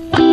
Hello, 0.00 0.29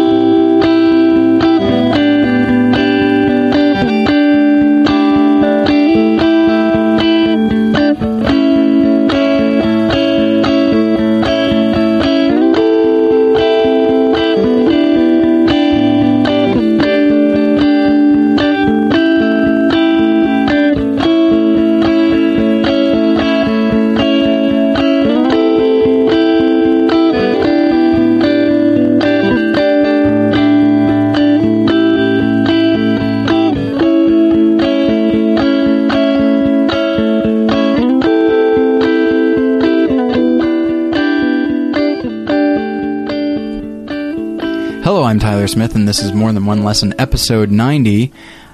Smith, 45.58 45.74
and 45.74 45.88
this 45.88 46.04
is 46.04 46.14
More 46.14 46.32
Than 46.32 46.46
One 46.46 46.64
Lesson, 46.64 46.94
episode 47.00 47.50
90. 47.50 48.14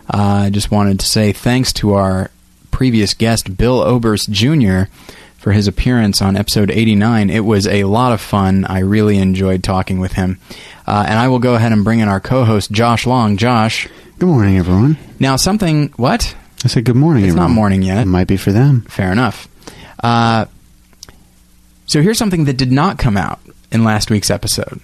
Uh, 0.09 0.17
I 0.45 0.49
just 0.49 0.71
wanted 0.71 1.01
to 1.01 1.05
say 1.05 1.33
thanks 1.33 1.73
to 1.73 1.95
our 1.95 2.31
previous 2.71 3.13
guest, 3.13 3.57
Bill 3.57 3.81
Oberst 3.81 4.29
Jr., 4.29 4.83
for 5.35 5.51
his 5.51 5.67
appearance 5.67 6.21
on 6.21 6.37
episode 6.37 6.71
89. 6.71 7.29
It 7.29 7.41
was 7.41 7.67
a 7.67 7.83
lot 7.83 8.13
of 8.13 8.21
fun. 8.21 8.63
I 8.63 8.79
really 8.79 9.17
enjoyed 9.17 9.65
talking 9.65 9.99
with 9.99 10.13
him. 10.13 10.39
Uh, 10.87 11.03
and 11.05 11.19
I 11.19 11.27
will 11.27 11.39
go 11.39 11.55
ahead 11.55 11.73
and 11.73 11.83
bring 11.83 11.99
in 11.99 12.07
our 12.07 12.21
co 12.21 12.45
host, 12.45 12.71
Josh 12.71 13.05
Long. 13.05 13.35
Josh. 13.35 13.89
Good 14.17 14.29
morning, 14.29 14.57
everyone. 14.57 14.97
Now, 15.19 15.35
something. 15.35 15.89
What? 15.97 16.33
I 16.63 16.69
said 16.69 16.85
good 16.85 16.95
morning. 16.95 17.25
It's 17.25 17.31
everyone. 17.31 17.49
not 17.49 17.53
morning 17.53 17.81
yet. 17.81 18.03
It 18.03 18.05
might 18.05 18.27
be 18.27 18.37
for 18.37 18.53
them. 18.53 18.83
Fair 18.87 19.11
enough. 19.11 19.49
Uh, 20.01 20.45
so 21.85 22.01
here's 22.01 22.17
something 22.17 22.45
that 22.45 22.55
did 22.55 22.71
not 22.71 22.97
come 22.97 23.17
out 23.17 23.41
in 23.73 23.83
last 23.83 24.09
week's 24.09 24.31
episode. 24.31 24.79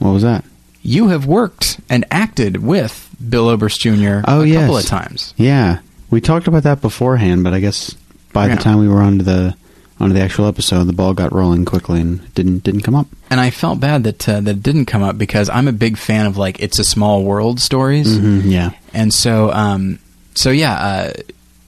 What 0.00 0.10
was 0.10 0.24
that? 0.24 0.44
You 0.82 1.08
have 1.08 1.26
worked 1.26 1.80
and 1.88 2.04
acted 2.10 2.62
with 2.62 3.08
Bill 3.28 3.48
Oberst 3.48 3.80
Jr. 3.80 4.20
Oh, 4.26 4.42
a 4.42 4.46
yes. 4.46 4.60
couple 4.62 4.78
of 4.78 4.86
times. 4.86 5.34
Yeah, 5.36 5.80
we 6.10 6.20
talked 6.20 6.46
about 6.48 6.62
that 6.62 6.80
beforehand, 6.80 7.44
but 7.44 7.52
I 7.52 7.60
guess 7.60 7.94
by 8.32 8.46
Yeah. 8.48 8.54
the 8.56 8.62
time 8.62 8.78
we 8.78 8.88
were 8.88 9.02
onto 9.02 9.24
the 9.24 9.54
onto 9.98 10.14
the 10.14 10.22
actual 10.22 10.46
episode, 10.46 10.84
the 10.84 10.94
ball 10.94 11.12
got 11.12 11.30
rolling 11.34 11.66
quickly 11.66 12.00
and 12.00 12.34
didn't 12.34 12.62
didn't 12.64 12.80
come 12.80 12.94
up. 12.94 13.06
And 13.28 13.38
I 13.38 13.50
felt 13.50 13.80
bad 13.80 14.04
that 14.04 14.26
uh, 14.28 14.40
that 14.40 14.50
it 14.56 14.62
didn't 14.62 14.86
come 14.86 15.02
up 15.02 15.18
because 15.18 15.50
I'm 15.50 15.68
a 15.68 15.72
big 15.72 15.98
fan 15.98 16.24
of 16.24 16.38
like 16.38 16.58
it's 16.60 16.78
a 16.78 16.84
small 16.84 17.22
world 17.24 17.60
stories, 17.60 18.08
Mhm, 18.18 18.50
yeah, 18.50 18.70
and 18.94 19.12
so 19.12 19.52
um, 19.52 19.98
so 20.34 20.50
yeah, 20.50 20.72
uh, 20.72 21.12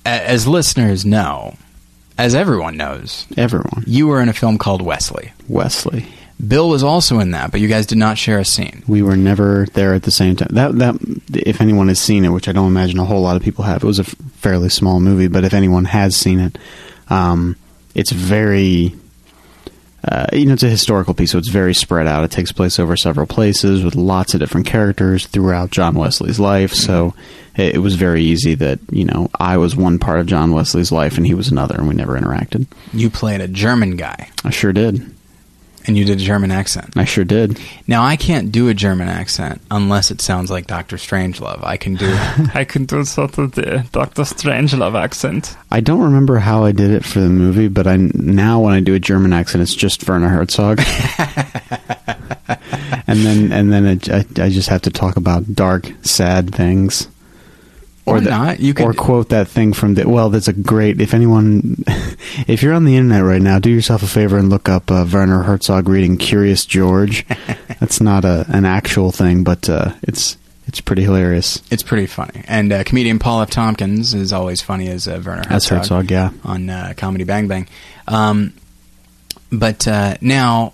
as 0.07 0.47
listeners 0.49 1.05
know, 1.05 1.55
as 2.17 2.35
everyone 2.35 2.79
knows, 2.79 3.27
everyone. 3.37 3.85
you 3.87 4.07
were 4.07 4.23
in 4.23 4.31
a 4.31 4.33
film 4.33 4.57
called 4.57 4.81
Wesley. 4.81 5.33
Wesley. 5.49 6.07
Bill 6.47 6.69
was 6.69 6.83
also 6.83 7.21
in 7.21 7.31
that, 7.33 7.53
but 7.53 7.61
you 7.61 7.69
guys 7.69 7.87
did 7.87 7.99
not 7.99 8.19
share 8.19 8.39
a 8.39 8.45
scene. 8.45 8.83
We 8.89 9.03
were 9.03 9.17
never 9.17 9.67
there 9.75 9.95
at 9.95 10.03
the 10.03 10.11
same 10.11 10.35
time. 10.37 10.49
That 10.53 10.77
that 10.79 10.97
if 11.35 11.61
anyone 11.61 11.89
has 11.89 12.01
seen 12.01 12.25
it, 12.25 12.31
which 12.31 12.49
I 12.49 12.53
don't 12.53 12.67
imagine 12.67 12.99
a 12.99 13.05
whole 13.05 13.23
lot 13.23 13.37
of 13.37 13.43
people 13.43 13.65
have, 13.65 13.85
it 13.85 13.87
was 13.87 14.01
a 14.01 14.03
f- 14.03 14.15
fairly 14.35 14.69
small 14.69 14.99
movie. 14.99 15.29
But 15.29 15.45
if 15.45 15.55
anyone 15.55 15.85
has 15.85 16.17
seen 16.17 16.41
it, 16.41 16.59
um, 17.09 17.57
it's 17.95 18.11
very. 18.11 18.95
Uh, 20.05 20.27
you 20.33 20.47
know, 20.47 20.55
it's 20.55 20.65
a 20.65 20.69
historical 20.69 21.15
piece, 21.15 21.31
so 21.31 21.39
it's 21.39 21.49
very 21.49 21.73
spread 21.73 22.09
out. 22.09 22.25
It 22.25 22.33
takes 22.33 22.51
place 22.51 22.81
over 22.81 22.97
several 22.97 23.25
places 23.29 23.85
with 23.85 23.95
lots 23.95 24.35
of 24.35 24.41
different 24.41 24.67
characters 24.67 25.29
throughout 25.29 25.71
John 25.71 25.95
Wesley's 25.95 26.41
life. 26.41 26.73
So 26.73 27.15
it, 27.57 27.77
it 27.77 27.79
was 27.79 27.95
very 27.95 28.25
easy 28.25 28.57
that 28.57 28.81
you 28.91 29.05
know 29.05 29.31
I 29.39 29.59
was 29.59 29.77
one 29.77 30.01
part 30.01 30.19
of 30.19 30.27
John 30.27 30.51
Wesley's 30.51 30.91
life 30.91 31.19
and 31.19 31.25
he 31.25 31.35
was 31.35 31.53
another, 31.53 31.77
and 31.77 31.87
we 31.87 31.95
never 31.95 32.19
interacted. 32.21 32.67
You 32.93 33.11
played 33.11 33.41
a 33.41 33.47
German 33.47 33.95
guy, 33.95 34.29
I 34.45 34.51
sure 34.51 34.73
did. 34.73 35.09
And 35.87 35.97
you 35.97 36.05
did 36.05 36.21
a 36.21 36.25
German 36.25 36.51
accent. 36.51 36.97
I 36.97 37.05
sure 37.05 37.25
did. 37.25 37.59
Now 37.87 38.03
I 38.05 38.17
can't 38.17 38.53
do 38.53 38.69
a 38.69 38.75
German 38.75 39.09
accent 39.09 39.61
unless 39.71 40.11
it 40.11 40.21
sounds 40.21 40.51
like 40.51 40.67
Doctor 40.67 40.97
Strangelove. 40.97 41.63
I 41.65 41.77
can 41.77 41.95
do. 41.95 42.11
I 42.55 42.65
can 42.65 42.85
do 42.85 43.05
sort 43.05 43.39
of 43.39 43.53
the 43.53 43.87
Doctor 43.93 44.23
Strangelove 44.23 44.95
accent. 44.95 45.57
I 45.71 45.81
don't 45.81 46.01
remember 46.01 46.39
how 46.39 46.65
I 46.65 46.73
did 46.73 46.91
it 46.91 47.05
for 47.05 47.21
the 47.21 47.29
movie, 47.29 47.69
but 47.69 47.87
I 47.87 47.97
now 47.97 48.61
when 48.61 48.75
I 48.75 48.81
do 48.81 48.95
a 48.95 49.01
German 49.01 49.33
accent, 49.33 49.63
it's 49.63 49.75
just 49.75 50.09
Werner 50.09 50.29
Herzog. 50.29 50.81
and 53.07 53.21
then 53.21 53.53
and 53.53 53.73
then 53.73 53.87
it, 53.87 54.11
I, 54.11 54.25
I 54.43 54.51
just 54.51 54.69
have 54.69 54.83
to 54.83 54.91
talk 54.91 55.17
about 55.17 55.55
dark, 55.55 55.91
sad 56.03 56.55
things. 56.55 57.09
Or 58.05 58.21
the- 58.21 58.31
not. 58.31 58.61
You 58.61 58.75
could- 58.75 58.85
or 58.87 58.93
quote 58.95 59.29
that 59.29 59.47
thing 59.49 59.73
from 59.73 59.95
the 59.95 60.09
well. 60.09 60.29
That's 60.31 60.49
a 60.49 60.53
great. 60.53 61.01
If 61.01 61.15
anyone, 61.15 61.85
if 62.49 62.63
you're 62.63 62.75
on 62.75 62.85
the 62.85 62.97
internet 62.97 63.23
right 63.25 63.41
now, 63.41 63.59
do 63.59 63.71
yourself 63.71 64.03
a 64.03 64.09
favor 64.09 64.37
and 64.39 64.51
look 64.51 64.69
up 64.69 64.91
uh, 64.91 65.07
Werner 65.11 65.43
Herzog 65.43 65.89
reading 65.89 66.17
"Curious 66.17 66.67
George." 66.67 67.25
That's 67.81 68.01
not 68.01 68.25
a 68.25 68.45
an 68.49 68.65
actual 68.65 69.13
thing, 69.13 69.45
but 69.45 69.69
uh, 69.69 69.93
it's 70.03 70.37
it's 70.67 70.81
pretty 70.81 71.03
hilarious. 71.03 71.63
It's 71.71 71.83
pretty 71.83 72.07
funny. 72.07 72.45
And 72.49 72.73
uh, 72.73 72.83
comedian 72.85 73.19
Paul 73.19 73.43
F. 73.43 73.51
Tompkins 73.51 74.15
is 74.15 74.33
always 74.33 74.61
funny 74.61 74.89
as 74.89 75.07
uh, 75.07 75.23
Werner 75.25 75.43
Herzog. 75.43 75.49
That's 75.51 75.69
Herzog, 75.69 76.11
yeah. 76.11 76.31
On 76.45 76.69
uh, 76.71 76.95
Comedy 76.97 77.25
Bang 77.25 77.47
Bang. 77.47 77.69
Um, 78.09 78.53
but 79.51 79.87
uh, 79.87 80.17
now, 80.21 80.73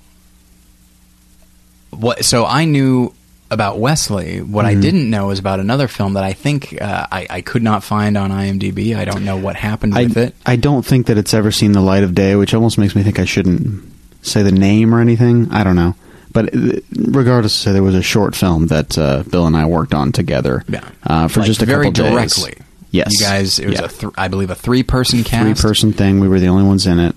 what? 1.90 2.24
So 2.24 2.44
I 2.46 2.64
knew 2.64 3.12
about 3.50 3.78
Wesley. 3.78 4.40
What 4.40 4.64
Mm-hmm. 4.66 4.78
I 4.78 4.80
didn't 4.82 5.10
know 5.10 5.30
is 5.30 5.38
about 5.38 5.60
another 5.60 5.88
film 5.88 6.14
that 6.14 6.24
I 6.24 6.32
think 6.34 6.76
uh, 6.80 7.06
I, 7.10 7.26
I 7.30 7.40
could 7.40 7.62
not 7.62 7.82
find 7.82 8.16
on 8.18 8.30
IMDb. 8.30 8.94
I 8.96 9.04
don't 9.04 9.24
know 9.24 9.36
what 9.38 9.56
happened 9.56 9.94
I, 9.96 10.02
with 10.04 10.16
it. 10.18 10.34
I 10.44 10.56
don't 10.56 10.84
think 10.84 11.06
that 11.06 11.16
it's 11.18 11.32
ever 11.34 11.50
seen 11.50 11.72
the 11.72 11.80
light 11.80 12.02
of 12.02 12.14
day, 12.14 12.36
which 12.36 12.52
almost 12.54 12.76
makes 12.78 12.94
me 12.94 13.02
think 13.02 13.18
I 13.18 13.24
shouldn't 13.24 13.82
say 14.22 14.42
the 14.42 14.52
name 14.52 14.94
or 14.94 15.00
anything. 15.00 15.50
I 15.50 15.64
don't 15.64 15.76
know. 15.76 15.94
But 16.30 16.54
uh, 16.54 16.80
regardless, 16.92 17.54
so 17.54 17.72
there 17.72 17.82
was 17.82 17.94
a 17.94 18.02
short 18.02 18.36
film 18.36 18.66
that 18.66 18.98
uh, 18.98 19.22
Bill 19.30 19.46
and 19.46 19.56
I 19.56 19.64
worked 19.64 19.94
on 19.94 20.12
together 20.12 20.62
Yeah. 20.68 20.86
uh, 21.04 21.28
for 21.28 21.40
Like, 21.40 21.46
just 21.46 21.62
a 21.62 21.66
very 21.66 21.86
couple 21.86 22.04
days. 22.04 22.12
Very 22.12 22.14
directly. 22.50 22.64
Yes, 22.90 23.08
You 23.12 23.26
guys, 23.26 23.58
it 23.58 23.66
was 23.68 23.78
Yeah. 23.80 23.84
a 23.86 23.88
th- 23.88 24.12
I 24.18 24.28
believe 24.28 24.50
a 24.50 24.54
three 24.54 24.82
person 24.82 25.24
cast. 25.24 25.42
three 25.62 25.68
person 25.70 25.92
thing. 25.94 26.20
We 26.20 26.28
were 26.28 26.38
the 26.40 26.48
only 26.48 26.64
ones 26.64 26.86
in 26.86 26.98
it, 26.98 27.14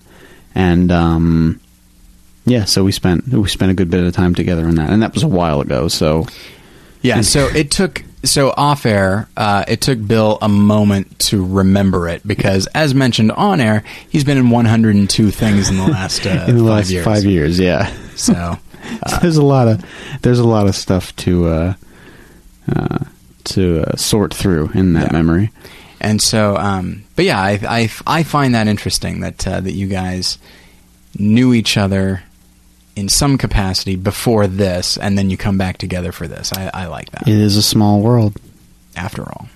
and 0.55 0.91
um, 0.91 1.59
yeah, 2.45 2.65
so 2.65 2.83
we 2.83 2.91
spent 2.91 3.27
we 3.27 3.47
spent 3.49 3.71
a 3.71 3.75
good 3.75 3.89
bit 3.89 4.03
of 4.03 4.13
time 4.13 4.33
together 4.35 4.67
in 4.67 4.75
that, 4.75 4.89
and 4.89 5.01
that 5.03 5.13
was 5.13 5.23
a 5.23 5.27
while 5.27 5.61
ago. 5.61 5.87
So 5.87 6.25
Yeah, 7.01 7.17
And- 7.17 7.25
so 7.25 7.47
it 7.47 7.71
took 7.71 8.03
so 8.23 8.53
off 8.55 8.85
air. 8.85 9.27
Uh, 9.35 9.63
it 9.67 9.81
took 9.81 10.05
Bill 10.05 10.37
a 10.43 10.47
moment 10.49 11.17
to 11.19 11.43
remember 11.43 12.07
it 12.07 12.21
because, 12.27 12.67
as 12.75 12.93
mentioned 12.93 13.31
on 13.31 13.59
air, 13.59 13.83
he's 14.09 14.23
been 14.23 14.37
in 14.37 14.51
102 14.51 15.31
things 15.31 15.69
in 15.71 15.77
the 15.77 15.87
last 15.87 16.25
uh, 16.27 16.29
in 16.47 16.57
the 16.57 16.61
five 16.63 16.69
last 16.69 16.89
years. 16.91 17.05
five 17.05 17.25
years, 17.25 17.57
yeah. 17.59 17.91
So 18.15 18.57
there's 19.21 19.37
a 19.37 19.43
lot 19.43 19.67
of 19.67 19.83
there's 20.21 20.37
a 20.39 20.47
lot 20.47 20.67
of 20.67 20.75
stuff 20.75 21.15
to 21.17 21.47
uh, 21.47 21.73
uh, 22.75 22.99
to 23.45 23.81
uh, 23.87 23.95
sort 23.95 24.33
through 24.33 24.69
in 24.75 24.93
that 24.93 25.07
Yeah. 25.11 25.17
memory. 25.17 25.51
and 25.99 26.21
so, 26.21 26.55
um, 26.57 27.03
but 27.15 27.25
yeah, 27.25 27.39
I, 27.41 27.59
I, 27.67 27.89
I 28.05 28.23
find 28.23 28.53
that 28.55 28.67
interesting 28.67 29.21
that 29.21 29.47
uh, 29.47 29.61
that 29.61 29.73
you 29.73 29.87
guys 29.87 30.37
knew 31.17 31.53
each 31.53 31.75
other 31.77 32.21
in 32.95 33.07
some 33.09 33.37
capacity 33.37 33.95
before 33.95 34.47
this, 34.47 34.97
and 34.97 35.17
then 35.17 35.29
you 35.29 35.37
come 35.37 35.57
back 35.57 35.77
together 35.77 36.11
for 36.11 36.27
this. 36.27 36.51
I, 36.53 36.69
I 36.73 36.85
like 36.87 37.09
that. 37.11 37.27
It 37.27 37.33
is 37.39 37.55
a 37.57 37.63
small 37.63 38.01
world. 38.01 38.35
After 38.95 39.23
all, 39.23 39.47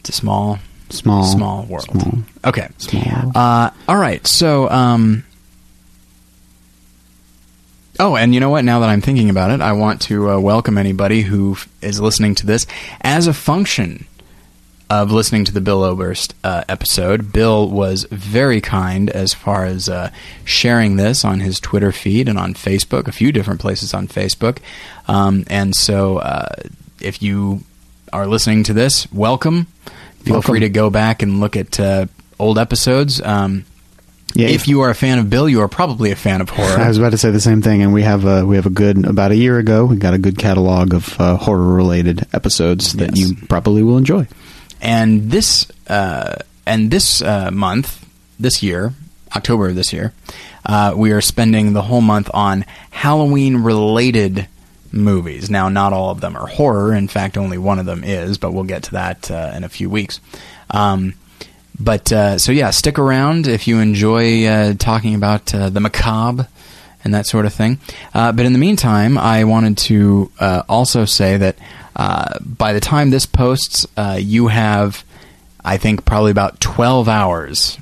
it's 0.00 0.08
a 0.08 0.12
small, 0.12 0.58
Small, 0.90 1.24
small 1.24 1.62
world. 1.64 1.84
Small, 1.90 2.18
Okay. 2.44 2.68
small. 2.78 3.32
Uh, 3.34 3.70
all 3.88 3.96
right. 3.96 4.26
So, 4.26 4.68
um, 4.68 5.24
oh, 8.00 8.16
and 8.16 8.34
you 8.34 8.40
know 8.40 8.50
what? 8.50 8.64
Now 8.64 8.80
that 8.80 8.88
I'm 8.88 9.00
thinking 9.00 9.30
about 9.30 9.50
it, 9.52 9.60
I 9.60 9.72
want 9.72 10.02
to 10.02 10.30
uh, 10.32 10.38
welcome 10.40 10.76
anybody 10.76 11.22
who 11.22 11.52
f- 11.52 11.68
is 11.80 12.00
listening 12.00 12.34
to 12.36 12.46
this 12.46 12.66
as 13.00 13.26
a 13.26 13.32
function 13.32 14.06
of 15.00 15.10
listening 15.10 15.44
to 15.46 15.52
the 15.52 15.60
Bill 15.60 15.82
Oberst 15.82 16.34
uh, 16.44 16.64
episode. 16.68 17.32
Bill 17.32 17.68
was 17.68 18.04
very 18.10 18.60
kind 18.60 19.08
as 19.10 19.32
far 19.32 19.64
as 19.64 19.88
uh, 19.88 20.10
sharing 20.44 20.96
this 20.96 21.24
on 21.24 21.40
his 21.40 21.58
Twitter 21.60 21.92
feed 21.92 22.28
and 22.28 22.38
on 22.38 22.54
Facebook, 22.54 23.08
a 23.08 23.12
few 23.12 23.32
different 23.32 23.60
places 23.60 23.94
on 23.94 24.06
Facebook. 24.08 24.58
Um, 25.08 25.44
and 25.48 25.74
so, 25.74 26.18
uh, 26.18 26.48
if 27.00 27.22
you 27.22 27.62
are 28.12 28.26
listening 28.26 28.64
to 28.64 28.72
this, 28.72 29.10
welcome. 29.12 29.66
Feel 30.24 30.34
Welcome. 30.34 30.52
free 30.52 30.60
to 30.60 30.68
go 30.68 30.90
back 30.90 31.22
and 31.22 31.40
look 31.40 31.56
at 31.56 31.80
uh, 31.80 32.06
old 32.38 32.58
episodes. 32.58 33.20
Um, 33.22 33.64
Yeah, 34.34 34.48
if 34.48 34.66
you 34.68 34.80
are 34.82 34.88
a 34.90 34.94
fan 34.94 35.18
of 35.18 35.28
Bill, 35.28 35.48
you 35.48 35.60
are 35.60 35.68
probably 35.68 36.10
a 36.10 36.16
fan 36.16 36.40
of 36.40 36.48
horror. 36.48 36.78
I 36.80 36.88
was 36.88 36.96
about 36.98 37.10
to 37.10 37.18
say 37.18 37.30
the 37.30 37.40
same 37.40 37.60
thing, 37.60 37.82
and 37.82 37.92
we 37.92 38.02
have 38.02 38.24
a 38.24 38.46
we 38.46 38.56
have 38.56 38.66
a 38.66 38.70
good 38.70 39.04
about 39.04 39.30
a 39.30 39.36
year 39.36 39.58
ago. 39.58 39.84
We 39.84 39.96
got 39.96 40.14
a 40.14 40.18
good 40.18 40.38
catalog 40.38 40.94
of 40.94 41.20
uh, 41.20 41.36
horror 41.36 41.74
related 41.74 42.24
episodes 42.32 42.92
that 42.94 43.16
Yes. 43.16 43.28
you 43.30 43.36
probably 43.48 43.82
will 43.82 43.98
enjoy. 43.98 44.26
And 44.82 45.30
this 45.30 45.70
uh, 45.86 46.36
and 46.66 46.90
this 46.90 47.22
uh, 47.22 47.50
month, 47.50 48.06
this 48.38 48.62
year, 48.62 48.92
October 49.34 49.68
of 49.68 49.76
this 49.76 49.92
year, 49.92 50.12
uh, 50.66 50.92
we 50.96 51.12
are 51.12 51.20
spending 51.20 51.72
the 51.72 51.82
whole 51.82 52.00
month 52.00 52.28
on 52.34 52.64
Halloween 52.90 53.58
related 53.58 54.48
movies. 54.90 55.48
Now, 55.48 55.68
not 55.68 55.92
all 55.92 56.10
of 56.10 56.20
them 56.20 56.36
are 56.36 56.46
horror. 56.46 56.94
In 56.94 57.08
fact, 57.08 57.38
only 57.38 57.58
one 57.58 57.78
of 57.78 57.86
them 57.86 58.04
is, 58.04 58.38
but 58.38 58.52
we'll 58.52 58.64
get 58.64 58.82
to 58.84 58.90
that 58.92 59.30
uh, 59.30 59.52
in 59.54 59.64
a 59.64 59.68
few 59.68 59.88
weeks. 59.88 60.20
Um, 60.70 61.14
but 61.78 62.12
uh, 62.12 62.38
so 62.38 62.52
yeah, 62.52 62.70
stick 62.70 62.98
around 62.98 63.46
if 63.46 63.66
you 63.66 63.78
enjoy 63.78 64.46
uh, 64.46 64.74
talking 64.74 65.14
about 65.14 65.46
the 65.46 65.80
macabre 65.80 66.48
and 67.04 67.14
that 67.14 67.26
sort 67.26 67.46
of 67.46 67.54
thing. 67.54 67.78
But 68.12 68.40
in 68.40 68.52
the 68.52 68.58
meantime, 68.58 69.16
I 69.16 69.44
wanted 69.44 69.78
to 69.78 70.30
also 70.68 71.04
say 71.04 71.36
that 71.36 71.56
uh, 71.96 72.38
by 72.40 72.72
the 72.72 72.80
time 72.80 73.10
this 73.10 73.26
posts, 73.26 73.86
uh, 73.96 74.18
you 74.20 74.48
have, 74.48 75.04
I 75.64 75.76
think, 75.76 76.04
probably 76.04 76.30
about 76.30 76.60
12 76.60 77.08
hours, 77.08 77.78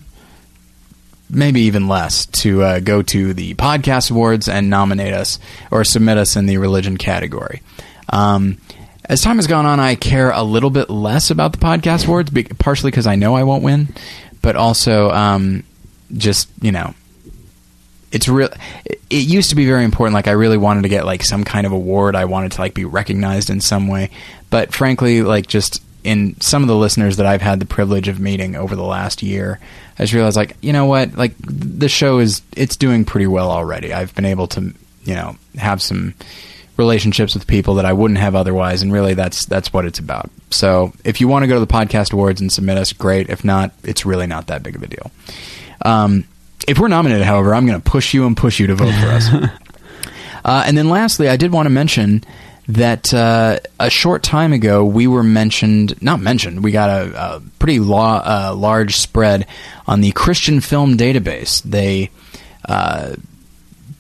maybe 1.29 1.63
even 1.63 1.89
less, 1.89 2.27
to 2.27 2.63
uh, 2.63 2.81
go 2.81 3.03
to 3.03 3.33
the 3.35 3.55
podcast 3.55 4.11
awards 4.11 4.49
and 4.49 4.69
nominate 4.69 5.15
us 5.15 5.39
or 5.71 5.85
submit 5.85 6.19
us 6.19 6.37
in 6.37 6.47
the 6.47 6.59
religion 6.59 6.97
category. 6.97 7.63
Um, 8.09 8.59
as 9.05 9.23
time 9.23 9.37
has 9.37 9.47
gone 9.47 9.67
on, 9.67 9.81
I 9.81 9.95
care 9.95 10.31
a 10.31 10.43
little 10.43 10.71
bit 10.71 10.91
less 10.91 11.31
about 11.31 11.53
the 11.53 11.59
podcast 11.59 12.07
awards, 12.07 12.31
partially 12.59 12.91
because 12.91 13.07
I 13.07 13.17
know 13.17 13.35
I 13.35 13.43
won't 13.43 13.63
win, 13.63 13.89
but 14.43 14.57
also 14.57 15.11
um, 15.11 15.65
just 16.17 16.49
you 16.61 16.73
know 16.73 16.95
it's 18.13 18.29
real 18.29 18.49
it 18.87 18.99
used 19.11 19.51
to 19.51 19.57
be 19.57 19.67
very 19.67 19.85
important 19.85 20.15
like 20.15 20.29
i 20.29 20.33
really 20.33 20.57
wanted 20.59 20.83
to 20.83 20.89
get 20.89 21.05
like 21.05 21.23
some 21.23 21.45
kind 21.45 21.67
of 21.67 21.73
award. 21.73 22.17
I 22.17 22.25
wanted 22.25 22.53
to 22.53 22.61
like 22.61 22.75
be 22.75 22.85
recognized 22.85 23.51
in 23.51 23.61
some 23.61 23.89
way. 23.89 24.11
But 24.51 24.75
frankly 24.75 25.23
like 25.23 25.47
just 25.47 25.83
in 26.03 26.41
some 26.41 26.63
of 26.63 26.69
the 26.69 26.77
listeners 26.77 27.19
that 27.19 27.27
i've 27.27 27.43
had 27.43 27.61
the 27.61 27.67
privilege 27.67 28.09
of 28.09 28.19
meeting 28.19 28.57
over 28.57 28.75
the 28.75 28.83
last 28.83 29.23
year 29.23 29.61
i 29.99 30.03
just 30.03 30.15
realized 30.15 30.37
like 30.37 30.57
you 30.63 30.73
know 30.73 30.87
what? 30.87 31.15
Like 31.15 31.35
the 31.39 31.89
show 31.89 32.19
is 32.19 32.41
it's 32.57 32.77
doing 32.77 33.05
pretty 33.05 33.27
well 33.27 33.51
already. 33.51 33.93
I've 33.93 34.15
been 34.15 34.25
able 34.25 34.47
to 34.49 34.73
you 35.05 35.15
know 35.15 35.37
have 35.57 35.83
some 35.83 36.15
relationships 36.77 37.35
with 37.35 37.47
people 37.47 37.75
that 37.75 37.85
i 37.85 37.93
wouldn't 37.93 38.19
have 38.19 38.35
otherwise 38.35 38.81
and 38.81 38.91
really 38.91 39.13
that's 39.13 39.45
that's 39.45 39.73
what 39.73 39.85
it's 39.85 39.99
about. 39.99 40.31
So 40.51 40.93
if 41.05 41.21
you 41.21 41.29
want 41.29 41.43
to 41.43 41.47
go 41.47 41.55
to 41.55 41.61
the 41.61 41.67
podcast 41.67 42.13
awards 42.13 42.41
and 42.41 42.51
submit 42.51 42.79
us 42.79 42.93
great. 42.93 43.29
If 43.29 43.45
not 43.45 43.73
it's 43.85 44.07
really 44.07 44.27
not 44.27 44.47
that 44.49 44.63
big 44.63 44.77
of 44.77 44.83
a 44.83 44.87
deal. 44.87 45.11
Um, 45.85 46.25
if 46.69 46.79
we're 46.79 46.89
nominated, 46.89 47.25
however, 47.25 47.55
I'm 47.55 47.67
going 47.67 47.81
to 47.81 47.91
push 47.91 48.15
you 48.15 48.27
and 48.27 48.37
push 48.37 48.61
you 48.61 48.67
to 48.69 48.75
vote 48.75 48.93
for 48.95 49.07
us. 49.07 49.29
uh, 50.45 50.65
and 50.67 50.77
then 50.77 50.89
lastly, 50.89 51.29
I 51.29 51.37
did 51.37 51.53
want 51.53 51.67
to 51.67 51.71
mention 51.71 52.25
that 52.69 53.13
uh, 53.13 53.59
a 53.81 53.91
short 53.91 54.23
time 54.23 54.53
ago 54.53 54.85
we 54.85 55.07
were 55.07 55.23
mentioned, 55.23 56.01
not 56.03 56.21
mentioned, 56.21 56.63
we 56.63 56.71
got 56.71 56.89
a, 56.89 57.37
a 57.37 57.43
pretty 57.59 57.81
law, 57.81 58.23
uh, 58.25 58.55
large 58.55 58.97
spread 58.97 59.47
on 59.87 60.01
the 60.01 60.13
Christian 60.13 60.61
Film 60.61 60.97
Database. 60.97 61.63
They 61.63 62.11
uh, 62.69 63.17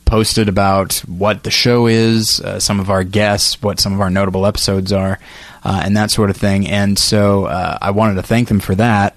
posted 0.05 0.49
about 0.49 0.95
what 1.07 1.43
the 1.43 1.51
show 1.51 1.87
is, 1.87 2.41
uh, 2.41 2.61
some 2.61 2.81
of 2.81 2.91
our 2.91 3.05
guests, 3.05 3.61
what 3.63 3.81
some 3.81 3.93
of 3.93 4.01
our 4.01 4.11
notable 4.11 4.47
episodes 4.47 4.93
are, 4.93 5.19
uh, 5.65 5.83
and 5.85 5.97
that 5.97 6.11
sort 6.11 6.31
of 6.31 6.37
thing. 6.37 6.69
And 6.69 6.99
so 6.99 7.47
uh, 7.47 7.79
I 7.81 7.91
wanted 7.91 8.15
to 8.15 8.23
thank 8.23 8.49
them 8.49 8.61
for 8.61 8.75
that. 8.77 9.17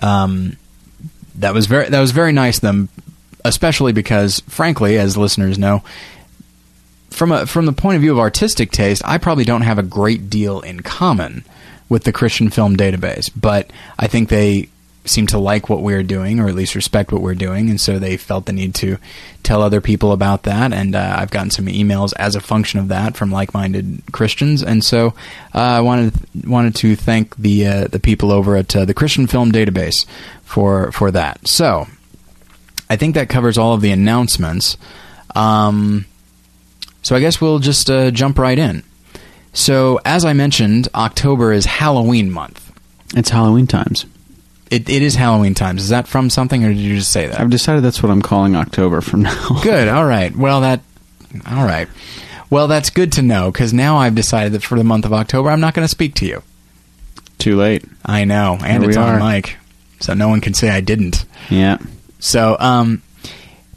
Um, 0.00 0.56
that 1.38 1.54
was 1.54 1.66
very 1.66 1.88
that 1.88 2.00
was 2.00 2.10
very 2.10 2.32
nice 2.32 2.56
of 2.56 2.62
them, 2.62 2.88
especially 3.44 3.92
because, 3.92 4.40
frankly, 4.48 4.98
as 4.98 5.16
listeners 5.16 5.58
know, 5.58 5.82
from 7.10 7.32
a 7.32 7.46
from 7.46 7.66
the 7.66 7.72
point 7.72 7.96
of 7.96 8.02
view 8.02 8.12
of 8.12 8.18
artistic 8.18 8.70
taste, 8.70 9.02
I 9.04 9.18
probably 9.18 9.44
don't 9.44 9.62
have 9.62 9.78
a 9.78 9.82
great 9.82 10.28
deal 10.28 10.60
in 10.60 10.80
common 10.80 11.44
with 11.88 12.04
the 12.04 12.12
Christian 12.12 12.50
Film 12.50 12.76
Database, 12.76 13.30
but 13.34 13.70
I 13.98 14.06
think 14.06 14.28
they 14.28 14.68
seem 15.04 15.26
to 15.28 15.38
like 15.38 15.68
what 15.68 15.82
we're 15.82 16.02
doing, 16.02 16.40
or 16.40 16.48
at 16.48 16.54
least 16.54 16.74
respect 16.74 17.12
what 17.12 17.22
we're 17.22 17.34
doing, 17.34 17.70
and 17.70 17.80
so 17.80 17.98
they 17.98 18.16
felt 18.16 18.46
the 18.46 18.52
need 18.52 18.74
to 18.74 18.98
tell 19.42 19.62
other 19.62 19.80
people 19.80 20.10
about 20.12 20.42
that. 20.42 20.72
And 20.72 20.94
uh, 20.96 21.16
I've 21.18 21.30
gotten 21.30 21.50
some 21.50 21.66
emails 21.66 22.12
as 22.16 22.34
a 22.34 22.40
function 22.40 22.80
of 22.80 22.88
that 22.88 23.16
from 23.16 23.30
like-minded 23.30 24.02
Christians, 24.12 24.62
and 24.62 24.84
so 24.84 25.14
uh, 25.54 25.58
I 25.58 25.80
wanted 25.80 26.12
wanted 26.44 26.74
to 26.76 26.96
thank 26.96 27.36
the 27.36 27.66
uh, 27.66 27.86
the 27.86 28.00
people 28.00 28.32
over 28.32 28.56
at 28.56 28.74
uh, 28.74 28.84
the 28.84 28.94
Christian 28.94 29.26
Film 29.26 29.52
Database 29.52 30.06
for 30.46 30.90
for 30.92 31.10
that. 31.10 31.46
So 31.46 31.86
I 32.88 32.96
think 32.96 33.14
that 33.14 33.28
covers 33.28 33.58
all 33.58 33.74
of 33.74 33.82
the 33.82 33.90
announcements. 33.90 34.78
Um, 35.34 36.06
so 37.02 37.14
I 37.14 37.20
guess 37.20 37.40
we'll 37.40 37.58
just 37.58 37.90
uh, 37.90 38.10
jump 38.10 38.38
right 38.38 38.58
in. 38.58 38.82
So 39.52 40.00
as 40.04 40.24
I 40.24 40.32
mentioned, 40.32 40.88
October 40.94 41.52
is 41.52 41.66
Halloween 41.66 42.30
month. 42.30 42.72
It's 43.14 43.30
Halloween 43.30 43.66
times. 43.66 44.06
It, 44.70 44.88
it 44.88 45.02
is 45.02 45.14
Halloween 45.14 45.54
times. 45.54 45.82
Is 45.82 45.90
that 45.90 46.08
from 46.08 46.28
something, 46.28 46.64
or 46.64 46.68
did 46.68 46.78
you 46.78 46.96
just 46.96 47.12
say 47.12 47.28
that? 47.28 47.38
I've 47.38 47.50
decided 47.50 47.84
that's 47.84 48.02
what 48.02 48.10
I'm 48.10 48.22
calling 48.22 48.56
October 48.56 49.00
from 49.00 49.22
now. 49.22 49.60
Good. 49.62 49.88
All 49.88 50.04
right. 50.04 50.34
Well, 50.34 50.62
that. 50.62 50.80
All 51.46 51.64
right. 51.64 51.88
Well, 52.50 52.66
that's 52.66 52.90
good 52.90 53.12
to 53.12 53.22
know 53.22 53.50
because 53.50 53.72
now 53.72 53.96
I've 53.96 54.14
decided 54.14 54.52
that 54.52 54.62
for 54.62 54.76
the 54.76 54.84
month 54.84 55.04
of 55.04 55.12
October, 55.12 55.50
I'm 55.50 55.60
not 55.60 55.74
going 55.74 55.84
to 55.84 55.88
speak 55.88 56.14
to 56.16 56.26
you. 56.26 56.42
Too 57.38 57.56
late. 57.56 57.84
I 58.04 58.24
know, 58.24 58.58
and 58.60 58.82
Here 58.82 58.90
it's 58.90 58.96
on 58.96 59.20
mic, 59.20 59.56
so 60.00 60.14
no 60.14 60.28
one 60.28 60.40
can 60.40 60.54
say 60.54 60.68
I 60.70 60.80
didn't. 60.80 61.24
Yeah. 61.50 61.78
So, 62.18 62.56
um, 62.58 63.02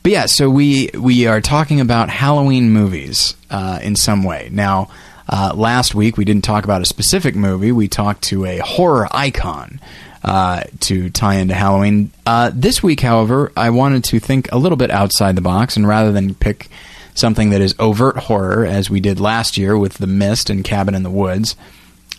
but 0.04 0.12
yeah, 0.12 0.25
so 0.25 0.50
we 0.50 0.89
we 0.94 1.27
are 1.27 1.42
talking 1.42 1.81
about 1.81 2.10
Halloween 2.10 2.71
movies 2.71 3.36
uh, 3.50 3.80
in 3.81 3.95
some 3.95 4.24
way. 4.24 4.50
Now, 4.51 4.89
uh, 5.27 5.54
last 5.56 5.94
week 5.94 6.18
we 6.18 6.25
didn't 6.25 6.44
talk 6.44 6.63
about 6.63 6.81
a 6.81 6.86
specific 6.86 7.36
movie. 7.36 7.71
We 7.71 7.88
talked 7.88 8.24
to 8.25 8.45
a 8.45 8.60
horror 8.60 9.07
icon 9.12 9.80
uh, 10.24 10.63
to 10.81 11.10
tie 11.10 11.36
into 11.36 11.54
Halloween. 11.54 12.12
Uh, 12.25 12.51
this 12.54 12.81
week, 12.81 13.01
however, 13.01 13.51
I 13.56 13.69
wanted 13.69 14.04
to 14.06 14.19
think 14.19 14.51
a 14.51 14.57
little 14.57 14.77
bit 14.77 14.92
outside 14.92 15.36
the 15.36 15.42
box, 15.42 15.75
and 15.75 15.88
rather 15.88 16.12
than 16.12 16.33
pick 16.33 16.69
something 17.15 17.50
that 17.50 17.62
is 17.62 17.75
overt 17.80 18.18
horror, 18.18 18.65
as 18.65 18.89
we 18.89 19.00
did 19.00 19.19
last 19.19 19.57
year 19.57 19.77
with 19.77 19.95
The 19.95 20.07
Mist 20.07 20.50
and 20.50 20.63
Cabin 20.63 20.95
in 20.95 21.04
the 21.04 21.10
Woods. 21.10 21.56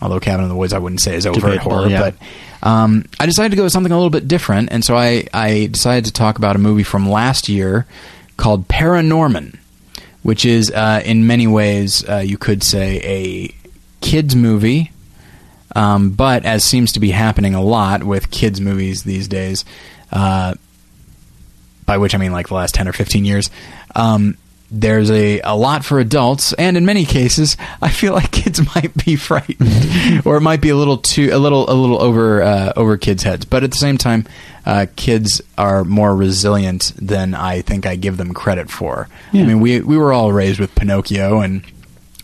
Although 0.02 0.20
Cabin 0.20 0.44
in 0.44 0.48
the 0.48 0.56
Woods, 0.56 0.72
I 0.72 0.78
wouldn't 0.78 1.00
say 1.00 1.14
is 1.14 1.26
overt 1.26 1.42
Debatable, 1.42 1.70
horror, 1.70 1.88
yeah. 1.88 2.00
but 2.00 2.14
um, 2.62 3.04
I 3.18 3.26
decided 3.26 3.50
to 3.50 3.56
go 3.56 3.64
with 3.64 3.72
something 3.72 3.92
a 3.92 3.96
little 3.96 4.10
bit 4.10 4.28
different, 4.28 4.70
and 4.72 4.84
so 4.84 4.96
I, 4.96 5.26
I 5.32 5.68
decided 5.70 6.04
to 6.06 6.12
talk 6.12 6.38
about 6.38 6.56
a 6.56 6.58
movie 6.58 6.82
from 6.82 7.08
last 7.08 7.48
year 7.48 7.86
called 8.36 8.68
Paranorman, 8.68 9.58
which 10.22 10.44
is, 10.44 10.70
uh, 10.70 11.02
in 11.04 11.26
many 11.26 11.46
ways, 11.46 12.06
uh, 12.08 12.18
you 12.18 12.38
could 12.38 12.62
say 12.62 13.00
a 13.02 13.54
kids 14.00 14.34
movie, 14.36 14.90
um, 15.74 16.10
but 16.10 16.44
as 16.44 16.64
seems 16.64 16.92
to 16.92 17.00
be 17.00 17.10
happening 17.10 17.54
a 17.54 17.62
lot 17.62 18.02
with 18.04 18.30
kids 18.30 18.60
movies 18.60 19.04
these 19.04 19.28
days, 19.28 19.64
uh, 20.12 20.54
by 21.86 21.98
which 21.98 22.14
I 22.14 22.18
mean 22.18 22.32
like 22.32 22.48
the 22.48 22.54
last 22.54 22.74
ten 22.74 22.88
or 22.88 22.92
fifteen 22.92 23.24
years. 23.24 23.50
Um, 23.94 24.36
there's 24.70 25.10
a, 25.10 25.40
a 25.40 25.56
lot 25.56 25.84
for 25.84 25.98
adults, 25.98 26.52
and 26.52 26.76
in 26.76 26.84
many 26.86 27.04
cases, 27.04 27.56
I 27.82 27.88
feel 27.88 28.12
like 28.12 28.30
kids 28.30 28.60
might 28.74 28.94
be 29.04 29.16
frightened, 29.16 30.22
or 30.24 30.36
it 30.36 30.40
might 30.42 30.60
be 30.60 30.68
a 30.68 30.76
little 30.76 30.98
too 30.98 31.30
a 31.32 31.38
little 31.38 31.68
a 31.70 31.74
little 31.74 32.00
over 32.00 32.42
uh, 32.42 32.72
over 32.76 32.96
kids' 32.96 33.22
heads. 33.22 33.44
But 33.44 33.64
at 33.64 33.70
the 33.70 33.76
same 33.76 33.98
time, 33.98 34.26
uh, 34.64 34.86
kids 34.96 35.42
are 35.58 35.84
more 35.84 36.14
resilient 36.14 36.92
than 36.96 37.34
I 37.34 37.62
think 37.62 37.86
I 37.86 37.96
give 37.96 38.16
them 38.16 38.32
credit 38.32 38.70
for. 38.70 39.08
I 39.32 39.46
mean, 39.46 39.60
we 39.60 39.80
we 39.80 39.96
were 39.96 40.12
all 40.12 40.32
raised 40.32 40.60
with 40.60 40.74
Pinocchio 40.74 41.40
and 41.40 41.62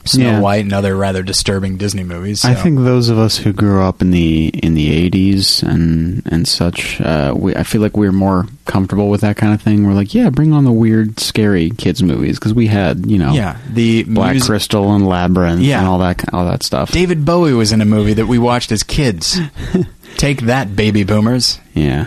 Snow 0.06 0.24
Yeah. 0.24 0.40
White 0.40 0.64
and 0.64 0.72
other 0.72 0.96
rather 0.96 1.22
disturbing 1.22 1.76
Disney 1.76 2.04
movies. 2.04 2.44
I 2.44 2.54
think 2.54 2.78
those 2.80 3.08
of 3.08 3.18
us 3.18 3.36
who 3.36 3.52
grew 3.52 3.82
up 3.82 4.00
in 4.02 4.10
the 4.10 4.48
in 4.48 4.74
the 4.74 5.10
'80s 5.10 5.62
and 5.62 6.22
and 6.26 6.46
such, 6.48 7.00
uh, 7.00 7.34
we 7.36 7.54
I 7.54 7.62
feel 7.62 7.80
like 7.82 7.96
we 7.96 8.06
are 8.06 8.12
more 8.12 8.46
comfortable 8.64 9.08
with 9.10 9.20
that 9.20 9.36
kind 9.36 9.52
of 9.54 9.62
thing. 9.62 9.86
We're 9.86 9.94
like, 9.94 10.14
yeah, 10.14 10.30
bring 10.30 10.52
on 10.52 10.64
the 10.64 10.72
weird, 10.72 11.20
scary 11.20 11.70
kids 11.70 12.02
movies 12.02 12.38
because 12.38 12.52
we 12.54 12.66
had, 12.66 13.06
you 13.06 13.18
know, 13.18 13.32
yeah, 13.32 13.56
the 13.72 14.02
Black 14.04 14.32
music- 14.32 14.48
Crystal 14.48 14.94
and 14.94 15.06
Labyrinth 15.06 15.60
Yeah. 15.60 15.78
and 15.80 15.86
all 15.88 15.98
that 15.98 16.24
all 16.34 16.44
that 16.46 16.62
stuff. 16.62 16.90
David 16.92 17.24
Bowie 17.24 17.52
was 17.54 17.72
in 17.72 17.80
a 17.80 17.84
movie 17.86 18.14
that 18.14 18.26
we 18.26 18.38
watched 18.38 18.72
as 18.72 18.82
kids. 18.82 19.38
Take 20.16 20.42
that, 20.42 20.74
baby 20.74 21.04
boomers. 21.04 21.58
yeah, 21.74 22.06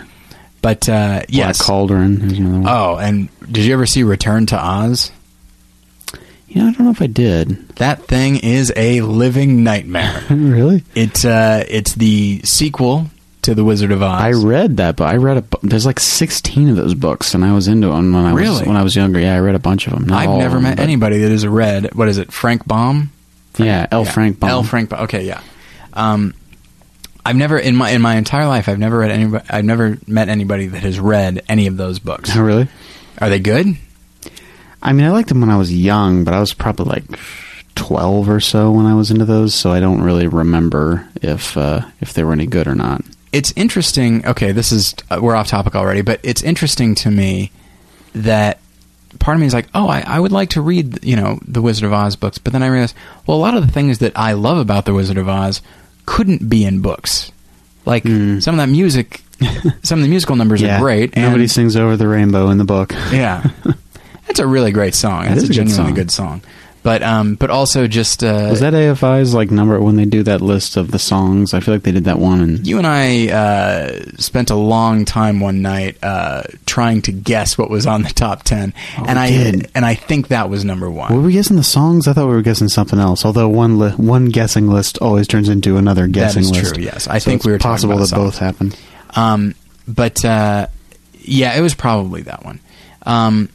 But 0.62 0.88
uh, 0.88 1.22
yes. 1.28 1.58
Black 1.58 1.66
Cauldron 1.66 2.22
is 2.22 2.38
another 2.38 2.58
one. 2.60 2.68
Oh, 2.68 2.96
and 2.96 3.28
did 3.50 3.64
you 3.64 3.72
ever 3.72 3.86
see 3.86 4.02
Return 4.02 4.46
to 4.46 4.58
Oz? 4.58 5.12
Yeah, 6.50 6.64
I 6.64 6.72
don't 6.72 6.80
know 6.80 6.90
if 6.90 7.00
I 7.00 7.06
did. 7.06 7.68
That 7.76 8.06
thing 8.06 8.36
is 8.36 8.72
a 8.74 9.02
living 9.02 9.62
nightmare. 9.62 10.24
really? 10.30 10.82
It's 10.96 11.24
uh, 11.24 11.64
it's 11.68 11.94
the 11.94 12.40
sequel 12.42 13.06
to 13.42 13.54
The 13.54 13.62
Wizard 13.62 13.92
of 13.92 14.02
Oz. 14.02 14.20
I 14.20 14.32
read 14.32 14.78
that, 14.78 14.96
but 14.96 15.04
I 15.04 15.16
read 15.16 15.36
a. 15.38 15.44
There's 15.62 15.86
like 15.86 16.00
16 16.00 16.70
of 16.70 16.76
those 16.76 16.94
books, 16.94 17.34
and 17.34 17.44
I 17.44 17.52
was 17.52 17.68
into 17.68 17.86
them 17.86 18.12
when 18.12 18.24
I 18.24 18.32
was 18.32 18.62
when 18.62 18.76
I 18.76 18.82
was 18.82 18.96
younger. 18.96 19.20
Yeah, 19.20 19.36
I 19.36 19.38
read 19.38 19.54
a 19.54 19.60
bunch 19.60 19.86
of 19.86 19.92
them. 19.92 20.06
Not 20.06 20.26
I've 20.26 20.38
never 20.38 20.56
them, 20.56 20.64
met 20.64 20.80
anybody 20.80 21.18
that 21.18 21.30
has 21.30 21.46
read. 21.46 21.94
What 21.94 22.08
is 22.08 22.18
it? 22.18 22.32
Frank 22.32 22.66
Baum. 22.66 23.12
Yeah, 23.56 23.86
L. 23.92 24.04
Frank 24.04 24.40
Baum. 24.40 24.50
L. 24.50 24.62
Frank 24.64 24.90
Baum. 24.90 25.04
Okay, 25.04 25.26
yeah. 25.26 25.42
Um, 25.92 26.34
I've 27.24 27.36
never 27.36 27.58
in 27.58 27.76
my 27.76 27.90
in 27.90 28.02
my 28.02 28.16
entire 28.16 28.46
life 28.46 28.68
I've 28.68 28.78
never 28.80 28.98
read 28.98 29.12
anybody. 29.12 29.44
I've 29.48 29.64
never 29.64 29.98
met 30.08 30.28
anybody 30.28 30.66
that 30.66 30.82
has 30.82 30.98
read 30.98 31.44
any 31.48 31.68
of 31.68 31.76
those 31.76 32.00
books. 32.00 32.30
Oh, 32.34 32.42
really? 32.42 32.66
Are 33.18 33.28
they 33.28 33.38
good? 33.38 33.76
I 34.82 34.92
mean, 34.92 35.06
I 35.06 35.10
liked 35.10 35.28
them 35.28 35.40
when 35.40 35.50
I 35.50 35.56
was 35.56 35.72
young, 35.72 36.24
but 36.24 36.32
I 36.34 36.40
was 36.40 36.54
probably 36.54 36.86
like 36.86 37.04
12 37.74 38.28
or 38.28 38.40
so 38.40 38.70
when 38.72 38.86
I 38.86 38.94
was 38.94 39.10
into 39.10 39.24
those, 39.24 39.54
so 39.54 39.72
I 39.72 39.80
don't 39.80 40.02
really 40.02 40.26
remember 40.26 41.06
if 41.22 41.56
uh, 41.56 41.82
if 42.00 42.14
they 42.14 42.24
were 42.24 42.32
any 42.32 42.46
good 42.46 42.66
or 42.66 42.74
not. 42.74 43.02
it's 43.32 43.52
interesting. 43.56 44.26
Okay, 44.26 44.52
this 44.52 44.72
is 44.72 44.94
uh, 45.10 45.18
we're 45.20 45.36
off 45.36 45.48
topic 45.48 45.74
already, 45.76 46.02
but 46.02 46.20
it's 46.22 46.42
interesting 46.42 46.94
to 46.96 47.10
me 47.10 47.50
that 48.14 48.58
part 49.18 49.36
of 49.36 49.40
me 49.40 49.46
is 49.46 49.54
like, 49.54 49.68
oh, 49.74 49.88
I, 49.88 50.02
I 50.06 50.18
would 50.20 50.32
like 50.32 50.50
to 50.50 50.60
read, 50.62 51.04
you 51.04 51.16
know, 51.16 51.38
the 51.46 51.60
Wizard 51.62 51.84
of 51.84 51.92
Oz 51.92 52.16
books. 52.16 52.38
But 52.38 52.52
then 52.52 52.62
I 52.62 52.68
realized, 52.68 52.94
well, 53.26 53.36
a 53.36 53.38
lot 53.40 53.56
of 53.56 53.66
the 53.66 53.72
things 53.72 53.98
that 53.98 54.12
I 54.16 54.32
love 54.32 54.58
about 54.58 54.84
the 54.84 54.94
Wizard 54.94 55.18
of 55.18 55.28
Oz 55.28 55.62
couldn't 56.06 56.48
be 56.48 56.64
in 56.64 56.80
books. 56.80 57.30
Like 57.86 58.04
Mm. 58.04 58.42
some 58.42 58.54
of 58.54 58.58
that 58.58 58.68
music, 58.72 59.22
some 59.82 59.98
of 59.98 60.02
the 60.02 60.08
musical 60.08 60.36
numbers 60.36 60.60
yeah, 60.62 60.76
are 60.76 60.80
great. 60.80 61.14
and- 61.14 61.24
Nobody 61.26 61.46
sings 61.48 61.76
over 61.76 61.96
the 61.96 62.08
rainbow 62.08 62.50
in 62.50 62.58
the 62.58 62.64
book. 62.64 62.92
yeah, 63.12 63.48
it's 64.30 64.40
a 64.40 64.46
really 64.46 64.72
great 64.72 64.94
song. 64.94 65.24
That's 65.26 65.42
a 65.42 65.44
a 65.44 65.48
good 65.48 65.52
genuinely 65.54 65.86
song. 65.88 65.94
good 65.94 66.10
song. 66.10 66.42
But 66.82 67.02
um, 67.02 67.34
but 67.34 67.50
also 67.50 67.86
just 67.86 68.24
uh, 68.24 68.46
Was 68.48 68.60
that 68.60 68.72
AFI's 68.72 69.34
like 69.34 69.50
number 69.50 69.78
when 69.82 69.96
they 69.96 70.06
do 70.06 70.22
that 70.22 70.40
list 70.40 70.78
of 70.78 70.90
the 70.92 70.98
songs? 70.98 71.52
I 71.52 71.60
feel 71.60 71.74
like 71.74 71.82
they 71.82 71.92
did 71.92 72.04
that 72.04 72.18
one 72.18 72.40
and 72.40 72.66
you 72.66 72.78
and 72.78 72.86
I 72.86 73.28
uh, 73.28 74.00
spent 74.16 74.48
a 74.48 74.54
long 74.54 75.04
time 75.04 75.40
one 75.40 75.60
night 75.60 75.98
uh, 76.02 76.44
trying 76.64 77.02
to 77.02 77.12
guess 77.12 77.58
what 77.58 77.68
was 77.68 77.86
on 77.86 78.00
the 78.02 78.08
top 78.08 78.44
ten, 78.44 78.72
Oh, 78.96 79.04
and 79.06 79.18
I 79.18 79.28
did. 79.28 79.70
and 79.74 79.84
I 79.84 79.94
think 79.94 80.28
that 80.28 80.48
was 80.48 80.64
number 80.64 80.90
one. 80.90 81.14
were 81.14 81.20
we 81.20 81.34
guessing 81.34 81.56
the 81.58 81.62
songs? 81.62 82.08
I 82.08 82.14
thought 82.14 82.28
we 82.28 82.34
were 82.34 82.40
guessing 82.40 82.68
something 82.70 82.98
else. 82.98 83.26
Although 83.26 83.50
one 83.50 83.78
li- 83.78 83.90
one 83.98 84.30
guessing 84.30 84.66
list 84.68 84.96
always 85.02 85.28
turns 85.28 85.50
into 85.50 85.76
another 85.76 86.06
guessing 86.06 86.44
is 86.44 86.50
list. 86.50 86.74
true, 86.76 86.82
yes. 86.82 87.06
I 87.08 87.18
So 87.18 87.28
think 87.30 87.44
we 87.44 87.52
were 87.52 87.58
possible 87.58 87.98
that 87.98 88.10
both 88.10 88.38
happened. 88.38 88.74
Um, 89.14 89.54
but 89.86 90.24
uh, 90.24 90.68
yeah, 91.18 91.58
it 91.58 91.60
was 91.60 91.74
probably 91.74 92.22
that 92.22 92.42
one. 92.42 92.58
Um, 93.02 93.50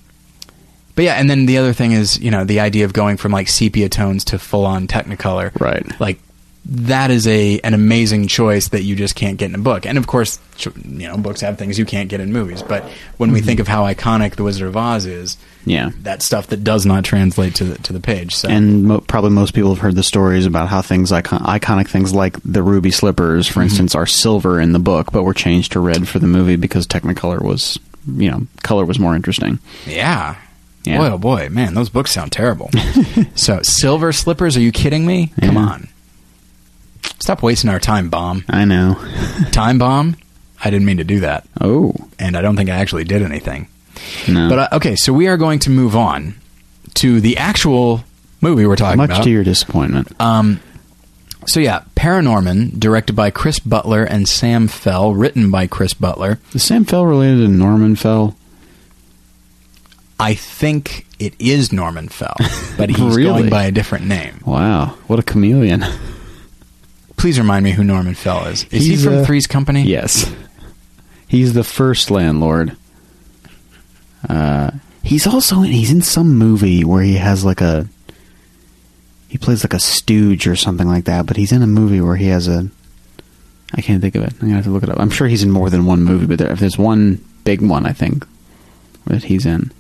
but 0.95 1.03
yeah, 1.05 1.15
and 1.15 1.29
then 1.29 1.45
the 1.45 1.57
other 1.57 1.73
thing 1.73 1.91
is, 1.91 2.17
you 2.19 2.31
know, 2.31 2.43
the 2.45 2.59
idea 2.61 2.85
of 2.85 2.93
going 2.93 3.17
from 3.17 3.31
like 3.31 3.47
sepia 3.47 3.89
tones 3.89 4.23
to 4.25 4.39
full 4.39 4.65
on 4.65 4.87
Technicolor. 4.87 5.57
Right. 5.59 5.85
Like 5.99 6.19
that 6.67 7.11
is 7.11 7.27
a 7.27 7.59
an 7.59 7.75
amazing 7.75 8.27
choice 8.27 8.69
that 8.69 8.81
you 8.81 8.95
just 8.95 9.13
can't 9.13 9.37
get 9.37 9.49
in 9.49 9.55
a 9.55 9.59
book. 9.59 9.85
And 9.85 9.99
of 9.99 10.07
course, 10.07 10.39
you 10.65 11.07
know, 11.07 11.15
books 11.15 11.41
have 11.41 11.59
things 11.59 11.77
you 11.77 11.85
can't 11.85 12.09
get 12.09 12.19
in 12.21 12.33
movies. 12.33 12.63
But 12.63 12.83
when 13.17 13.29
Mm-hmm. 13.29 13.33
we 13.35 13.41
think 13.41 13.59
of 13.59 13.67
how 13.67 13.83
iconic 13.83 14.35
The 14.35 14.43
Wizard 14.43 14.67
of 14.69 14.75
Oz 14.75 15.05
is, 15.05 15.37
Yeah. 15.65 15.91
that 16.01 16.23
stuff 16.23 16.47
that 16.47 16.63
does 16.63 16.83
not 16.85 17.03
translate 17.03 17.53
to 17.55 17.65
the 17.65 17.77
to 17.83 17.93
the 17.93 17.99
page. 17.99 18.33
So 18.33 18.49
And 18.49 18.85
mo- 18.85 19.01
probably 19.01 19.29
most 19.29 19.53
people 19.53 19.69
have 19.75 19.79
heard 19.79 19.95
the 19.95 20.01
stories 20.01 20.47
about 20.47 20.67
how 20.69 20.81
things 20.81 21.11
icon- 21.11 21.41
iconic 21.43 21.87
things 21.87 22.15
like 22.15 22.37
the 22.43 22.63
ruby 22.63 22.89
slippers, 22.89 23.45
Mm-hmm. 23.45 23.53
for 23.53 23.61
instance, 23.61 23.93
are 23.93 24.07
silver 24.07 24.59
in 24.59 24.71
the 24.71 24.79
book, 24.79 25.11
but 25.11 25.21
were 25.21 25.35
changed 25.35 25.73
to 25.73 25.79
red 25.79 26.07
for 26.07 26.17
the 26.17 26.25
movie 26.27 26.55
because 26.55 26.87
Technicolor 26.87 27.43
was, 27.43 27.77
you 28.17 28.31
know, 28.31 28.47
color 28.63 28.85
was 28.85 28.97
more 28.97 29.15
interesting. 29.15 29.59
yeah. 29.85 30.33
Yeah. 30.85 30.97
Boy, 30.97 31.07
oh 31.11 31.17
boy, 31.17 31.49
man, 31.49 31.73
those 31.73 31.89
books 31.89 32.11
sound 32.11 32.31
terrible. 32.31 32.69
so, 33.35 33.59
silver 33.63 34.11
slippers? 34.11 34.55
Are 34.57 34.61
you 34.61 34.71
kidding 34.71 35.05
me? 35.05 35.31
Come 35.41 35.57
on. 35.57 35.89
Stop 37.19 37.41
wasting 37.41 37.69
our 37.69 37.79
time, 37.79 38.09
Baum. 38.09 38.43
I 38.49 38.65
know. 38.65 38.95
Time 39.51 39.79
bomb? 39.79 40.15
I 40.63 40.69
didn't 40.69 40.85
mean 40.85 40.97
to 40.97 41.03
do 41.03 41.19
that, 41.21 41.47
Oh 41.59 41.93
and 42.19 42.37
I 42.37 42.41
don't 42.41 42.55
think 42.55 42.69
I 42.69 42.75
actually 42.77 43.03
did 43.03 43.21
anything. 43.21 43.67
no! 44.27 44.49
But 44.49 44.59
uh, 44.59 44.75
okay, 44.77 44.95
so 44.95 45.11
we 45.13 45.27
are 45.27 45.37
going 45.37 45.59
to 45.59 45.69
move 45.69 45.95
on 45.95 46.35
to 46.95 47.19
the 47.19 47.37
actual 47.37 48.03
movie 48.41 48.65
we're 48.65 48.75
talking 48.75 48.97
much 48.97 49.09
about. 49.09 49.17
Much 49.17 49.25
to 49.25 49.31
your 49.31 49.43
disappointment. 49.43 50.19
Um, 50.21 50.59
so 51.47 51.59
yeah, 51.59 51.83
Paranorman, 51.95 52.79
directed 52.79 53.13
by 53.13 53.29
Chris 53.31 53.59
Butler 53.59 54.03
and 54.03 54.27
Sam 54.27 54.67
Fell, 54.67 55.13
written 55.13 55.51
by 55.51 55.67
Chris 55.67 55.93
Butler. 55.93 56.39
Is 56.53 56.63
Sam 56.63 56.85
Fell 56.85 57.05
related 57.05 57.41
to 57.41 57.47
Norman 57.47 57.95
Fell? 57.95 58.35
I 60.19 60.33
think 60.35 61.05
it 61.19 61.33
is 61.39 61.71
Norman 61.73 62.07
Fell, 62.07 62.35
but 62.77 62.89
he's 62.89 62.99
Really? 62.99 63.23
going 63.23 63.49
by 63.49 63.65
a 63.65 63.71
different 63.71 64.05
name. 64.05 64.39
Wow, 64.45 64.97
what 65.07 65.19
a 65.19 65.23
chameleon! 65.23 65.83
Please 67.17 67.37
remind 67.39 67.63
me 67.63 67.71
who 67.71 67.83
Norman 67.83 68.13
Fell 68.15 68.45
is. 68.45 68.63
Is 68.65 68.85
He's, 68.85 68.99
he 69.01 69.05
from 69.05 69.15
uh, 69.19 69.25
Three's 69.25 69.47
Company? 69.47 69.83
Yes, 69.83 70.31
he's 71.27 71.53
the 71.53 71.63
first 71.63 72.11
landlord. 72.11 72.75
Uh, 74.27 74.71
he's 75.03 75.27
also 75.27 75.57
in, 75.61 75.71
he's 75.71 75.91
in 75.91 76.01
some 76.01 76.35
movie 76.37 76.83
where 76.83 77.03
he 77.03 77.15
has 77.15 77.43
like 77.45 77.61
a 77.61 77.87
he 79.27 79.37
plays 79.37 79.63
like 79.63 79.73
a 79.73 79.79
stooge 79.79 80.47
or 80.47 80.55
something 80.55 80.87
like 80.87 81.05
that. 81.05 81.25
But 81.25 81.37
he's 81.37 81.51
in 81.51 81.61
a 81.61 81.67
movie 81.67 82.01
where 82.01 82.15
he 82.15 82.27
has 82.27 82.47
a 82.47 82.69
I 83.73 83.81
can't 83.81 84.01
think 84.01 84.15
of 84.15 84.23
it. 84.23 84.33
I'm 84.33 84.39
gonna 84.39 84.55
have 84.55 84.63
to 84.65 84.69
look 84.71 84.83
it 84.83 84.89
up. 84.89 84.99
I'm 84.99 85.09
sure 85.09 85.27
he's 85.27 85.43
in 85.43 85.51
more 85.51 85.69
than 85.69 85.85
one 85.85 86.03
movie, 86.03 86.25
but 86.25 86.39
there, 86.39 86.51
if 86.51 86.59
there's 86.59 86.77
one 86.77 87.23
big 87.43 87.61
one, 87.61 87.85
I 87.85 87.91
think 87.91 88.25
that 89.07 89.25
he's 89.25 89.45
in. 89.45 89.71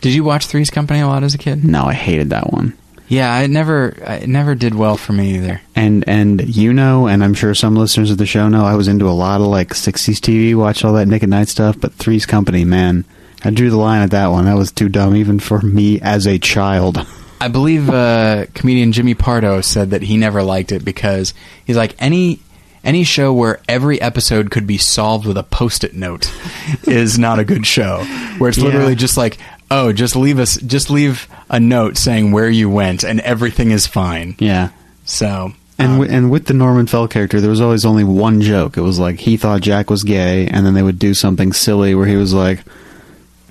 Did 0.00 0.14
you 0.14 0.24
watch 0.24 0.46
Three's 0.46 0.70
Company 0.70 1.00
a 1.00 1.06
lot 1.06 1.22
as 1.24 1.34
a 1.34 1.38
kid? 1.38 1.64
No, 1.64 1.84
I 1.84 1.94
hated 1.94 2.30
that 2.30 2.52
one. 2.52 2.74
Yeah, 3.08 3.32
I 3.34 3.46
never, 3.48 3.88
it 3.88 4.28
never 4.28 4.54
did 4.54 4.74
well 4.74 4.96
for 4.96 5.12
me 5.12 5.34
either. 5.34 5.60
And 5.74 6.04
and 6.08 6.54
you 6.54 6.72
know, 6.72 7.08
and 7.08 7.24
I'm 7.24 7.34
sure 7.34 7.54
some 7.54 7.74
listeners 7.74 8.10
of 8.12 8.18
the 8.18 8.26
show 8.26 8.48
know, 8.48 8.64
I 8.64 8.76
was 8.76 8.86
into 8.88 9.08
a 9.08 9.10
lot 9.10 9.40
of 9.40 9.48
like 9.48 9.70
'60s 9.70 10.20
TV, 10.20 10.54
watch 10.54 10.84
all 10.84 10.92
that 10.92 11.08
Nick 11.08 11.24
at 11.24 11.28
Night 11.28 11.48
stuff. 11.48 11.76
But 11.80 11.92
Three's 11.94 12.24
Company, 12.24 12.64
man, 12.64 13.04
I 13.42 13.50
drew 13.50 13.68
the 13.68 13.76
line 13.76 14.02
at 14.02 14.12
that 14.12 14.28
one. 14.28 14.44
That 14.44 14.56
was 14.56 14.70
too 14.70 14.88
dumb, 14.88 15.16
even 15.16 15.40
for 15.40 15.60
me 15.60 16.00
as 16.00 16.26
a 16.26 16.38
child. 16.38 17.04
I 17.40 17.48
believe 17.48 17.90
uh, 17.90 18.46
comedian 18.54 18.92
Jimmy 18.92 19.14
Pardo 19.14 19.60
said 19.60 19.90
that 19.90 20.02
he 20.02 20.16
never 20.16 20.42
liked 20.44 20.70
it 20.72 20.84
because 20.84 21.34
he's 21.64 21.76
like 21.76 21.96
any 21.98 22.38
any 22.84 23.02
show 23.02 23.32
where 23.32 23.60
every 23.68 24.00
episode 24.00 24.50
could 24.52 24.66
be 24.68 24.78
solved 24.78 25.26
with 25.26 25.36
a 25.36 25.42
post-it 25.42 25.94
note 25.94 26.32
is 26.84 27.18
not 27.18 27.38
a 27.40 27.44
good 27.44 27.66
show. 27.66 28.04
Where 28.38 28.50
it's 28.50 28.58
Yeah. 28.58 28.64
literally 28.66 28.94
just 28.94 29.16
like, 29.16 29.38
oh, 29.70 29.92
just 29.92 30.16
leave 30.16 30.38
us, 30.38 30.56
just 30.56 30.90
leave 30.90 31.28
a 31.48 31.60
note 31.60 31.96
saying 31.96 32.32
where 32.32 32.50
you 32.50 32.68
went, 32.68 33.04
and 33.04 33.20
everything 33.20 33.70
is 33.70 33.86
fine. 33.86 34.36
Yeah. 34.38 34.70
So. 35.04 35.52
And 35.78 35.92
um, 35.92 35.98
wi- 35.98 36.14
and 36.14 36.30
with 36.30 36.46
the 36.46 36.54
Norman 36.54 36.86
Fell 36.86 37.08
character, 37.08 37.40
there 37.40 37.50
was 37.50 37.60
always 37.60 37.84
only 37.84 38.04
one 38.04 38.40
joke. 38.40 38.76
It 38.76 38.82
was 38.82 38.98
like 38.98 39.18
he 39.18 39.36
thought 39.36 39.62
Jack 39.62 39.88
was 39.88 40.04
gay, 40.04 40.46
and 40.46 40.66
then 40.66 40.74
they 40.74 40.82
would 40.82 40.98
do 40.98 41.14
something 41.14 41.52
silly 41.52 41.94
where 41.94 42.06
he 42.06 42.16
was 42.16 42.34
like, 42.34 42.62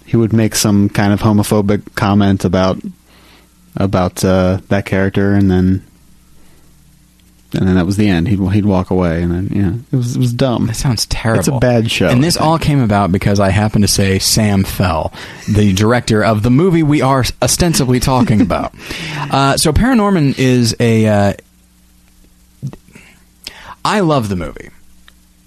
he 0.05 0.17
would 0.17 0.33
make 0.33 0.55
some 0.55 0.89
kind 0.89 1.13
of 1.13 1.21
homophobic 1.21 1.95
comment 1.95 2.45
about 2.45 2.79
about 3.75 4.23
uh, 4.23 4.59
that 4.67 4.85
character, 4.85 5.33
and 5.33 5.49
then 5.49 5.85
and 7.53 7.67
then 7.67 7.75
that 7.75 7.85
was 7.85 7.97
the 7.97 8.07
end. 8.07 8.27
He'd 8.27 8.39
he'd 8.51 8.65
walk 8.65 8.91
away, 8.91 9.23
and 9.23 9.31
then 9.31 9.47
yeah, 9.51 9.73
it 9.91 9.95
was 9.95 10.15
it 10.15 10.19
was 10.19 10.33
dumb. 10.33 10.67
That 10.67 10.75
sounds 10.75 11.05
terrible. 11.07 11.39
It's 11.39 11.47
a 11.47 11.57
bad 11.59 11.89
show, 11.89 12.07
And 12.07 12.23
this 12.23 12.37
all 12.37 12.59
came 12.59 12.79
about 12.79 13.11
because 13.11 13.39
I 13.39 13.49
happened 13.49 13.83
to 13.83 13.87
say 13.87 14.19
Sam 14.19 14.63
Fell, 14.63 15.11
the 15.47 15.73
director 15.73 16.23
of 16.23 16.43
the 16.43 16.51
movie 16.51 16.83
we 16.83 17.01
are 17.01 17.23
ostensibly 17.41 17.99
talking 17.99 18.41
about. 18.41 18.73
uh, 19.31 19.57
so 19.57 19.71
Paranorman 19.71 20.37
is 20.37 20.75
a. 20.79 21.07
Uh, 21.07 21.33
I 23.83 24.01
love 24.01 24.29
the 24.29 24.35
movie 24.35 24.69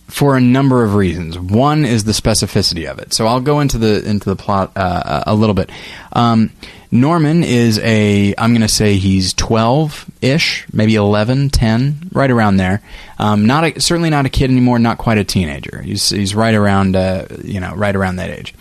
for 0.09 0.37
a 0.37 0.41
number 0.41 0.85
of 0.85 0.95
reasons. 0.95 1.39
One 1.39 1.85
is 1.85 2.05
the 2.05 2.13
specificity 2.13 2.91
of 2.91 2.99
it. 2.99 3.13
So 3.13 3.27
I'll 3.27 3.41
go 3.41 3.61
into 3.61 3.79
the 3.79 4.05
into 4.05 4.29
the 4.29 4.37
plot 4.37 4.73
uh, 4.77 5.23
a 5.27 5.35
little 5.35 5.55
bit. 5.55 5.71
Um, 6.13 6.51
Norman 6.93 7.43
is 7.43 7.79
a 7.79 8.35
I'm 8.37 8.53
going 8.53 8.61
to 8.61 8.69
say 8.69 8.97
he's 8.97 9.33
12-ish, 9.35 10.67
maybe 10.73 10.95
11, 10.95 11.49
10, 11.49 12.11
right 12.13 12.31
around 12.31 12.59
there. 12.59 12.83
Um, 13.19 13.47
not 13.47 13.65
a, 13.65 13.81
certainly 13.81 14.11
not 14.11 14.27
a 14.27 14.29
kid 14.29 14.51
anymore, 14.51 14.79
not 14.79 14.99
quite 14.99 15.17
a 15.17 15.25
teenager. 15.25 15.81
He's 15.81 16.11
he's 16.11 16.35
right 16.35 16.55
around 16.55 16.95
uh, 16.95 17.27
you 17.43 17.61
know, 17.61 17.75
right 17.75 17.97
around 17.97 18.17
that 18.17 18.29
age. 18.31 18.55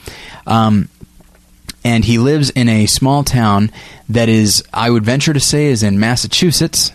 Um, 0.47 0.87
and 1.83 2.05
he 2.05 2.19
lives 2.19 2.51
in 2.51 2.69
a 2.69 2.85
small 2.85 3.23
town 3.23 3.71
that 4.09 4.29
is, 4.29 4.63
I 4.73 4.89
would 4.89 5.03
venture 5.03 5.33
to 5.33 5.39
say, 5.39 5.65
is 5.65 5.83
in 5.83 5.99
Massachusetts, 5.99 6.91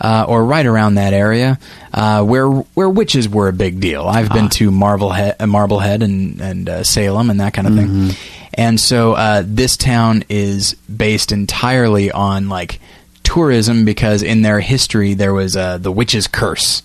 uh, 0.00 0.26
or 0.28 0.44
right 0.44 0.66
around 0.66 0.96
that 0.96 1.14
area, 1.14 1.58
uh, 1.94 2.22
where 2.22 2.48
where 2.48 2.90
witches 2.90 3.28
were 3.28 3.48
a 3.48 3.52
big 3.52 3.80
deal. 3.80 4.02
I've 4.06 4.30
been 4.30 4.48
to 4.50 4.70
Marblehead, 4.70 5.46
Marblehead, 5.46 6.02
and 6.02 6.40
and 6.40 6.68
uh, 6.68 6.84
Salem, 6.84 7.30
and 7.30 7.40
that 7.40 7.54
kind 7.54 7.66
of 7.66 7.74
thing. 7.76 8.16
And 8.56 8.80
so 8.80 9.12
uh, 9.12 9.42
this 9.44 9.76
town 9.76 10.24
is 10.28 10.74
based 10.74 11.30
entirely 11.30 12.10
on 12.10 12.48
like 12.48 12.80
tourism 13.22 13.84
because 13.84 14.22
in 14.22 14.42
their 14.42 14.60
history 14.60 15.14
there 15.14 15.34
was 15.34 15.56
uh, 15.56 15.78
the 15.78 15.92
witch's 15.92 16.26
curse, 16.26 16.82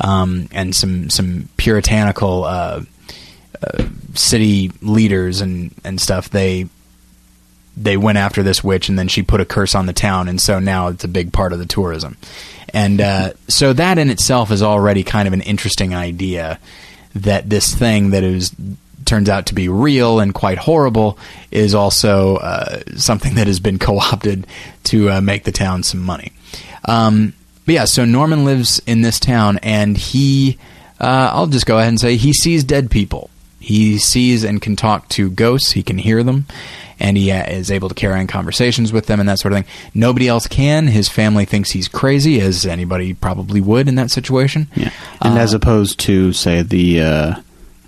um, 0.00 0.48
and 0.52 0.74
some 0.74 1.10
some 1.10 1.48
puritanical. 1.56 2.44
Uh, 2.44 2.82
uh, 3.60 3.84
city 4.14 4.70
leaders 4.82 5.40
and, 5.40 5.74
and 5.84 6.00
stuff 6.00 6.30
they 6.30 6.68
they 7.76 7.96
went 7.96 8.18
after 8.18 8.42
this 8.42 8.62
witch 8.62 8.88
and 8.88 8.96
then 8.96 9.08
she 9.08 9.20
put 9.22 9.40
a 9.40 9.44
curse 9.44 9.74
on 9.74 9.86
the 9.86 9.92
town 9.92 10.28
and 10.28 10.40
so 10.40 10.60
now 10.60 10.88
it's 10.88 11.02
a 11.02 11.08
big 11.08 11.32
part 11.32 11.52
of 11.52 11.58
the 11.58 11.66
tourism 11.66 12.16
and 12.72 13.00
uh, 13.00 13.32
so 13.48 13.72
that 13.72 13.98
in 13.98 14.10
itself 14.10 14.52
is 14.52 14.62
already 14.62 15.02
kind 15.02 15.26
of 15.26 15.34
an 15.34 15.40
interesting 15.40 15.92
idea 15.92 16.60
that 17.14 17.50
this 17.50 17.74
thing 17.74 18.10
that 18.10 18.22
is 18.22 18.54
turns 19.08 19.28
out 19.28 19.46
to 19.46 19.54
be 19.54 19.68
real 19.68 20.20
and 20.20 20.34
quite 20.34 20.58
horrible 20.58 21.18
is 21.50 21.74
also 21.74 22.36
uh, 22.36 22.80
something 22.96 23.34
that 23.34 23.46
has 23.46 23.58
been 23.60 23.78
co-opted 23.88 24.46
to 24.84 25.10
uh, 25.10 25.20
make 25.20 25.44
the 25.44 25.52
town 25.52 25.82
some 25.82 26.00
money 26.00 26.32
um, 26.84 27.32
but 27.66 27.74
yeah 27.74 27.84
so 27.84 28.04
norman 28.04 28.44
lives 28.44 28.80
in 28.86 29.02
this 29.02 29.18
town 29.18 29.58
and 29.62 29.96
he 29.96 30.58
uh, 31.00 31.30
i'll 31.32 31.46
just 31.46 31.66
go 31.66 31.78
ahead 31.78 31.88
and 31.88 32.00
say 32.00 32.16
he 32.16 32.32
sees 32.32 32.62
dead 32.62 32.90
people 32.90 33.30
he 33.60 33.98
sees 33.98 34.44
and 34.44 34.62
can 34.62 34.76
talk 34.76 35.08
to 35.10 35.28
ghosts. 35.30 35.72
He 35.72 35.82
can 35.82 35.98
hear 35.98 36.22
them, 36.22 36.46
and 37.00 37.16
he 37.16 37.32
uh, 37.32 37.44
is 37.50 37.70
able 37.70 37.88
to 37.88 37.94
carry 37.94 38.18
on 38.18 38.26
conversations 38.28 38.92
with 38.92 39.06
them 39.06 39.18
and 39.20 39.28
that 39.28 39.40
sort 39.40 39.52
of 39.52 39.58
thing. 39.58 39.74
Nobody 39.94 40.28
else 40.28 40.46
can. 40.46 40.86
His 40.86 41.08
family 41.08 41.44
thinks 41.44 41.72
he's 41.72 41.88
crazy, 41.88 42.40
as 42.40 42.64
anybody 42.64 43.14
probably 43.14 43.60
would 43.60 43.88
in 43.88 43.96
that 43.96 44.10
situation. 44.10 44.68
Yeah, 44.74 44.90
and 45.20 45.36
Uh, 45.36 45.40
as 45.40 45.54
opposed 45.54 45.98
to 46.00 46.32
say 46.32 46.62
the 46.62 47.02
uh, 47.02 47.34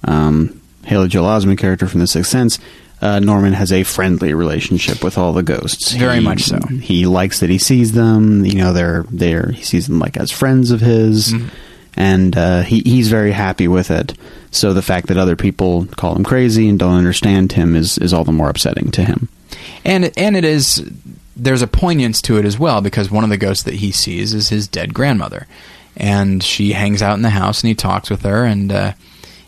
um, 0.04 0.59
Haley 0.84 1.08
Joel 1.08 1.26
Osment 1.28 1.58
character 1.58 1.86
from 1.86 2.00
The 2.00 2.06
Sixth 2.06 2.30
Sense, 2.30 2.58
uh, 3.02 3.18
Norman 3.18 3.52
has 3.54 3.72
a 3.72 3.82
friendly 3.82 4.34
relationship 4.34 5.02
with 5.04 5.16
all 5.18 5.32
the 5.32 5.42
ghosts. 5.42 5.92
Very 5.92 6.16
He- 6.18 6.24
much 6.24 6.42
so. 6.42 6.58
He 6.80 7.06
likes 7.06 7.40
that 7.40 7.50
he 7.50 7.58
sees 7.58 7.92
them. 7.92 8.44
You 8.44 8.54
know, 8.56 8.72
they're 8.72 9.04
they're 9.10 9.50
he 9.52 9.62
sees 9.62 9.86
them 9.86 9.98
like 9.98 10.16
as 10.16 10.30
friends 10.30 10.70
of 10.70 10.80
his, 10.80 11.32
Mm-hmm. 11.32 11.48
and 11.96 12.36
uh, 12.36 12.62
he 12.62 12.80
he's 12.80 13.08
very 13.08 13.32
happy 13.32 13.68
with 13.68 13.90
it. 13.90 14.14
So 14.50 14.72
the 14.72 14.82
fact 14.82 15.06
that 15.08 15.16
other 15.16 15.36
people 15.36 15.86
call 15.96 16.14
him 16.16 16.24
crazy 16.24 16.68
and 16.68 16.78
don't 16.78 16.94
understand 16.96 17.52
him 17.52 17.74
is 17.76 17.96
is 17.98 18.12
all 18.12 18.24
the 18.24 18.32
more 18.32 18.50
upsetting 18.50 18.90
to 18.92 19.04
him. 19.04 19.28
and 19.84 20.10
and 20.16 20.36
it 20.36 20.44
is 20.44 20.88
there's 21.36 21.62
a 21.62 21.66
poignance 21.66 22.20
to 22.20 22.36
it 22.36 22.44
as 22.44 22.58
well 22.58 22.80
because 22.82 23.10
one 23.10 23.24
of 23.24 23.30
the 23.30 23.36
ghosts 23.38 23.62
that 23.64 23.74
he 23.74 23.90
sees 23.92 24.34
is 24.34 24.48
his 24.50 24.68
dead 24.68 24.92
grandmother, 24.92 25.46
and 25.96 26.42
she 26.42 26.72
hangs 26.72 27.00
out 27.00 27.14
in 27.16 27.22
the 27.22 27.30
house 27.30 27.62
and 27.62 27.68
he 27.68 27.74
talks 27.74 28.10
with 28.10 28.22
her 28.22 28.44
and 28.44 28.70
uh, 28.72 28.92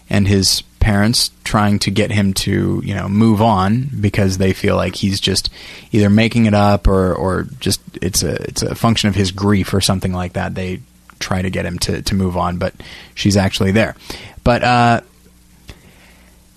and 0.09 0.27
his 0.29 0.63
parents 0.83 1.31
trying 1.45 1.79
to 1.79 1.93
get 1.93 2.11
him 2.11 2.35
to 2.35 2.83
you 2.85 2.93
know 2.95 3.09
move 3.09 3.41
on 3.41 3.89
because 4.01 4.39
they 4.39 4.53
feel 4.53 4.75
like 4.75 4.97
he's 4.97 5.21
just 5.21 5.49
either 5.93 6.11
making 6.11 6.47
it 6.47 6.55
up 6.55 6.89
or 6.89 7.15
or 7.15 7.45
just 7.61 7.81
it's 8.03 8.25
a 8.25 8.35
it's 8.43 8.63
a 8.63 8.75
function 8.75 9.09
of 9.09 9.15
his 9.15 9.31
grief 9.31 9.73
or 9.73 9.81
something 9.81 10.13
like 10.13 10.33
that. 10.33 10.57
They 10.57 10.81
try 11.21 11.41
to 11.41 11.51
get 11.51 11.65
him 11.65 11.79
to 11.79 12.03
to 12.03 12.15
move 12.15 12.37
on, 12.37 12.59
but 12.59 12.75
she's 13.15 13.37
actually 13.37 13.71
there. 13.71 13.95
But 14.43 14.65
uh, 14.65 15.01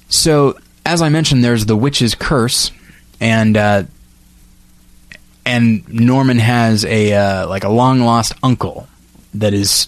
so, 0.09 0.57
as 0.85 1.03
I 1.03 1.09
mentioned, 1.09 1.43
there's 1.43 1.67
the 1.67 1.77
witch's 1.77 2.15
curse, 2.15 2.71
and 3.19 3.55
uh, 3.55 3.83
and 5.45 5.87
Norman 5.87 6.39
has 6.39 6.83
a 6.83 7.13
uh, 7.13 7.47
like 7.47 7.63
a 7.63 7.69
long 7.69 7.99
lost 7.99 8.33
uncle 8.41 8.87
that 9.35 9.53
is 9.53 9.87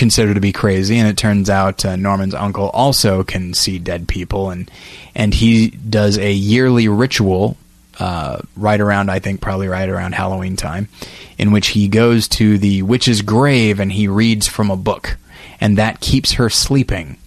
considered 0.00 0.34
to 0.34 0.40
be 0.40 0.52
crazy, 0.52 0.98
and 0.98 1.06
it 1.06 1.16
turns 1.16 1.48
out 1.48 1.84
uh, 1.84 1.94
Norman's 1.94 2.34
uncle 2.34 2.70
also 2.70 3.22
can 3.22 3.54
see 3.54 3.78
dead 3.78 4.08
people, 4.08 4.50
and 4.50 4.68
and 5.14 5.32
he 5.32 5.70
does 5.70 6.18
a 6.18 6.32
yearly 6.32 6.88
ritual. 6.88 7.56
Uh, 7.98 8.40
right 8.56 8.80
around, 8.80 9.10
I 9.10 9.18
think, 9.18 9.42
probably 9.42 9.68
right 9.68 9.86
around 9.86 10.14
Halloween 10.14 10.56
time, 10.56 10.88
in 11.36 11.52
which 11.52 11.68
he 11.68 11.86
goes 11.86 12.28
to 12.28 12.56
the 12.56 12.80
witch's 12.80 13.20
grave 13.20 13.78
and 13.78 13.92
he 13.92 14.08
reads 14.08 14.48
from 14.48 14.70
a 14.70 14.76
book, 14.76 15.18
and 15.60 15.76
that 15.76 16.00
keeps 16.00 16.32
her 16.32 16.48
sleeping 16.48 17.18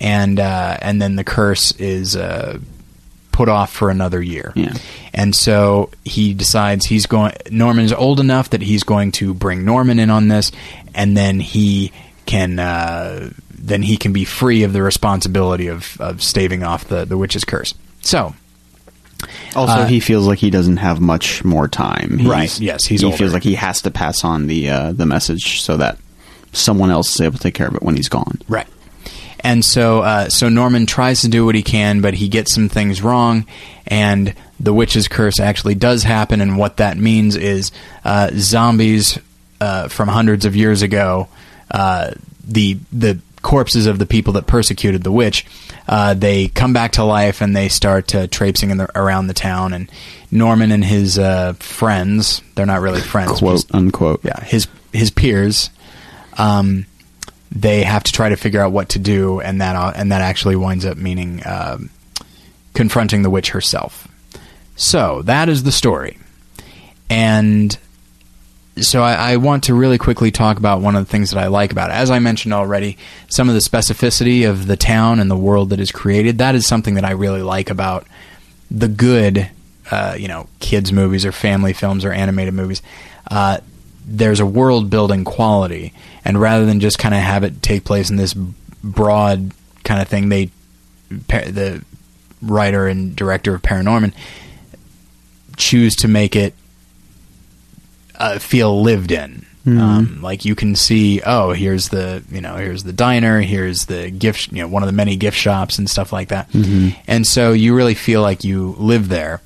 and 0.00 0.38
uh, 0.38 0.76
and 0.80 1.00
then 1.00 1.16
the 1.16 1.24
curse 1.24 1.72
is 1.72 2.16
uh, 2.16 2.58
put 3.38 3.48
off 3.48 3.70
for 3.72 3.88
another 3.90 4.20
year. 4.20 4.52
Yeah. 4.56 4.74
And 5.14 5.34
so 5.34 5.90
he 6.04 6.34
decides 6.34 6.86
he's 6.86 7.06
going. 7.06 7.32
Norman's 7.50 7.92
old 7.92 8.18
enough 8.20 8.50
that 8.50 8.62
he's 8.62 8.82
going 8.84 9.12
to 9.12 9.32
bring 9.32 9.64
Norman 9.64 9.98
in 9.98 10.10
on 10.10 10.26
this, 10.28 10.50
and 10.94 11.16
then 11.16 11.38
he 11.40 11.92
can 12.26 12.58
uh, 12.58 13.30
then 13.50 13.82
he 13.82 13.96
can 13.96 14.12
be 14.12 14.24
free 14.24 14.64
of 14.64 14.72
the 14.72 14.82
responsibility 14.82 15.68
of, 15.68 15.96
of 16.00 16.20
staving 16.22 16.62
off 16.64 16.86
the 16.88 17.04
the 17.04 17.16
witch's 17.16 17.44
curse. 17.44 17.74
So 18.02 18.34
Also, 19.54 19.72
Uh, 19.82 19.86
he 19.86 20.00
feels 20.00 20.26
like 20.26 20.38
he 20.38 20.50
doesn't 20.50 20.76
have 20.78 21.00
much 21.00 21.44
more 21.44 21.68
time. 21.68 22.18
He's- 22.18 22.30
Right, 22.30 22.60
yes, 22.60 22.84
he's 22.84 23.00
he 23.00 23.06
older. 23.06 23.16
feels 23.18 23.32
like 23.32 23.42
he 23.44 23.54
has 23.56 23.82
to 23.82 23.90
pass 23.90 24.24
on 24.24 24.46
the 24.46 24.68
uh, 24.70 24.92
the 24.92 25.06
message 25.06 25.60
so 25.60 25.76
that 25.76 25.98
someone 26.52 26.90
else 26.90 27.14
is 27.14 27.20
able 27.20 27.36
to 27.36 27.42
take 27.42 27.54
care 27.54 27.68
of 27.68 27.74
it 27.74 27.82
when 27.82 27.96
he's 27.96 28.08
gone. 28.08 28.38
Right. 28.48 28.66
And 29.40 29.64
so, 29.64 30.00
uh, 30.00 30.28
so 30.28 30.48
Norman 30.48 30.86
tries 30.86 31.20
to 31.22 31.28
do 31.28 31.44
what 31.46 31.54
he 31.54 31.62
can, 31.62 32.00
but 32.00 32.14
he 32.14 32.28
gets 32.28 32.52
some 32.54 32.68
things 32.68 33.00
wrong, 33.02 33.46
and 33.86 34.34
the 34.60 34.74
witch's 34.74 35.06
curse 35.08 35.38
actually 35.40 35.74
does 35.76 36.02
happen. 36.02 36.40
And 36.40 36.58
what 36.58 36.78
that 36.78 36.96
means 36.96 37.36
is 37.36 37.70
uh, 38.04 38.30
zombies 38.34 39.18
uh, 39.60 39.88
from 39.88 40.08
hundreds 40.08 40.44
of 40.44 40.56
years 40.56 40.82
ago, 40.82 41.28
uh, 41.70 42.12
the 42.46 42.78
the 42.92 43.20
corpses 43.40 43.86
of 43.86 44.00
the 44.00 44.06
people 44.06 44.32
that 44.32 44.46
persecuted 44.48 45.04
the 45.04 45.12
witch, 45.12 45.46
uh, 45.86 46.12
they 46.14 46.48
come 46.48 46.72
back 46.72 46.92
to 46.92 47.04
life 47.04 47.40
and 47.40 47.54
they 47.54 47.68
start 47.68 48.12
uh, 48.14 48.26
traipsing 48.26 48.70
in 48.70 48.78
the, 48.78 48.98
around 49.00 49.28
the 49.28 49.34
town. 49.34 49.72
And 49.72 49.88
Norman 50.32 50.72
and 50.72 50.84
his 50.84 51.18
uh, 51.18 51.52
friends—they're 51.54 52.66
not 52.66 52.80
really 52.80 53.00
friends, 53.00 53.38
Quote 53.38 53.54
just- 53.58 53.74
unquote. 53.74 54.20
yeah, 54.24 54.42
his 54.42 54.66
his 54.92 55.10
peers, 55.12 55.70
um, 56.36 56.86
they 57.50 57.82
have 57.82 58.04
to 58.04 58.12
try 58.12 58.28
to 58.28 58.36
figure 58.36 58.60
out 58.60 58.72
what 58.72 58.90
to 58.90 58.98
do, 58.98 59.40
and 59.40 59.60
that 59.60 59.76
uh, 59.76 59.92
and 59.94 60.12
that 60.12 60.20
actually 60.20 60.56
winds 60.56 60.84
up 60.84 60.96
meaning 60.96 61.42
um, 61.46 61.90
confronting 62.74 63.22
the 63.22 63.30
witch 63.30 63.50
herself. 63.50 64.08
So 64.76 65.22
that 65.22 65.48
is 65.48 65.62
the 65.62 65.72
story, 65.72 66.18
and 67.10 67.76
so 68.82 69.02
I, 69.02 69.32
I 69.32 69.36
want 69.36 69.64
to 69.64 69.74
really 69.74 69.98
quickly 69.98 70.30
talk 70.30 70.58
about 70.58 70.80
one 70.80 70.94
of 70.96 71.04
the 71.04 71.10
things 71.10 71.30
that 71.30 71.38
I 71.38 71.48
like 71.48 71.72
about 71.72 71.90
it. 71.90 71.94
As 71.94 72.10
I 72.10 72.18
mentioned 72.18 72.54
already, 72.54 72.96
some 73.28 73.48
of 73.48 73.54
the 73.54 73.60
specificity 73.60 74.48
of 74.48 74.66
the 74.66 74.76
town 74.76 75.20
and 75.20 75.30
the 75.30 75.36
world 75.36 75.70
that 75.70 75.80
is 75.80 75.90
created. 75.90 76.38
That 76.38 76.54
is 76.54 76.66
something 76.66 76.94
that 76.94 77.04
I 77.04 77.12
really 77.12 77.42
like 77.42 77.70
about 77.70 78.06
the 78.70 78.88
good, 78.88 79.48
uh, 79.90 80.16
you 80.18 80.28
know, 80.28 80.46
kids 80.60 80.92
movies 80.92 81.24
or 81.24 81.32
family 81.32 81.72
films 81.72 82.04
or 82.04 82.12
animated 82.12 82.54
movies. 82.54 82.82
Uh, 83.30 83.58
there's 84.06 84.40
a 84.40 84.46
world 84.46 84.90
building 84.90 85.24
quality, 85.24 85.92
and 86.24 86.40
rather 86.40 86.66
than 86.66 86.80
just 86.80 86.98
kind 86.98 87.14
of 87.14 87.20
have 87.20 87.44
it 87.44 87.62
take 87.62 87.84
place 87.84 88.10
in 88.10 88.16
this 88.16 88.34
broad 88.34 89.52
kind 89.84 90.00
of 90.02 90.08
thing, 90.08 90.28
they 90.28 90.50
the 91.10 91.82
writer 92.42 92.86
and 92.86 93.16
director 93.16 93.54
of 93.54 93.62
Paranorman 93.62 94.12
choose 95.56 95.96
to 95.96 96.08
make 96.08 96.36
it 96.36 96.54
uh, 98.16 98.38
feel 98.38 98.82
lived 98.82 99.10
in. 99.12 99.44
Um, 99.66 100.22
like 100.22 100.44
you 100.46 100.54
can 100.54 100.76
see, 100.76 101.20
oh, 101.26 101.52
here's 101.52 101.90
the 101.90 102.22
you 102.30 102.40
know 102.40 102.56
here's 102.56 102.84
the 102.84 102.92
diner, 102.92 103.40
here's 103.42 103.84
the 103.86 104.10
gift, 104.10 104.50
you 104.50 104.62
know, 104.62 104.68
one 104.68 104.82
of 104.82 104.86
the 104.86 104.94
many 104.94 105.16
gift 105.16 105.36
shops 105.36 105.78
and 105.78 105.90
stuff 105.90 106.10
like 106.12 106.28
that. 106.28 106.48
And 107.06 107.26
so 107.26 107.52
you 107.52 107.74
really 107.74 107.94
feel 107.94 108.22
like 108.22 108.44
you 108.44 108.74
live 108.78 109.08
there. 109.10 109.42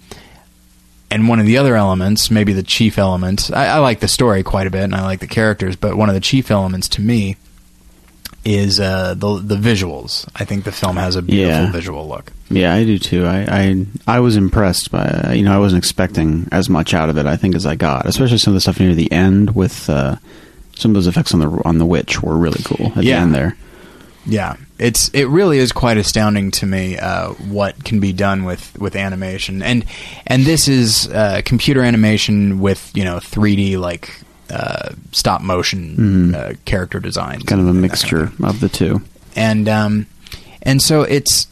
And 1.12 1.28
one 1.28 1.38
of 1.40 1.46
the 1.46 1.58
other 1.58 1.76
elements, 1.76 2.30
maybe 2.30 2.52
the 2.54 2.62
chief 2.62 2.96
element, 2.98 3.50
I, 3.52 3.66
I 3.66 3.78
like 3.78 4.00
the 4.00 4.08
story 4.08 4.42
quite 4.42 4.66
a 4.66 4.70
bit, 4.70 4.82
and 4.84 4.94
I 4.94 5.02
like 5.02 5.20
the 5.20 5.26
characters, 5.26 5.76
but 5.76 5.94
one 5.96 6.08
of 6.08 6.14
the 6.14 6.20
chief 6.20 6.50
elements 6.50 6.88
to 6.90 7.02
me 7.02 7.36
is 8.44 8.80
uh, 8.80 9.14
the 9.14 9.38
the 9.38 9.54
visuals. 9.56 10.26
I 10.34 10.44
think 10.44 10.64
the 10.64 10.72
film 10.72 10.96
has 10.96 11.14
a 11.14 11.22
beautiful 11.22 11.64
Yeah. 11.66 11.70
visual 11.70 12.08
look. 12.08 12.32
Yeah, 12.50 12.74
I 12.74 12.84
do 12.84 12.98
too. 12.98 13.24
I, 13.26 13.46
I 13.48 13.86
I 14.16 14.20
was 14.20 14.36
impressed 14.36 14.90
by 14.90 15.04
uh, 15.04 15.32
you 15.32 15.42
know 15.44 15.54
I 15.54 15.58
wasn't 15.58 15.78
expecting 15.78 16.48
as 16.50 16.68
much 16.68 16.92
out 16.94 17.08
of 17.08 17.16
it 17.18 17.26
I 17.26 17.36
think 17.36 17.54
as 17.54 17.66
I 17.66 17.76
got, 17.76 18.06
especially 18.06 18.38
some 18.38 18.52
of 18.52 18.56
the 18.56 18.60
stuff 18.62 18.80
near 18.80 18.94
the 18.94 19.12
end 19.12 19.54
with 19.54 19.88
uh, 19.88 20.16
some 20.76 20.90
of 20.90 20.94
those 20.94 21.06
effects 21.06 21.34
on 21.34 21.40
the 21.40 21.48
on 21.64 21.78
the 21.78 21.86
witch 21.86 22.20
were 22.22 22.36
really 22.36 22.62
cool 22.64 22.86
at 22.96 23.04
Yeah. 23.04 23.16
the 23.16 23.22
end 23.22 23.34
there. 23.34 23.56
Yeah, 24.24 24.56
it's 24.78 25.08
it 25.08 25.24
really 25.24 25.58
is 25.58 25.72
quite 25.72 25.96
astounding 25.96 26.52
to 26.52 26.66
me 26.66 26.96
uh, 26.96 27.30
what 27.32 27.82
can 27.84 27.98
be 27.98 28.12
done 28.12 28.44
with, 28.44 28.78
with 28.78 28.94
animation, 28.94 29.62
and 29.62 29.84
and 30.26 30.44
this 30.44 30.68
is 30.68 31.08
uh, 31.08 31.42
computer 31.44 31.82
animation 31.82 32.60
with 32.60 32.90
you 32.94 33.02
know 33.04 33.16
3D 33.16 33.78
like 33.78 34.20
uh, 34.48 34.90
stop 35.10 35.40
motion 35.40 36.34
uh, 36.34 36.52
character 36.64 37.00
design, 37.00 37.38
Mm-hmm. 37.40 37.48
Kind 37.48 37.60
of 37.62 37.66
a 37.68 37.74
mixture 37.74 38.28
thing. 38.28 38.46
of 38.46 38.60
the 38.60 38.68
two. 38.68 39.02
and 39.34 39.68
um, 39.68 40.06
and 40.62 40.80
so 40.80 41.02
it's 41.02 41.48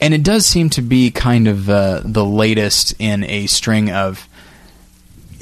and 0.00 0.14
it 0.14 0.22
does 0.22 0.46
seem 0.46 0.70
to 0.70 0.80
be 0.82 1.10
kind 1.10 1.48
of 1.48 1.68
uh, 1.68 2.00
the 2.04 2.24
latest 2.24 2.94
in 2.98 3.24
a 3.24 3.46
string 3.46 3.90
of 3.90 4.26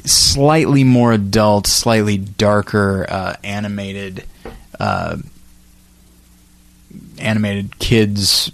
slightly 0.03 0.83
more 0.83 1.13
adult, 1.13 1.67
slightly 1.67 2.17
darker 2.17 3.05
uh, 3.07 3.35
animated 3.43 4.25
uh, 4.79 5.17
animated 7.21 7.77
kids 7.79 8.51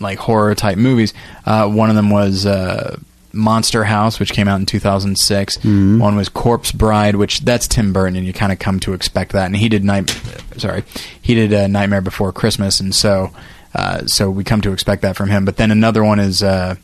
like 0.00 0.18
horror 0.18 0.54
type 0.54 0.78
movies. 0.78 1.14
Uh, 1.44 1.68
one 1.68 1.90
of 1.90 1.96
them 1.96 2.10
was 2.10 2.46
uh, 2.46 2.98
Monster 3.32 3.84
House, 3.84 4.20
which 4.20 4.32
came 4.32 4.48
out 4.48 4.60
in 4.60 4.66
2006. 4.66 5.64
One 6.00 6.16
was 6.16 6.28
Corpse 6.28 6.72
Bride, 6.72 7.16
which 7.16 7.40
that's 7.40 7.66
Tim 7.66 7.92
Burton, 7.92 8.16
and 8.16 8.26
you 8.26 8.32
kind 8.32 8.52
of 8.52 8.58
come 8.58 8.80
to 8.80 8.92
expect 8.92 9.32
that. 9.32 9.46
And 9.46 9.56
he 9.56 9.68
did 9.68 9.84
night, 9.84 10.10
sorry, 10.56 10.84
he 11.20 11.34
did 11.34 11.52
uh, 11.52 11.66
Nightmare 11.66 12.00
Before 12.00 12.32
Christmas, 12.32 12.80
and 12.80 12.94
so 12.94 13.32
uh, 13.74 14.06
so 14.06 14.30
we 14.30 14.44
come 14.44 14.60
to 14.62 14.72
expect 14.72 15.02
that 15.02 15.16
from 15.16 15.30
him. 15.30 15.44
But 15.44 15.56
then 15.56 15.70
another 15.70 16.04
one 16.04 16.20
is. 16.20 16.42
Uh, 16.42 16.76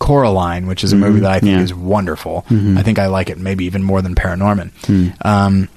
Coraline, 0.00 0.66
which 0.66 0.84
is 0.84 0.92
a 0.92 0.96
movie 0.96 1.20
that 1.20 1.30
I 1.30 1.40
think 1.40 1.56
yeah. 1.56 1.62
is 1.62 1.72
wonderful. 1.72 2.44
I 2.76 2.82
think 2.82 2.98
I 2.98 3.06
like 3.06 3.30
it 3.30 3.38
maybe 3.38 3.64
even 3.64 3.82
more 3.82 4.02
than 4.02 4.14
Paranorman. 4.14 4.70
Um, 5.24 5.68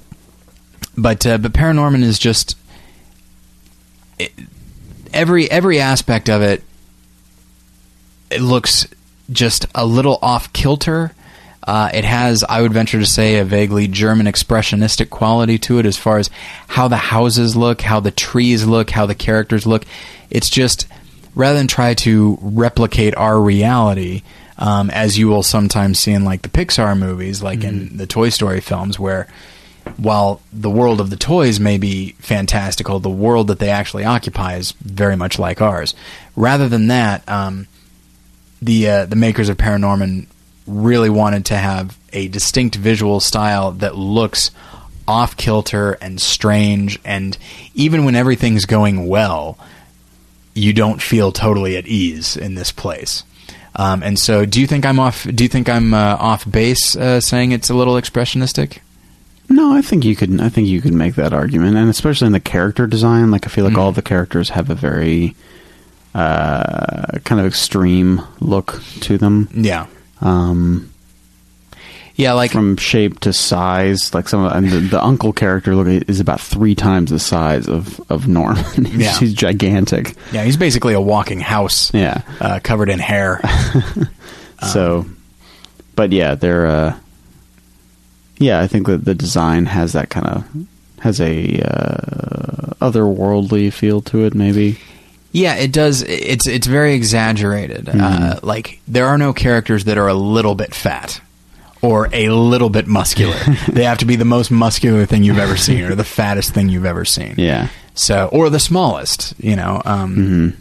but 0.98 1.24
uh, 1.24 1.38
but 1.38 1.52
Paranorman 1.54 2.02
is 2.02 2.18
just 2.18 2.54
it, 4.18 4.32
every 5.12 5.50
every 5.50 5.80
aspect 5.80 6.28
of 6.28 6.42
it. 6.42 6.62
It 8.30 8.40
looks 8.40 8.86
just 9.30 9.66
a 9.74 9.86
little 9.86 10.18
off 10.22 10.52
kilter. 10.52 11.12
Uh, 11.66 11.90
it 11.92 12.04
has, 12.04 12.44
I 12.48 12.62
would 12.62 12.72
venture 12.72 12.98
to 12.98 13.04
say, 13.04 13.38
a 13.38 13.44
vaguely 13.44 13.88
German 13.88 14.26
expressionistic 14.26 15.10
quality 15.10 15.58
to 15.58 15.78
it 15.78 15.84
as 15.84 15.98
far 15.98 16.16
as 16.16 16.30
how 16.66 16.88
the 16.88 16.96
houses 16.96 17.56
look, 17.56 17.82
how 17.82 18.00
the 18.00 18.10
trees 18.10 18.66
look, 18.66 18.88
how 18.88 19.04
the 19.04 19.14
characters 19.14 19.66
look. 19.66 19.84
It's 20.30 20.48
just 20.48 20.86
rather 21.34 21.58
than 21.58 21.66
try 21.66 21.92
to 21.94 22.38
replicate 22.40 23.14
our 23.16 23.38
reality, 23.38 24.22
um, 24.56 24.88
as 24.90 25.18
you 25.18 25.28
will 25.28 25.42
sometimes 25.42 25.98
see 25.98 26.12
in 26.12 26.24
like 26.24 26.40
the 26.40 26.48
Pixar 26.48 26.98
movies, 26.98 27.42
like 27.42 27.62
in 27.64 27.98
the 27.98 28.06
Toy 28.06 28.30
Story 28.30 28.60
films, 28.60 28.98
where 28.98 29.28
while 29.96 30.40
the 30.52 30.70
world 30.70 31.00
of 31.00 31.10
the 31.10 31.16
toys 31.16 31.58
may 31.58 31.78
be 31.78 32.12
fantastical, 32.18 33.00
the 33.00 33.08
world 33.08 33.48
that 33.48 33.58
they 33.58 33.70
actually 33.70 34.04
occupy 34.04 34.56
is 34.56 34.72
very 34.72 35.16
much 35.16 35.38
like 35.38 35.60
ours. 35.60 35.94
Rather 36.36 36.68
than 36.68 36.88
that, 36.88 37.28
um, 37.28 37.66
the 38.60 38.88
uh, 38.88 39.06
the 39.06 39.16
makers 39.16 39.48
of 39.48 39.56
Paranorman 39.56 40.26
really 40.66 41.10
wanted 41.10 41.46
to 41.46 41.56
have 41.56 41.98
a 42.12 42.28
distinct 42.28 42.76
visual 42.76 43.20
style 43.20 43.72
that 43.72 43.96
looks 43.96 44.50
off 45.06 45.36
kilter 45.36 45.92
and 45.94 46.20
strange, 46.20 46.98
and 47.04 47.38
even 47.74 48.04
when 48.04 48.14
everything's 48.14 48.66
going 48.66 49.06
well, 49.08 49.58
you 50.54 50.72
don't 50.72 51.00
feel 51.00 51.32
totally 51.32 51.76
at 51.76 51.86
ease 51.86 52.36
in 52.36 52.54
this 52.54 52.72
place. 52.72 53.24
Um, 53.74 54.02
and 54.02 54.18
so, 54.18 54.44
do 54.44 54.60
you 54.60 54.66
think 54.66 54.84
I'm 54.84 54.98
off? 54.98 55.24
Do 55.24 55.44
you 55.44 55.48
think 55.48 55.68
I'm 55.68 55.94
uh, 55.94 56.16
off 56.18 56.50
base 56.50 56.96
uh, 56.96 57.20
saying 57.20 57.52
it's 57.52 57.70
a 57.70 57.74
little 57.74 57.94
expressionistic? 57.94 58.78
No, 59.48 59.72
I 59.74 59.80
think 59.82 60.04
you 60.04 60.14
could. 60.14 60.40
I 60.40 60.48
think 60.50 60.68
you 60.68 60.80
could 60.82 60.92
make 60.92 61.14
that 61.14 61.32
argument, 61.32 61.76
and 61.76 61.88
especially 61.88 62.26
in 62.26 62.32
the 62.32 62.40
character 62.40 62.86
design. 62.86 63.30
Like 63.30 63.46
I 63.46 63.48
feel 63.48 63.64
like 63.64 63.74
Mm. 63.74 63.78
all 63.78 63.92
the 63.92 64.02
characters 64.02 64.50
have 64.50 64.68
a 64.70 64.74
very 64.74 65.34
uh, 66.14 67.18
kind 67.24 67.40
of 67.40 67.46
extreme 67.46 68.20
look 68.40 68.80
to 69.00 69.16
them. 69.18 69.48
Yeah, 69.54 69.86
Um, 70.20 70.90
yeah, 72.16 72.32
like 72.32 72.50
from 72.50 72.76
shape 72.76 73.20
to 73.20 73.32
size, 73.32 74.12
like 74.12 74.28
some 74.28 74.44
of 74.44 74.52
and 74.52 74.68
the, 74.70 74.80
the 74.80 75.02
uncle 75.04 75.32
character 75.32 75.76
look 75.76 75.86
is 76.08 76.18
about 76.20 76.40
three 76.40 76.74
times 76.74 77.10
the 77.10 77.18
size 77.18 77.68
of 77.68 78.00
of 78.10 78.26
Norman. 78.26 78.64
he's, 78.84 78.94
Yeah. 79.00 79.18
he's 79.18 79.32
gigantic. 79.34 80.14
yeah, 80.32 80.44
he's 80.44 80.56
basically 80.56 80.94
a 80.94 81.00
walking 81.00 81.40
house, 81.40 81.92
Yeah. 81.94 82.22
uh, 82.40 82.60
covered 82.62 82.90
in 82.90 82.98
hair. 82.98 83.40
so, 84.72 85.06
but 85.94 86.12
yeah, 86.12 86.34
they're. 86.34 86.66
Uh, 86.66 86.96
yeah, 88.38 88.60
I 88.60 88.66
think 88.66 88.86
that 88.86 89.04
the 89.04 89.14
design 89.14 89.66
has 89.66 89.92
that 89.92 90.08
kind 90.10 90.26
of 90.26 90.44
has 91.00 91.20
a 91.20 91.60
uh, 91.60 92.74
otherworldly 92.80 93.72
feel 93.72 94.00
to 94.02 94.24
it. 94.24 94.34
Maybe. 94.34 94.78
Yeah, 95.32 95.56
it 95.56 95.72
does. 95.72 96.02
It's 96.02 96.46
it's 96.46 96.66
very 96.66 96.94
exaggerated. 96.94 97.88
Uh, 97.88 98.40
like 98.42 98.80
there 98.88 99.06
are 99.06 99.18
no 99.18 99.32
characters 99.32 99.84
that 99.84 99.98
are 99.98 100.08
a 100.08 100.14
little 100.14 100.54
bit 100.54 100.74
fat 100.74 101.20
or 101.82 102.08
a 102.12 102.30
little 102.30 102.70
bit 102.70 102.86
muscular. 102.86 103.36
they 103.68 103.84
have 103.84 103.98
to 103.98 104.06
be 104.06 104.16
the 104.16 104.24
most 104.24 104.50
muscular 104.50 105.04
thing 105.06 105.22
you've 105.22 105.38
ever 105.38 105.56
seen, 105.56 105.84
or 105.84 105.94
the 105.94 106.04
fattest 106.18 106.54
thing 106.54 106.68
you've 106.68 106.86
ever 106.86 107.04
seen. 107.04 107.34
Yeah. 107.36 107.68
So, 107.94 108.28
or 108.32 108.48
the 108.48 108.58
smallest, 108.60 109.34
you 109.38 109.56
know. 109.56 109.82
Um, 109.84 110.56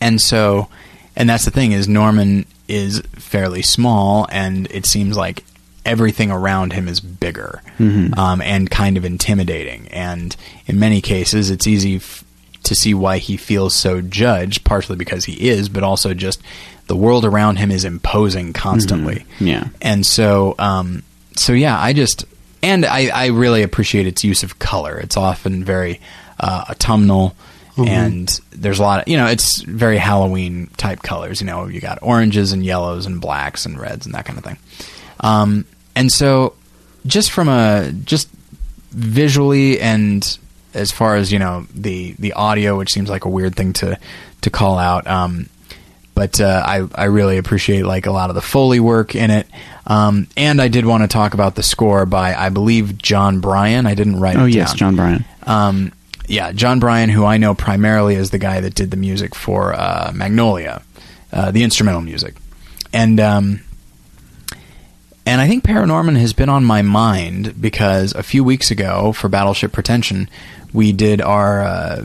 And 0.00 0.20
so, 0.20 0.68
and 1.16 1.28
that's 1.28 1.44
the 1.44 1.50
thing 1.50 1.72
is 1.72 1.88
Norman 1.88 2.46
is 2.68 3.00
fairly 3.16 3.62
small, 3.62 4.28
and 4.30 4.70
it 4.70 4.86
seems 4.86 5.16
like 5.16 5.42
everything 5.88 6.30
around 6.30 6.72
him 6.72 6.86
is 6.88 7.00
bigger 7.00 7.62
um, 8.16 8.40
and 8.42 8.70
kind 8.70 8.96
of 8.96 9.04
intimidating. 9.04 9.88
And 9.88 10.36
in 10.66 10.78
many 10.78 11.00
cases, 11.00 11.50
it's 11.50 11.66
easy 11.66 11.96
f- 11.96 12.22
to 12.64 12.74
see 12.74 12.94
why 12.94 13.18
he 13.18 13.36
feels 13.36 13.74
so 13.74 14.00
judged, 14.00 14.64
partially 14.64 14.96
because 14.96 15.24
he 15.24 15.48
is, 15.48 15.68
but 15.68 15.82
also 15.82 16.14
just 16.14 16.42
the 16.86 16.96
world 16.96 17.24
around 17.24 17.56
him 17.56 17.70
is 17.70 17.84
imposing 17.84 18.52
constantly. 18.52 19.24
Yeah. 19.40 19.68
And 19.80 20.04
so, 20.04 20.54
um, 20.58 21.02
so 21.36 21.52
yeah, 21.52 21.78
I 21.78 21.92
just, 21.92 22.24
and 22.62 22.84
I, 22.84 23.08
I 23.08 23.26
really 23.26 23.62
appreciate 23.62 24.06
its 24.06 24.24
use 24.24 24.42
of 24.42 24.58
color. 24.58 24.98
It's 24.98 25.16
often 25.16 25.64
very 25.64 26.00
uh, 26.40 26.64
autumnal, 26.70 27.34
and 27.86 28.40
there's 28.50 28.80
a 28.80 28.82
lot 28.82 29.02
of, 29.02 29.08
you 29.08 29.16
know, 29.16 29.26
it's 29.26 29.62
very 29.62 29.98
Halloween 29.98 30.68
type 30.76 31.00
colors. 31.02 31.40
You 31.40 31.46
know, 31.46 31.68
you 31.68 31.80
got 31.80 32.00
oranges 32.02 32.52
and 32.52 32.64
yellows 32.64 33.06
and 33.06 33.20
blacks 33.20 33.66
and 33.66 33.78
reds 33.78 34.04
and 34.04 34.14
that 34.16 34.24
kind 34.24 34.36
of 34.36 34.44
thing. 34.44 34.58
Um, 35.20 35.64
and 35.98 36.12
so, 36.12 36.54
just 37.06 37.32
from 37.32 37.48
a 37.48 37.90
just 38.04 38.28
visually 38.90 39.80
and 39.80 40.38
as 40.72 40.92
far 40.92 41.16
as 41.16 41.32
you 41.32 41.40
know 41.40 41.66
the 41.74 42.12
the 42.20 42.34
audio, 42.34 42.78
which 42.78 42.92
seems 42.92 43.10
like 43.10 43.24
a 43.24 43.28
weird 43.28 43.56
thing 43.56 43.72
to 43.74 43.98
to 44.42 44.50
call 44.50 44.78
out. 44.78 45.08
Um, 45.08 45.48
but 46.14 46.40
uh, 46.40 46.62
I 46.64 46.86
I 46.94 47.04
really 47.06 47.36
appreciate 47.36 47.84
like 47.84 48.06
a 48.06 48.12
lot 48.12 48.30
of 48.30 48.36
the 48.36 48.42
foley 48.42 48.78
work 48.78 49.16
in 49.16 49.32
it. 49.32 49.48
Um, 49.88 50.28
and 50.36 50.62
I 50.62 50.68
did 50.68 50.86
want 50.86 51.02
to 51.02 51.08
talk 51.08 51.34
about 51.34 51.56
the 51.56 51.64
score 51.64 52.06
by 52.06 52.32
I 52.32 52.50
believe 52.50 52.96
Jon 52.96 53.40
Brion. 53.40 53.86
I 53.86 53.96
didn't 53.96 54.20
write. 54.20 54.36
Oh 54.36 54.44
yes, 54.44 54.70
down. 54.70 54.76
Jon 54.76 54.96
Brion. 54.96 55.24
Um, 55.42 55.92
yeah, 56.28 56.52
Jon 56.52 56.78
Brion, 56.78 57.08
who 57.08 57.24
I 57.24 57.38
know 57.38 57.54
primarily 57.54 58.14
as 58.14 58.30
the 58.30 58.38
guy 58.38 58.60
that 58.60 58.74
did 58.74 58.92
the 58.92 58.96
music 58.96 59.34
for 59.34 59.74
uh, 59.74 60.12
Magnolia, 60.14 60.82
uh, 61.32 61.50
the 61.50 61.64
instrumental 61.64 62.02
music, 62.02 62.36
and 62.92 63.18
um, 63.18 63.60
and 65.28 65.42
I 65.42 65.46
think 65.46 65.62
Paranorman 65.62 66.16
has 66.16 66.32
been 66.32 66.48
on 66.48 66.64
my 66.64 66.80
mind 66.80 67.60
because 67.60 68.14
a 68.14 68.22
few 68.22 68.42
weeks 68.42 68.70
ago 68.70 69.12
for 69.12 69.28
Battleship 69.28 69.72
Pretension, 69.72 70.30
we 70.72 70.90
did 70.92 71.20
our 71.20 71.60
uh, 71.60 72.04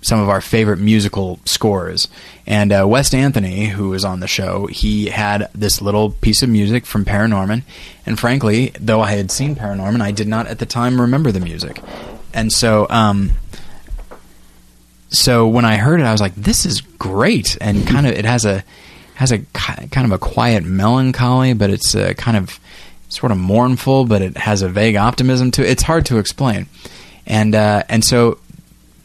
some 0.00 0.20
of 0.20 0.28
our 0.28 0.40
favorite 0.40 0.78
musical 0.78 1.40
scores, 1.44 2.06
and 2.46 2.72
uh, 2.72 2.86
West 2.86 3.16
Anthony, 3.16 3.66
who 3.66 3.88
was 3.88 4.04
on 4.04 4.20
the 4.20 4.28
show, 4.28 4.66
he 4.68 5.06
had 5.06 5.50
this 5.52 5.82
little 5.82 6.10
piece 6.10 6.44
of 6.44 6.50
music 6.50 6.86
from 6.86 7.04
Paranorman, 7.04 7.64
and 8.06 8.16
frankly, 8.16 8.72
though 8.78 9.00
I 9.00 9.10
had 9.10 9.32
seen 9.32 9.56
Paranorman, 9.56 10.00
I 10.00 10.12
did 10.12 10.28
not 10.28 10.46
at 10.46 10.60
the 10.60 10.66
time 10.66 11.00
remember 11.00 11.32
the 11.32 11.40
music, 11.40 11.80
and 12.32 12.52
so. 12.52 12.86
Um, 12.88 13.32
so 15.08 15.46
when 15.46 15.66
I 15.66 15.76
heard 15.76 16.00
it, 16.00 16.04
I 16.04 16.12
was 16.12 16.20
like, 16.20 16.36
"This 16.36 16.64
is 16.64 16.80
great," 16.80 17.58
and 17.60 17.86
kind 17.86 18.06
of 18.06 18.12
it 18.12 18.24
has 18.24 18.44
a 18.44 18.64
has 19.22 19.30
a 19.30 19.38
kind 19.38 20.04
of 20.04 20.10
a 20.10 20.18
quiet 20.18 20.64
melancholy, 20.64 21.52
but 21.54 21.70
it's 21.70 21.94
uh, 21.94 22.12
kind 22.16 22.36
of 22.36 22.58
sort 23.08 23.30
of 23.30 23.38
mournful, 23.38 24.04
but 24.04 24.20
it 24.20 24.36
has 24.36 24.62
a 24.62 24.68
vague 24.68 24.96
optimism 24.96 25.52
to 25.52 25.62
it. 25.62 25.70
It's 25.70 25.84
hard 25.84 26.06
to 26.06 26.18
explain, 26.18 26.66
and 27.24 27.54
uh, 27.54 27.84
and 27.88 28.04
so 28.04 28.38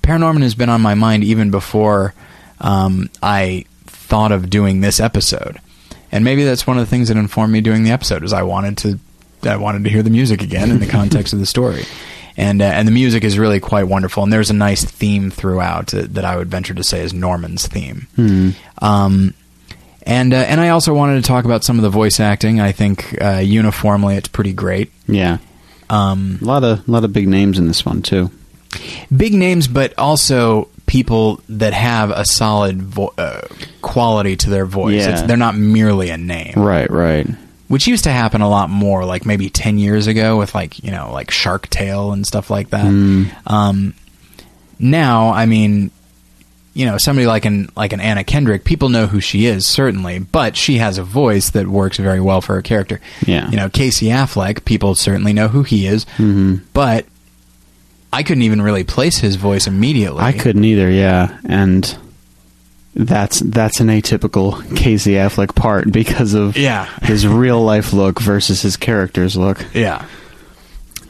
Paranorman 0.02 0.42
has 0.42 0.56
been 0.56 0.70
on 0.70 0.82
my 0.82 0.96
mind 0.96 1.24
even 1.24 1.52
before 1.52 2.16
um, 2.60 3.12
I 3.22 3.66
thought 3.86 4.32
of 4.32 4.50
doing 4.50 4.82
this 4.82 5.00
episode, 5.00 5.60
and 6.12 6.24
maybe 6.24 6.44
that's 6.44 6.66
one 6.66 6.80
of 6.80 6.84
the 6.84 6.90
things 6.90 7.10
that 7.10 7.18
informed 7.18 7.54
me 7.54 7.62
doing 7.62 7.84
the 7.84 7.92
episode 7.92 8.24
is 8.24 8.34
I 8.34 8.42
wanted 8.42 8.76
to 8.80 9.00
I 9.44 9.58
wanted 9.58 9.84
to 9.84 9.92
hear 9.92 10.02
the 10.02 10.10
music 10.10 10.42
again 10.42 10.72
in 10.72 10.80
the 10.80 10.88
context 10.88 11.32
of 11.32 11.38
the 11.38 11.46
story. 11.46 11.84
And, 12.40 12.62
uh, 12.62 12.66
and 12.66 12.88
the 12.88 12.92
music 12.92 13.24
is 13.24 13.40
really 13.40 13.60
quite 13.60 13.86
wonderful, 13.86 14.22
and 14.22 14.32
there's 14.32 14.52
a 14.52 14.54
nice 14.54 14.84
theme 14.84 15.32
throughout 15.32 15.92
uh, 15.94 16.04
that 16.10 16.24
I 16.24 16.38
would 16.38 16.50
venture 16.50 16.76
to 16.76 16.84
say 16.84 17.02
is 17.02 17.12
Norman's 17.12 17.66
theme. 17.68 18.08
Um, 18.80 19.34
and 20.08 20.34
uh, 20.34 20.38
and 20.38 20.60
I 20.60 20.70
also 20.70 20.94
wanted 20.96 21.22
to 21.24 21.28
talk 21.28 21.46
about 21.46 21.64
some 21.64 21.78
of 21.78 21.84
the 21.84 21.90
voice 21.92 22.20
acting. 22.20 22.60
I 22.60 22.72
think 22.72 23.16
uh, 23.22 23.38
uniformly 23.44 24.16
it's 24.16 24.28
pretty 24.30 24.54
great. 24.54 24.92
Yeah. 25.08 25.38
Um, 25.90 26.40
A 26.42 26.46
lot 26.46 26.64
of 26.64 26.88
a 26.88 26.92
lot 26.92 27.04
of 27.04 27.14
big 27.14 27.28
names 27.28 27.60
in 27.60 27.68
this 27.68 27.86
one 27.86 28.02
too. 28.02 28.32
big 29.16 29.34
names, 29.34 29.68
but 29.68 29.94
also 29.98 30.70
people 30.88 31.42
that 31.50 31.74
have 31.74 32.10
a 32.12 32.26
solid 32.26 32.82
vo- 32.82 33.14
uh, 33.18 33.42
quality 33.82 34.36
to 34.38 34.50
their 34.50 34.66
voice. 34.66 34.96
Yeah. 35.06 35.12
It's, 35.12 35.22
they're 35.24 35.38
not 35.38 35.56
merely 35.56 36.10
a 36.10 36.18
name, 36.18 36.54
Right, 36.56 36.90
right. 36.90 37.28
which 37.68 37.88
used 37.88 38.06
to 38.06 38.12
happen 38.12 38.42
a 38.42 38.50
lot 38.50 38.70
more, 38.70 39.06
like 39.06 39.26
maybe 39.26 39.50
ten 39.50 39.78
years 39.78 40.08
ago 40.08 40.38
with 40.38 40.54
like 40.56 40.84
you 40.84 40.92
know 40.92 41.12
like 41.14 41.32
Shark 41.32 41.70
Tale 41.70 42.12
and 42.14 42.26
stuff 42.26 42.50
like 42.50 42.70
that. 42.72 42.86
Um, 43.46 43.94
now, 44.80 45.30
I 45.32 45.46
mean, 45.46 45.92
you 46.78 46.86
know, 46.86 46.98
somebody 47.00 47.26
like 47.26 47.46
an 47.46 47.70
like 47.76 47.92
an 47.92 48.00
Anna 48.00 48.24
Kendrick, 48.24 48.64
people 48.64 48.90
know 48.90 49.08
who 49.08 49.20
she 49.20 49.48
is 49.48 49.66
certainly, 49.66 50.20
but 50.20 50.56
she 50.56 50.78
has 50.78 50.98
a 51.00 51.04
voice 51.04 51.50
that 51.52 51.68
works 51.68 51.98
very 51.98 52.22
well 52.22 52.40
for 52.40 52.54
her 52.56 52.62
character. 52.62 53.02
Yeah. 53.26 53.50
you 53.50 53.58
know, 53.58 53.68
Casey 53.70 54.08
Affleck, 54.08 54.64
people 54.64 54.94
certainly 54.94 55.34
know 55.34 55.48
who 55.48 55.64
he 55.64 55.88
is, 55.88 56.06
but 56.74 57.06
I 58.14 58.22
couldn't 58.24 58.44
even 58.44 58.62
really 58.62 58.84
place 58.84 59.18
his 59.18 59.36
voice 59.38 59.66
immediately. 59.68 60.22
I 60.22 60.34
couldn't 60.34 60.64
either. 60.64 60.90
Yeah, 60.90 61.38
and 61.46 61.98
that's 62.94 63.40
that's 63.42 63.80
an 63.80 63.88
atypical 63.88 64.62
Casey 64.76 65.14
Affleck 65.14 65.56
part 65.56 65.92
because 65.92 66.34
of 66.36 66.56
Yeah. 66.58 66.86
his 67.02 67.28
real 67.28 67.64
life 67.64 67.92
look 67.92 68.20
versus 68.20 68.62
his 68.62 68.78
character's 68.78 69.36
look. 69.36 69.66
Yeah. 69.74 70.06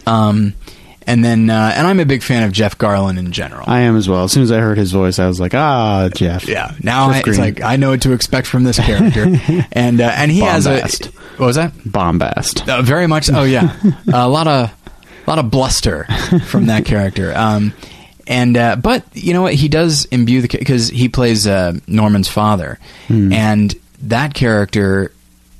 Um, 0.05 0.53
and 1.07 1.23
then, 1.25 1.49
uh, 1.49 1.71
and 1.75 1.87
I'm 1.87 1.99
a 1.99 2.05
big 2.05 2.21
fan 2.21 2.43
of 2.43 2.51
Jeff 2.51 2.77
Garlin 2.77 3.17
in 3.17 3.31
general. 3.31 3.63
I 3.65 3.79
am 3.81 3.95
as 3.95 4.07
well. 4.07 4.25
As 4.25 4.31
soon 4.31 4.43
as 4.43 4.51
I 4.51 4.59
heard 4.59 4.77
his 4.77 4.91
voice, 4.91 5.17
I 5.17 5.27
was 5.27 5.39
like, 5.39 5.55
ah, 5.55 6.09
Jeff. 6.13 6.47
yeah. 6.47 6.75
Now 6.83 7.11
Jeff 7.11 7.25
I, 7.25 7.29
it's 7.29 7.39
like 7.39 7.61
I 7.61 7.77
know 7.77 7.89
what 7.91 8.01
to 8.03 8.11
expect 8.11 8.45
from 8.45 8.63
this 8.63 8.77
character, 8.77 9.25
and 9.71 9.99
uh, 10.01 10.11
and 10.15 10.29
he 10.29 10.41
has 10.41 10.67
a 10.67 10.81
Bombast. 10.81 11.05
what 11.39 11.45
was 11.47 11.55
that? 11.55 11.71
bombast. 11.85 12.67
Uh, 12.69 12.81
very 12.83 13.07
much. 13.07 13.29
Oh 13.31 13.43
yeah, 13.43 13.75
a 14.13 14.27
lot 14.29 14.47
of 14.47 14.69
a 14.69 15.29
lot 15.29 15.39
of 15.39 15.49
bluster 15.49 16.05
from 16.45 16.67
that 16.67 16.85
character. 16.85 17.33
Um, 17.35 17.73
and 18.27 18.57
uh, 18.57 18.75
but 18.75 19.03
you 19.13 19.33
know 19.33 19.41
what? 19.41 19.53
He 19.53 19.69
does 19.69 20.05
imbue 20.05 20.41
the 20.41 20.47
because 20.49 20.89
he 20.89 21.07
plays 21.09 21.47
uh, 21.47 21.79
Norman's 21.87 22.27
father, 22.27 22.77
and 23.09 23.73
that 24.03 24.33
character 24.33 25.11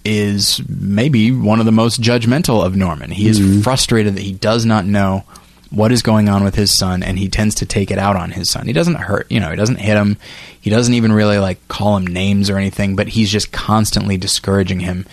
is 0.07 0.61
maybe 0.69 1.33
one 1.33 1.59
of 1.59 1.65
the 1.65 1.71
most 1.73 2.01
judgmental 2.01 2.65
of 2.65 2.77
Norman. 2.77 3.11
He 3.11 3.27
is 3.27 3.61
frustrated 3.61 4.15
that 4.15 4.21
he 4.21 4.31
does 4.31 4.65
not 4.65 4.85
know 4.85 5.25
what 5.69 5.91
is 5.91 6.01
going 6.01 6.29
on 6.29 6.45
with 6.45 6.55
his 6.55 6.77
son, 6.77 7.03
and 7.03 7.19
he 7.19 7.27
tends 7.27 7.55
to 7.55 7.65
take 7.65 7.91
it 7.91 7.97
out 7.97 8.15
on 8.15 8.31
his 8.31 8.49
son. 8.49 8.67
He 8.67 8.71
doesn't 8.71 8.95
hurt, 8.95 9.29
you 9.29 9.41
know, 9.41 9.49
he 9.49 9.57
doesn't 9.57 9.81
hit 9.81 9.97
him. 9.97 10.15
He 10.61 10.69
doesn't 10.69 10.93
even 10.93 11.11
really 11.11 11.39
like 11.39 11.67
call 11.67 11.97
him 11.97 12.07
names 12.07 12.49
or 12.49 12.57
anything, 12.57 12.95
but 12.95 13.09
he's 13.09 13.29
just 13.29 13.51
constantly 13.51 14.15
discouraging 14.15 14.79
him. 14.79 15.05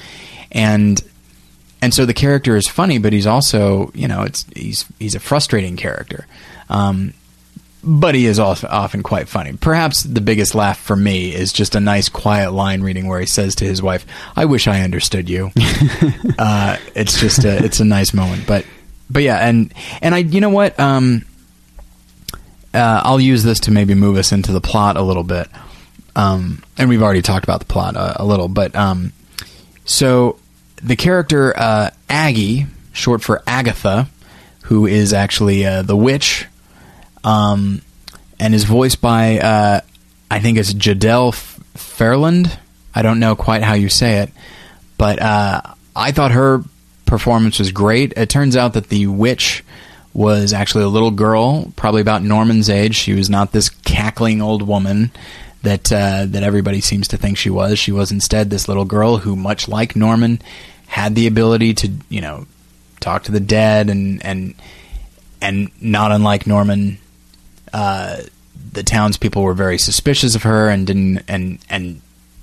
And 0.52 1.02
and 1.82 1.92
so 1.92 2.06
the 2.06 2.14
character 2.14 2.54
is 2.54 2.68
funny, 2.68 2.98
but 2.98 3.12
he's 3.12 3.26
also, 3.26 3.90
you 3.94 4.06
know, 4.06 4.22
it's 4.22 4.46
he's 4.54 4.84
he's 5.00 5.16
a 5.16 5.20
frustrating 5.20 5.76
character. 5.76 6.28
Um, 6.68 7.14
but 7.84 8.14
he 8.14 8.26
is 8.26 8.38
often 8.38 9.02
quite 9.02 9.28
funny. 9.28 9.52
Perhaps 9.54 10.02
the 10.02 10.20
biggest 10.20 10.54
laugh 10.54 10.78
for 10.78 10.96
me 10.96 11.34
is 11.34 11.52
just 11.52 11.74
a 11.74 11.80
nice, 11.80 12.08
quiet 12.08 12.52
line 12.52 12.82
reading 12.82 13.06
where 13.06 13.20
he 13.20 13.26
says 13.26 13.54
to 13.56 13.64
his 13.64 13.82
wife, 13.82 14.06
"I 14.34 14.46
wish 14.46 14.66
I 14.66 14.80
understood 14.82 15.28
you." 15.28 15.50
uh, 16.38 16.78
it's 16.94 17.20
just 17.20 17.44
a, 17.44 17.64
it's 17.64 17.80
a 17.80 17.84
nice 17.84 18.14
moment, 18.14 18.46
but 18.46 18.64
but 19.10 19.22
yeah, 19.22 19.38
and 19.38 19.72
and 20.02 20.14
I, 20.14 20.18
you 20.18 20.40
know 20.40 20.50
what, 20.50 20.78
um, 20.80 21.24
uh, 22.72 23.02
I'll 23.04 23.20
use 23.20 23.42
this 23.42 23.60
to 23.60 23.70
maybe 23.70 23.94
move 23.94 24.16
us 24.16 24.32
into 24.32 24.52
the 24.52 24.60
plot 24.60 24.96
a 24.96 25.02
little 25.02 25.24
bit. 25.24 25.48
Um, 26.16 26.62
and 26.78 26.88
we've 26.88 27.02
already 27.02 27.22
talked 27.22 27.44
about 27.44 27.60
the 27.60 27.66
plot 27.66 27.96
a, 27.96 28.22
a 28.22 28.24
little, 28.24 28.48
but 28.48 28.74
um, 28.76 29.12
so 29.84 30.38
the 30.82 30.96
character 30.96 31.56
uh, 31.56 31.90
Aggie, 32.08 32.66
short 32.92 33.22
for 33.22 33.42
Agatha, 33.46 34.08
who 34.64 34.86
is 34.86 35.12
actually 35.12 35.66
uh, 35.66 35.82
the 35.82 35.96
witch, 35.96 36.46
um, 37.24 37.82
and 38.38 38.54
is 38.54 38.64
voiced 38.64 39.00
by 39.00 39.38
uh, 39.38 39.80
I 40.30 40.40
think 40.40 40.58
it's 40.58 40.72
Jodelle 40.72 41.34
Ferland. 41.34 42.58
I 42.94 43.02
don't 43.02 43.18
know 43.18 43.34
quite 43.34 43.62
how 43.62 43.74
you 43.74 43.88
say 43.88 44.18
it, 44.18 44.30
but 44.98 45.20
uh, 45.20 45.62
I 45.96 46.12
thought 46.12 46.30
her 46.32 46.62
performance 47.06 47.58
was 47.58 47.72
great. 47.72 48.12
It 48.16 48.28
turns 48.28 48.56
out 48.56 48.74
that 48.74 48.88
the 48.88 49.06
witch 49.06 49.64
was 50.12 50.52
actually 50.52 50.84
a 50.84 50.88
little 50.88 51.10
girl, 51.10 51.72
probably 51.74 52.00
about 52.00 52.22
Norman's 52.22 52.70
age. 52.70 52.94
She 52.94 53.14
was 53.14 53.28
not 53.28 53.52
this 53.52 53.68
cackling 53.68 54.40
old 54.40 54.62
woman 54.62 55.10
that 55.62 55.92
uh, 55.92 56.26
that 56.28 56.42
everybody 56.42 56.80
seems 56.80 57.08
to 57.08 57.16
think 57.16 57.36
she 57.36 57.50
was. 57.50 57.78
She 57.78 57.90
was 57.90 58.12
instead 58.12 58.50
this 58.50 58.68
little 58.68 58.84
girl 58.84 59.18
who, 59.18 59.34
much 59.34 59.66
like 59.66 59.96
Norman, 59.96 60.40
had 60.86 61.14
the 61.14 61.26
ability 61.26 61.74
to 61.74 61.90
you 62.08 62.20
know 62.20 62.46
talk 63.00 63.24
to 63.24 63.32
the 63.32 63.40
dead 63.40 63.90
and 63.90 64.24
and 64.24 64.54
and 65.40 65.70
not 65.80 66.12
unlike 66.12 66.46
Norman, 66.46 66.98
uh, 67.74 68.22
the 68.72 68.82
townspeople 68.82 69.42
were 69.42 69.54
very 69.54 69.78
suspicious 69.78 70.34
of 70.34 70.42
her 70.44 70.68
and 70.68 70.86
didn't 70.86 71.22
and 71.28 71.58
and 71.68 72.00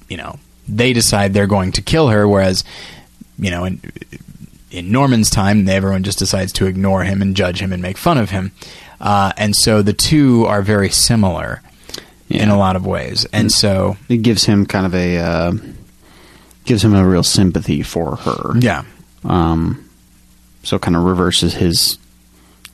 you 0.09 0.17
know 0.17 0.37
they 0.67 0.93
decide 0.93 1.33
they're 1.33 1.47
going 1.47 1.71
to 1.73 1.81
kill 1.81 2.09
her, 2.09 2.27
whereas 2.27 2.63
you 3.39 3.49
know 3.49 3.63
in 3.65 3.79
in 4.69 4.91
Norman's 4.91 5.29
time, 5.29 5.67
everyone 5.67 6.03
just 6.03 6.19
decides 6.19 6.51
to 6.53 6.65
ignore 6.67 7.03
him 7.03 7.21
and 7.21 7.35
judge 7.35 7.61
him 7.61 7.73
and 7.73 7.81
make 7.81 7.97
fun 7.97 8.17
of 8.17 8.29
him. 8.29 8.51
Uh, 9.01 9.33
and 9.35 9.53
so 9.55 9.81
the 9.81 9.91
two 9.93 10.45
are 10.45 10.61
very 10.61 10.89
similar 10.89 11.61
in 12.29 12.47
a 12.47 12.57
lot 12.57 12.77
of 12.77 12.85
ways. 12.85 13.25
And 13.33 13.51
so, 13.51 13.97
It 14.07 14.21
gives 14.21 14.45
him 14.45 14.65
kind 14.65 14.85
of 14.85 14.95
a 14.95 15.17
uh, 15.17 15.51
gives 16.63 16.83
him 16.85 16.93
a 16.95 17.05
real 17.05 17.23
sympathy 17.23 17.81
for 17.83 18.15
her. 18.17 18.53
yeah, 18.59 18.83
Um, 19.25 19.89
so 20.63 20.79
kind 20.79 20.95
of 20.95 21.03
reverses 21.03 21.55
his 21.55 21.97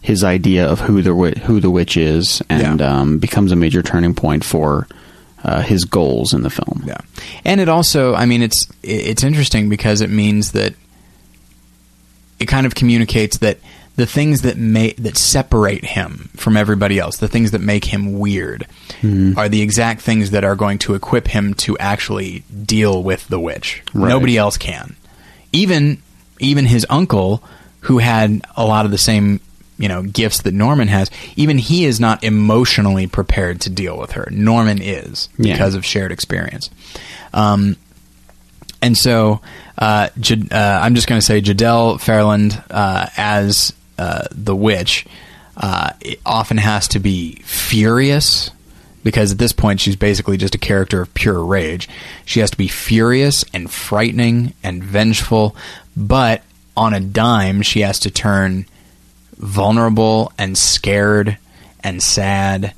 his 0.08 0.24
idea 0.24 0.65
of 0.67 0.80
who 0.80 1.02
the 1.02 1.13
who 1.46 1.60
the 1.60 1.70
witch 1.70 1.98
is, 1.98 2.41
and 2.50 2.80
Yeah. 2.80 3.00
um, 3.00 3.17
becomes 3.20 3.52
a 3.52 3.56
major 3.56 3.82
turning 3.84 4.13
point 4.15 4.43
for 4.43 4.88
uh, 5.43 5.62
his 5.62 5.84
goals 5.86 6.34
in 6.34 6.41
the 6.43 6.50
film. 6.50 6.84
yeah. 6.86 6.98
And 7.46 7.60
it 7.62 7.70
also, 7.70 8.13
I 8.15 8.26
mean, 8.26 8.41
it's 8.41 8.67
it's 8.84 9.24
interesting 9.24 9.70
because 9.70 10.02
it 10.02 10.10
means 10.10 10.52
that 10.54 10.74
it 12.39 12.48
kind 12.48 12.65
of 12.65 12.76
communicates 12.76 13.38
that 13.39 13.58
the 13.96 14.06
things 14.06 14.41
that 14.43 14.58
make 14.58 14.96
that 14.98 15.17
separate 15.17 15.84
him 15.84 16.30
from 16.36 16.56
everybody 16.56 17.00
else, 17.00 17.17
the 17.17 17.28
things 17.28 17.50
that 17.52 17.62
make 17.62 17.86
him 17.86 18.20
weird, 18.20 18.67
are 19.36 19.50
the 19.50 19.62
exact 19.62 20.02
things 20.02 20.32
that 20.32 20.43
are 20.43 20.56
going 20.56 20.78
to 20.78 20.93
equip 20.93 21.28
him 21.28 21.54
to 21.56 21.76
actually 21.80 22.43
deal 22.65 23.02
with 23.04 23.28
the 23.28 23.39
witch. 23.39 23.82
Right. 23.93 24.10
Nobody 24.10 24.38
else 24.38 24.58
can. 24.58 24.96
Even 25.52 26.02
even 26.39 26.65
his 26.65 26.86
uncle, 26.89 27.41
who 27.82 27.98
had 27.98 28.41
a 28.56 28.63
lot 28.65 28.86
of 28.86 28.91
the 28.91 28.98
same 29.00 29.39
you 29.78 29.88
know 29.88 30.02
gifts 30.04 30.42
that 30.44 30.54
Norman 30.54 30.88
has, 30.88 31.10
even 31.36 31.58
he 31.58 31.86
is 31.86 32.00
not 32.00 32.24
emotionally 32.24 33.08
prepared 33.08 33.62
to 33.62 33.70
deal 33.70 33.98
with 33.98 34.12
her. 34.13 34.28
Norman 34.32 34.82
is 34.82 35.30
Yeah. 35.38 35.54
because 35.54 35.76
of 35.76 35.86
shared 35.86 36.12
experience. 36.12 36.70
Um, 37.34 37.76
and 38.82 38.98
so 38.98 39.42
uh, 39.78 40.10
Jad- 40.20 40.52
uh, 40.52 40.80
I'm 40.84 40.96
just 40.96 41.08
going 41.08 41.20
to 41.20 41.26
say 41.26 41.42
Jodelle 41.42 42.00
Ferland 42.00 42.62
uh, 42.70 43.08
as 43.18 43.74
uh, 43.98 44.26
the 44.32 44.56
witch 44.56 45.06
uh, 45.56 45.92
often 46.26 46.58
has 46.58 46.88
to 46.90 47.00
be 47.00 47.36
furious 47.44 48.52
because 49.04 49.32
at 49.32 49.38
this 49.38 49.52
point 49.54 49.80
she's 49.80 49.96
basically 49.96 50.38
just 50.38 50.54
a 50.56 50.60
character 50.60 51.02
of 51.02 51.13
pure 51.13 51.44
rage. 51.44 51.88
She 52.26 52.40
has 52.42 52.52
to 52.52 52.58
be 52.58 52.68
furious 52.68 53.44
and 53.54 53.70
frightening 53.72 54.54
and 54.63 54.84
vengeful, 54.84 55.56
but 55.96 56.44
on 56.76 56.94
a 56.94 57.00
dime 57.00 57.62
she 57.63 57.82
has 57.82 58.00
to 58.02 58.12
turn 58.12 58.66
vulnerable 59.38 60.32
and 60.38 60.58
scared 60.58 61.38
and 61.84 62.02
sad. 62.02 62.73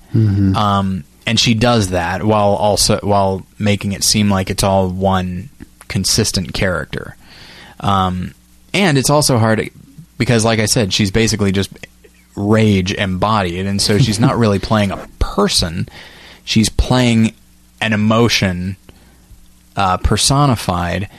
Um, 0.56 1.04
and 1.26 1.40
she 1.40 1.54
does 1.54 1.90
that 1.90 2.24
while 2.24 2.56
also 2.56 3.00
while 3.02 3.46
making 3.58 3.92
it 3.92 4.04
seem 4.04 4.30
like 4.30 4.50
it's 4.50 4.64
all 4.64 4.90
one 4.90 5.50
consistent 5.88 6.54
character. 6.54 7.16
Um, 7.80 8.34
and 8.74 8.98
it's 8.98 9.10
also 9.10 9.38
hard 9.38 9.70
because, 10.18 10.44
like 10.44 10.60
I 10.60 10.66
said, 10.66 10.94
she's 10.94 11.12
basically 11.12 11.52
just 11.52 11.70
rage 12.36 12.94
embodied, 12.94 13.66
and 13.66 13.82
so 13.82 13.98
she's 13.98 14.20
not 14.20 14.38
really 14.44 14.60
playing 14.60 14.92
a 14.92 15.08
person. 15.20 15.88
She's 16.46 16.70
playing 16.70 17.34
an 17.82 17.94
emotion 17.94 18.76
uh, 19.76 19.98
personified, 19.98 21.10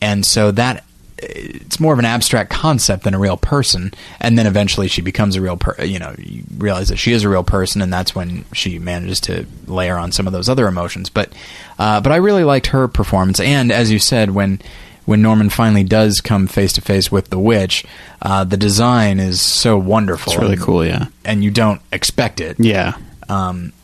and 0.00 0.24
so 0.24 0.50
that 0.52 0.84
it's 1.18 1.78
more 1.80 1.92
of 1.92 1.98
an 1.98 2.04
abstract 2.04 2.50
concept 2.50 3.04
than 3.04 3.14
a 3.14 3.18
real 3.18 3.36
person. 3.36 3.92
And 4.20 4.36
then 4.36 4.46
eventually 4.46 4.88
she 4.88 5.00
becomes 5.00 5.36
a 5.36 5.40
real, 5.40 5.56
per- 5.56 5.82
you 5.84 5.98
know, 5.98 6.14
you 6.18 6.42
realize 6.58 6.88
that 6.88 6.96
she 6.96 7.12
is 7.12 7.22
a 7.24 7.28
real 7.28 7.44
person, 7.44 7.80
and 7.82 7.92
that's 7.92 8.14
when 8.14 8.44
she 8.52 8.78
manages 8.78 9.20
to 9.22 9.46
layer 9.66 9.96
on 9.96 10.12
some 10.12 10.26
of 10.26 10.32
those 10.32 10.48
other 10.48 10.66
emotions. 10.66 11.08
But, 11.08 11.32
uh, 11.78 12.00
but 12.00 12.12
I 12.12 12.16
really 12.16 12.44
liked 12.44 12.68
her 12.68 12.88
performance, 12.88 13.40
and 13.40 13.70
as 13.72 13.90
you 13.90 13.98
said, 13.98 14.30
when 14.32 14.60
when 15.06 15.20
Norman 15.20 15.50
finally 15.50 15.84
does 15.84 16.22
come 16.22 16.46
face 16.46 16.72
to 16.72 16.80
face 16.80 17.12
with 17.12 17.28
the 17.28 17.38
witch, 17.38 17.84
uh, 18.22 18.42
the 18.44 18.56
design 18.56 19.20
is 19.20 19.38
so 19.38 19.76
wonderful. 19.76 20.32
It's 20.32 20.40
really 20.40 20.56
cool. 20.56 20.82
Yeah. 20.84 21.06
and 21.26 21.44
you 21.44 21.50
don't 21.50 21.82
expect 21.92 22.40
it. 22.40 22.58
Yeah. 22.58 22.94
Um, 23.28 23.74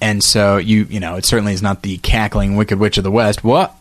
and 0.00 0.22
so 0.24 0.56
you 0.56 0.84
you 0.90 0.98
know 1.00 1.14
it 1.16 1.24
certainly 1.24 1.52
is 1.52 1.62
not 1.62 1.82
the 1.82 1.98
cackling 1.98 2.56
wicked 2.56 2.78
witch 2.80 2.98
of 2.98 3.04
the 3.04 3.10
west. 3.12 3.44
What? 3.44 3.74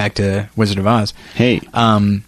Back 0.00 0.14
to 0.14 0.48
Wizard 0.56 0.78
of 0.78 0.86
Oz. 0.86 1.12
Hey. 1.34 1.60
Um, 1.74 2.24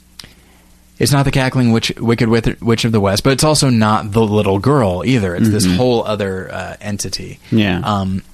it's 0.98 1.10
not 1.10 1.24
the 1.24 1.30
cackling 1.30 1.72
witch, 1.72 1.90
wicked 1.96 2.28
witch, 2.28 2.84
of 2.84 2.92
the 2.92 3.00
west, 3.00 3.24
but 3.24 3.32
it's 3.32 3.44
also 3.44 3.70
not 3.70 4.12
the 4.12 4.20
little 4.20 4.58
girl 4.58 5.02
either. 5.06 5.34
It's 5.34 5.48
this 5.48 5.64
whole 5.64 6.04
other 6.04 6.52
uh, 6.52 6.76
entity. 6.82 7.40
Yeah. 7.50 7.80
Um, 7.82 8.24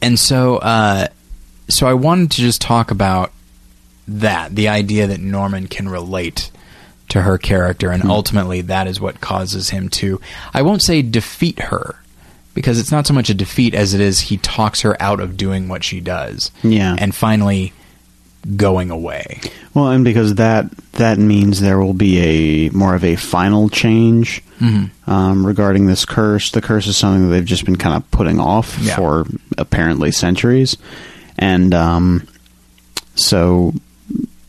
and 0.00 0.18
so 0.18 0.56
uh, 0.56 1.08
so 1.68 1.86
I 1.86 1.92
wanted 1.92 2.30
to 2.30 2.36
just 2.40 2.62
talk 2.62 2.90
about 2.90 3.32
that 4.08 4.56
the 4.56 4.68
idea 4.68 5.08
that 5.08 5.20
Norman 5.20 5.66
can 5.66 5.86
relate 5.90 6.50
to 7.10 7.20
her 7.20 7.36
character, 7.36 7.90
and 7.90 8.02
ultimately 8.04 8.62
that 8.62 8.86
is 8.86 8.98
what 8.98 9.20
causes 9.20 9.68
him 9.68 9.90
to, 9.90 10.22
I 10.54 10.62
won't 10.62 10.82
say 10.82 11.02
defeat 11.02 11.58
her, 11.58 11.96
because 12.54 12.80
it's 12.80 12.90
not 12.90 13.06
so 13.06 13.12
much 13.12 13.28
a 13.28 13.34
defeat 13.34 13.74
as 13.74 13.92
it 13.92 14.00
is 14.00 14.20
he 14.20 14.38
talks 14.38 14.80
her 14.80 14.96
out 15.02 15.20
of 15.20 15.36
doing 15.36 15.68
what 15.68 15.84
she 15.84 16.00
does. 16.00 16.50
Yeah. 16.62 16.96
And 16.98 17.14
finally 17.14 17.74
going 18.56 18.90
away. 18.90 19.40
Well, 19.74 19.88
and 19.88 20.04
because 20.04 20.34
that 20.36 20.70
that 20.92 21.18
means 21.18 21.60
there 21.60 21.78
will 21.78 21.94
be 21.94 22.18
a 22.68 22.70
more 22.70 22.94
of 22.94 23.04
a 23.04 23.16
final 23.16 23.68
change 23.68 24.42
um, 25.06 25.46
regarding 25.46 25.86
this 25.86 26.04
curse. 26.04 26.50
The 26.50 26.60
curse 26.60 26.86
is 26.88 26.96
something 26.96 27.24
that 27.24 27.28
they've 27.34 27.44
just 27.44 27.64
been 27.64 27.76
kind 27.76 27.96
of 27.96 28.10
putting 28.10 28.40
off 28.40 28.76
Yeah. 28.80 28.96
for 28.96 29.26
apparently 29.56 30.10
centuries, 30.10 30.76
and 31.38 31.72
um, 31.74 32.26
so 33.14 33.72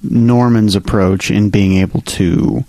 Norman's 0.01 0.75
approach 0.75 1.29
in 1.29 1.49
being 1.51 1.73
able 1.77 2.01
to 2.01 2.63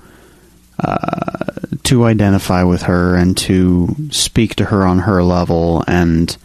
uh, 0.78 1.44
to 1.85 2.04
identify 2.04 2.62
with 2.62 2.83
her 2.83 3.14
and 3.16 3.37
to 3.38 3.94
speak 4.11 4.54
to 4.56 4.66
her 4.66 4.85
on 4.85 5.00
her 5.00 5.22
level 5.22 5.83
and 5.87 6.37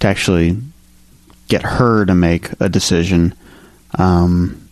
to 0.00 0.06
actually 0.08 0.56
get 1.48 1.62
her 1.62 2.04
to 2.04 2.14
make 2.14 2.50
a 2.60 2.68
decision. 2.68 3.32
Um, 3.96 4.68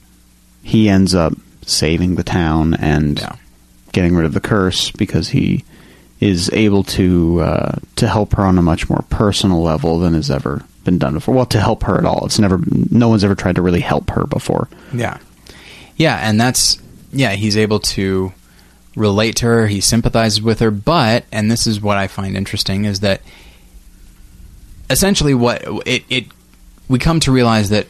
he 0.62 0.88
ends 0.88 1.14
up 1.14 1.32
saving 1.64 2.14
the 2.16 2.22
town 2.24 2.74
and 2.74 3.18
Yeah. 3.18 3.36
getting 3.92 4.14
rid 4.14 4.26
of 4.26 4.34
the 4.34 4.40
curse 4.40 4.90
because 4.90 5.28
he 5.30 5.64
is 6.20 6.50
able 6.52 6.82
to 6.84 7.40
uh, 7.40 7.72
to 7.96 8.08
help 8.08 8.34
her 8.34 8.42
on 8.44 8.58
a 8.58 8.62
much 8.62 8.88
more 8.88 9.04
personal 9.10 9.62
level 9.62 9.98
than 9.98 10.14
has 10.14 10.30
ever 10.30 10.62
been 10.84 10.98
done 10.98 11.14
before. 11.14 11.34
Well, 11.34 11.46
to 11.46 11.60
help 11.60 11.82
her 11.84 11.98
at 11.98 12.04
all, 12.04 12.24
it's 12.26 12.38
never 12.38 12.60
no 12.90 13.08
one's 13.08 13.24
ever 13.24 13.34
tried 13.34 13.56
to 13.56 13.62
really 13.62 13.80
help 13.80 14.10
her 14.10 14.24
before. 14.26 14.68
Yeah. 14.94 15.18
Yeah, 15.96 16.16
and 16.16 16.40
that's 16.40 16.78
yeah, 17.12 17.32
he's 17.32 17.56
able 17.56 17.80
to 17.80 18.32
relate 18.96 19.36
to 19.36 19.46
her, 19.46 19.66
he 19.66 19.80
sympathizes 19.80 20.40
with 20.40 20.60
her, 20.60 20.70
but 20.70 21.24
and 21.30 21.50
this 21.50 21.66
is 21.66 21.80
what 21.80 21.96
I 21.98 22.06
find 22.06 22.36
interesting 22.36 22.84
is 22.86 23.00
that 23.00 23.20
essentially 24.88 25.34
what 25.34 25.62
it, 25.86 26.04
it 26.08 26.26
we 26.88 26.98
come 26.98 27.20
to 27.20 27.32
realize 27.32 27.70
that 27.70 27.86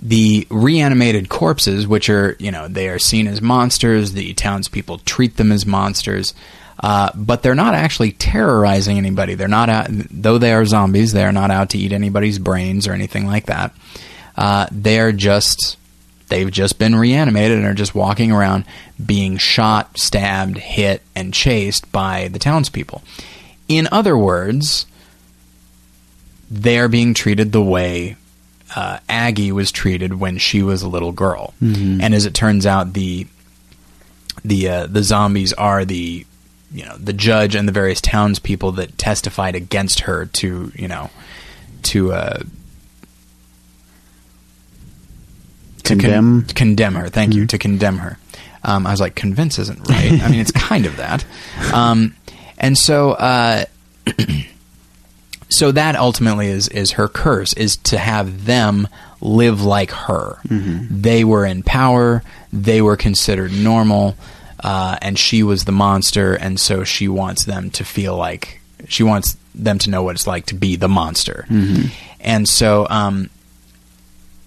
the 0.00 0.46
reanimated 0.50 1.28
corpses, 1.28 1.86
which 1.86 2.08
are 2.08 2.36
you 2.38 2.50
know 2.50 2.68
they 2.68 2.88
are 2.88 2.98
seen 2.98 3.26
as 3.26 3.40
monsters, 3.40 4.12
the 4.12 4.34
townspeople 4.34 4.98
treat 4.98 5.36
them 5.36 5.52
as 5.52 5.66
monsters. 5.66 6.34
Uh, 6.80 7.10
but 7.14 7.42
they're 7.42 7.56
not 7.56 7.74
actually 7.74 8.12
terrorizing 8.12 8.98
anybody. 8.98 9.34
They're 9.34 9.48
not 9.48 9.68
out, 9.68 9.88
though 9.90 10.38
they 10.38 10.52
are 10.52 10.64
zombies. 10.64 11.12
They 11.12 11.24
are 11.24 11.32
not 11.32 11.50
out 11.50 11.70
to 11.70 11.78
eat 11.78 11.92
anybody's 11.92 12.38
brains 12.38 12.86
or 12.86 12.92
anything 12.92 13.26
like 13.26 13.46
that. 13.46 13.74
Uh, 14.36 14.66
they 14.70 15.00
are 15.00 15.10
just 15.10 15.76
they've 16.28 16.50
just 16.50 16.78
been 16.78 16.94
reanimated 16.94 17.58
and 17.58 17.66
are 17.66 17.74
just 17.74 17.94
walking 17.94 18.30
around 18.30 18.64
being 19.04 19.38
shot, 19.38 19.98
stabbed, 19.98 20.58
hit, 20.58 21.02
and 21.16 21.34
chased 21.34 21.90
by 21.90 22.28
the 22.28 22.38
townspeople. 22.38 23.02
In 23.66 23.88
other 23.90 24.16
words, 24.16 24.86
they 26.50 26.78
are 26.78 26.88
being 26.88 27.12
treated 27.12 27.50
the 27.50 27.62
way 27.62 28.16
uh, 28.76 28.98
Aggie 29.08 29.52
was 29.52 29.72
treated 29.72 30.20
when 30.20 30.38
she 30.38 30.62
was 30.62 30.82
a 30.82 30.88
little 30.88 31.12
girl. 31.12 31.54
And 31.60 32.14
as 32.14 32.26
it 32.26 32.34
turns 32.34 32.66
out, 32.66 32.92
the 32.92 33.26
the 34.44 34.68
uh, 34.68 34.86
the 34.86 35.02
zombies 35.02 35.52
are 35.54 35.84
the 35.84 36.24
you 36.72 36.84
know 36.84 36.96
the 36.98 37.12
judge 37.12 37.54
and 37.54 37.66
the 37.66 37.72
various 37.72 38.00
townspeople 38.00 38.72
that 38.72 38.96
testified 38.98 39.54
against 39.54 40.00
her 40.00 40.26
to 40.26 40.70
you 40.74 40.86
know 40.88 41.10
to 41.84 42.12
uh, 42.12 42.38
to 45.84 45.94
con- 45.94 46.00
Condemn? 46.00 46.42
condemn 46.54 46.94
her. 46.96 47.08
Thank 47.08 47.34
you 47.34 47.46
to 47.46 47.58
condemn 47.58 47.98
her. 47.98 48.18
Um, 48.64 48.86
I 48.86 48.90
was 48.90 49.00
like, 49.00 49.14
convince 49.14 49.58
isn't 49.58 49.88
right. 49.88 50.20
I 50.22 50.28
mean, 50.28 50.40
it's 50.40 50.50
kind 50.52 50.86
of 50.86 50.96
that. 50.96 51.24
Um, 51.72 52.14
and 52.58 52.76
so, 52.76 53.12
uh, 53.12 53.64
so 55.48 55.72
that 55.72 55.96
ultimately 55.96 56.48
is 56.48 56.68
is 56.68 56.92
her 56.92 57.08
curse 57.08 57.52
is 57.54 57.76
to 57.78 57.98
have 57.98 58.44
them 58.46 58.88
live 59.20 59.62
like 59.62 59.90
her. 59.90 60.38
They 61.02 61.24
were 61.24 61.44
in 61.44 61.62
power. 61.62 62.22
They 62.52 62.80
were 62.82 62.96
considered 62.96 63.52
normal, 63.52 64.14
uh, 64.62 64.96
and 65.02 65.18
she 65.18 65.42
was 65.42 65.64
the 65.64 65.72
monster. 65.72 66.34
And 66.34 66.58
so 66.60 66.84
she 66.84 67.08
wants 67.08 67.44
them 67.44 67.70
to 67.72 67.84
feel 67.84 68.16
like 68.16 68.60
she 68.88 69.02
wants 69.02 69.36
them 69.54 69.78
to 69.80 69.90
know 69.90 70.02
what 70.02 70.14
it's 70.14 70.26
like 70.26 70.46
to 70.46 70.54
be 70.54 70.76
the 70.76 70.88
monster. 70.88 71.46
And 72.20 72.48
so, 72.48 72.86
um, 72.90 73.30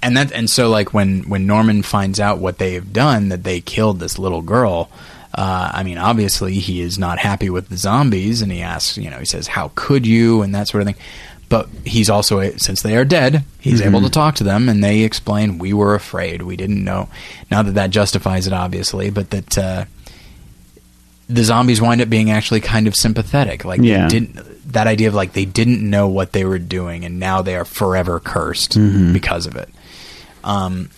and 0.02 0.18
that 0.18 0.32
and 0.32 0.50
so 0.50 0.70
like 0.70 0.94
when 0.94 1.24
when 1.30 1.46
Norman 1.46 1.84
finds 1.84 2.20
out 2.20 2.40
what 2.40 2.58
they've 2.58 2.92
done 2.94 3.30
that 3.30 3.44
they 3.44 3.62
killed 3.62 4.00
this 4.00 4.18
little 4.18 4.42
girl 4.42 4.90
uh, 5.34 5.72
I 5.74 5.84
mean 5.84 5.98
obviously 5.98 6.56
he 6.56 6.82
is 6.82 6.98
not 7.00 7.20
happy 7.20 7.50
with 7.50 7.70
the 7.70 7.78
zombies 7.78 8.42
and 8.42 8.52
he 8.52 8.62
asks 8.62 8.98
you 8.98 9.10
know 9.10 9.18
he 9.20 9.26
says 9.26 9.48
how 9.48 9.72
could 9.76 10.06
you? 10.06 10.42
and 10.42 10.54
that 10.56 10.68
sort 10.68 10.82
of 10.82 10.88
thing. 10.88 11.02
But 11.50 11.68
he's 11.86 12.10
also 12.10 12.50
since 12.58 12.82
they 12.82 12.96
are 12.96 13.04
dead 13.06 13.44
he's 13.60 13.82
able 13.82 14.02
to 14.02 14.10
talk 14.10 14.36
to 14.36 14.44
them 14.46 14.70
and 14.70 14.82
they 14.84 15.02
explain 15.02 15.58
we 15.58 15.74
were 15.74 15.96
afraid. 15.96 16.42
We 16.42 16.56
didn't 16.56 16.84
know. 16.84 17.10
Not 17.50 17.66
that 17.66 17.74
that 17.76 17.90
justifies 17.90 18.48
it 18.48 18.54
obviously 18.54 19.10
but 19.10 19.30
that 19.32 19.58
uh, 19.58 19.86
the 21.28 21.44
zombies 21.44 21.82
wind 21.82 22.02
up 22.02 22.10
being 22.10 22.30
actually 22.32 22.60
kind 22.62 22.88
of 22.88 22.96
sympathetic. 22.96 23.64
Like 23.66 23.82
Yeah. 23.82 24.04
they 24.04 24.20
didn't 24.20 24.72
that 24.74 24.88
idea 24.88 25.10
of 25.10 25.14
like 25.14 25.34
they 25.34 25.46
didn't 25.46 25.82
know 25.90 26.08
what 26.08 26.32
they 26.32 26.46
were 26.46 26.60
doing 26.60 27.04
and 27.04 27.20
now 27.20 27.42
they 27.42 27.56
are 27.56 27.66
forever 27.66 28.20
cursed 28.20 28.78
because 29.14 29.46
of 29.46 29.56
it. 29.58 29.70
Um, 30.44 30.90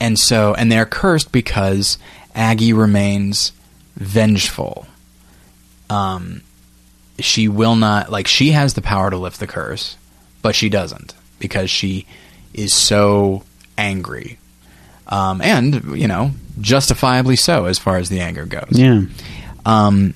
and 0.00 0.18
so, 0.18 0.54
and 0.54 0.70
they're 0.72 0.86
cursed 0.86 1.32
because 1.32 1.98
Aggie 2.36 2.72
remains 2.72 3.52
vengeful. 3.96 4.86
Um, 5.90 6.42
she 7.18 7.48
will 7.48 7.74
not, 7.74 8.10
like, 8.12 8.28
she 8.28 8.50
has 8.50 8.74
the 8.74 8.82
power 8.82 9.10
to 9.10 9.16
lift 9.16 9.40
the 9.40 9.46
curse, 9.46 9.96
but 10.42 10.54
she 10.54 10.68
doesn't 10.68 11.14
because 11.38 11.70
she 11.70 12.06
is 12.52 12.74
so 12.74 13.42
angry. 13.78 14.38
Um, 15.08 15.40
and, 15.40 15.98
you 15.98 16.06
know, 16.06 16.32
justifiably 16.60 17.36
so 17.36 17.66
as 17.66 17.78
far 17.78 17.96
as 17.96 18.08
the 18.08 18.20
anger 18.20 18.44
goes. 18.44 18.72
Yeah. 18.72 19.02
Um, 19.64 20.14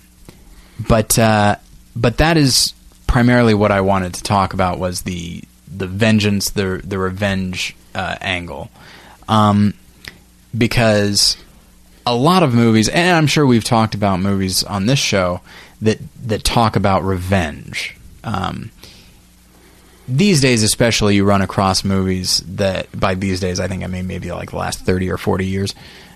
but 0.88 1.18
uh, 1.18 1.56
but 1.94 2.18
that 2.18 2.36
is 2.36 2.72
primarily 3.06 3.54
what 3.54 3.70
I 3.70 3.80
wanted 3.80 4.14
to 4.14 4.22
talk 4.22 4.54
about 4.54 4.78
was 4.78 5.02
the 5.02 5.42
the 5.74 5.86
vengeance, 5.86 6.50
the 6.50 6.80
the 6.82 6.98
revenge 6.98 7.76
uh, 7.94 8.16
angle, 8.20 8.70
um, 9.28 9.74
because 10.56 11.36
a 12.10 12.14
lot 12.14 12.42
of 12.42 12.52
movies, 12.54 12.88
and 12.88 13.16
I'm 13.16 13.26
sure 13.26 13.46
we've 13.46 13.64
talked 13.64 13.94
about 13.94 14.20
movies 14.20 14.64
on 14.64 14.86
this 14.86 14.98
show 14.98 15.40
that 15.82 15.98
that 16.26 16.44
talk 16.44 16.76
about 16.76 17.04
revenge. 17.04 17.96
Um, 18.24 18.70
these 20.08 20.40
days, 20.40 20.62
especially, 20.62 21.14
you 21.14 21.24
run 21.24 21.40
across 21.42 21.84
movies 21.84 22.42
that 22.46 22.88
by 22.98 23.14
these 23.14 23.38
days, 23.40 23.60
I 23.60 23.68
think 23.68 23.84
I 23.84 23.86
mean 23.86 24.06
maybe 24.06 24.30
like 24.32 24.50
the 24.50 24.56
last 24.56 24.80
thirty 24.80 25.08
or 25.10 25.16
forty 25.16 25.46
years. 25.46 25.74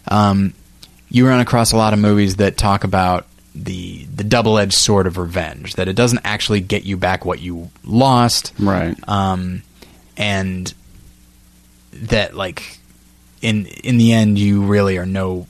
Um, 0.09 0.53
you 1.11 1.29
run 1.29 1.41
across 1.41 1.73
a 1.73 1.77
lot 1.77 1.93
of 1.93 1.99
movies 2.01 2.37
that 2.37 2.57
talk 2.57 2.83
about 2.85 3.27
the 3.55 4.05
the 4.07 4.25
double 4.25 4.59
edged 4.59 4.75
sword 4.75 5.07
of 5.07 5.17
revenge. 5.17 5.75
That 5.75 5.87
it 5.89 5.95
doesn't 5.95 6.21
actually 6.25 6.61
get 6.61 6.85
you 6.85 6.97
back 6.97 7.25
what 7.25 7.41
you 7.41 7.71
lost, 7.85 8.53
Right. 8.59 8.97
um, 9.09 9.63
and 10.17 10.75
that 11.93 12.35
like 12.35 12.79
in 13.41 13.67
in 13.67 13.97
the 13.97 14.13
end 14.13 14.39
you 14.41 14.65
really 14.65 14.99
are 14.99 15.07
no 15.07 15.47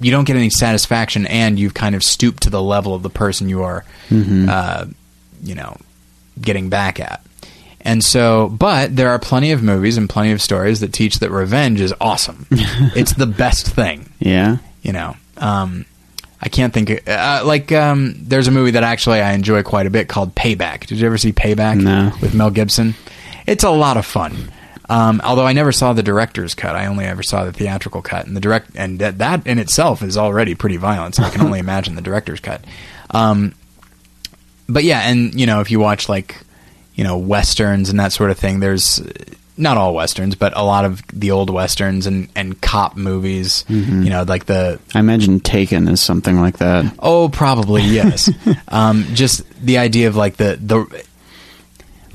you 0.00 0.10
don't 0.10 0.24
get 0.24 0.36
any 0.36 0.50
satisfaction 0.50 1.26
and 1.26 1.58
you've 1.58 1.74
kind 1.74 1.94
of 1.94 2.02
stooped 2.02 2.42
to 2.44 2.50
the 2.50 2.62
level 2.62 2.94
of 2.94 3.02
the 3.02 3.10
person 3.10 3.48
you 3.48 3.62
are 3.62 3.84
uh, 4.12 4.86
you 5.42 5.54
know 5.54 5.76
getting 6.40 6.68
back 6.68 7.00
at. 7.00 7.24
And 7.80 8.02
so 8.02 8.48
but 8.48 8.94
there 8.96 9.10
are 9.10 9.18
plenty 9.18 9.52
of 9.52 9.62
movies 9.62 9.96
and 9.96 10.08
plenty 10.08 10.32
of 10.32 10.42
stories 10.42 10.80
that 10.80 10.92
teach 10.92 11.20
that 11.20 11.30
revenge 11.30 11.80
is 11.80 11.94
awesome. 12.00 12.46
It's 12.96 13.14
the 13.14 13.26
best 13.26 13.66
thing. 13.68 14.10
Yeah. 14.18 14.56
you 14.82 14.92
know 14.92 15.16
um 15.38 15.84
i 16.40 16.48
can't 16.48 16.72
think 16.72 17.06
uh, 17.08 17.42
like 17.44 17.70
um 17.72 18.14
there's 18.18 18.48
a 18.48 18.50
movie 18.50 18.70
that 18.72 18.82
actually 18.84 19.20
i 19.20 19.32
enjoy 19.32 19.62
quite 19.62 19.86
a 19.86 19.90
bit 19.90 20.08
called 20.08 20.34
payback. 20.34 20.86
Did 20.86 20.98
you 20.98 21.06
ever 21.06 21.18
see 21.18 21.32
payback 21.32 21.80
No. 21.80 22.12
with 22.20 22.34
mel 22.34 22.50
gibson? 22.50 22.94
It's 23.46 23.62
a 23.64 23.70
lot 23.70 23.96
of 23.96 24.04
fun 24.06 24.50
um, 24.88 25.20
although 25.24 25.46
I 25.46 25.52
never 25.52 25.72
saw 25.72 25.92
the 25.92 26.02
director's 26.02 26.54
cut, 26.54 26.76
I 26.76 26.86
only 26.86 27.04
ever 27.04 27.22
saw 27.22 27.44
the 27.44 27.52
theatrical 27.52 28.02
cut, 28.02 28.26
and 28.26 28.36
the 28.36 28.40
direct 28.40 28.70
and 28.76 28.98
that, 29.00 29.18
that 29.18 29.46
in 29.46 29.58
itself 29.58 30.02
is 30.02 30.16
already 30.16 30.54
pretty 30.54 30.76
violent. 30.76 31.16
So 31.16 31.22
I 31.22 31.30
can 31.30 31.40
only 31.40 31.58
imagine 31.66 31.96
the 31.96 32.02
director's 32.02 32.40
cut. 32.40 32.62
Um, 33.10 33.54
but 34.68 34.84
yeah, 34.84 35.00
and 35.00 35.38
you 35.38 35.46
know, 35.46 35.60
if 35.60 35.70
you 35.70 35.80
watch 35.80 36.08
like 36.08 36.36
you 36.94 37.04
know 37.04 37.18
westerns 37.18 37.90
and 37.90 37.98
that 37.98 38.12
sort 38.12 38.30
of 38.30 38.38
thing, 38.38 38.60
there's 38.60 39.00
not 39.56 39.76
all 39.76 39.94
westerns, 39.94 40.34
but 40.34 40.52
a 40.56 40.62
lot 40.62 40.84
of 40.84 41.02
the 41.12 41.30
old 41.30 41.50
westerns 41.50 42.06
and 42.06 42.28
and 42.36 42.60
cop 42.60 42.96
movies. 42.96 43.64
Mm-hmm. 43.68 44.02
You 44.02 44.10
know, 44.10 44.22
like 44.22 44.46
the 44.46 44.78
I 44.94 45.00
imagine 45.00 45.40
Taken 45.40 45.88
is 45.88 46.00
something 46.00 46.40
like 46.40 46.58
that. 46.58 46.94
oh, 46.98 47.28
probably 47.28 47.82
yes. 47.82 48.30
um, 48.68 49.04
just 49.14 49.48
the 49.64 49.78
idea 49.78 50.08
of 50.08 50.16
like 50.16 50.36
the 50.36 50.58
the 50.60 51.04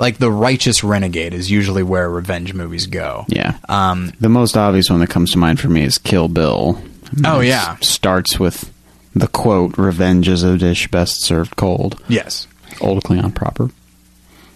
like 0.02 0.18
the 0.18 0.30
righteous 0.32 0.84
renegade 0.84 1.34
is 1.34 1.50
usually 1.50 1.84
where 1.84 2.10
revenge 2.10 2.54
movies 2.54 2.88
go. 2.88 3.24
Yeah. 3.30 3.58
Um, 3.70 4.12
The 4.20 4.28
most 4.30 4.58
obvious 4.58 4.90
one 4.90 5.00
that 5.00 5.10
comes 5.10 5.32
to 5.32 5.38
mind 5.38 5.60
for 5.62 5.70
me 5.70 5.84
is 5.84 5.98
Kill 5.98 6.28
Bill. 6.28 6.82
Oh, 7.24 7.40
yeah. 7.40 7.78
starts 7.82 8.40
with 8.40 8.72
the 9.16 9.28
quote, 9.28 9.78
"Revenge 9.78 10.28
is 10.28 10.44
a 10.44 10.58
dish 10.58 10.88
best 10.90 11.24
served 11.24 11.56
cold." 11.56 12.02
yes, 12.10 12.48
Old 12.82 13.04
Klingon 13.04 13.34
proverb. 13.36 13.72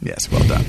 yes, 0.02 0.30
well 0.32 0.44
done. 0.48 0.66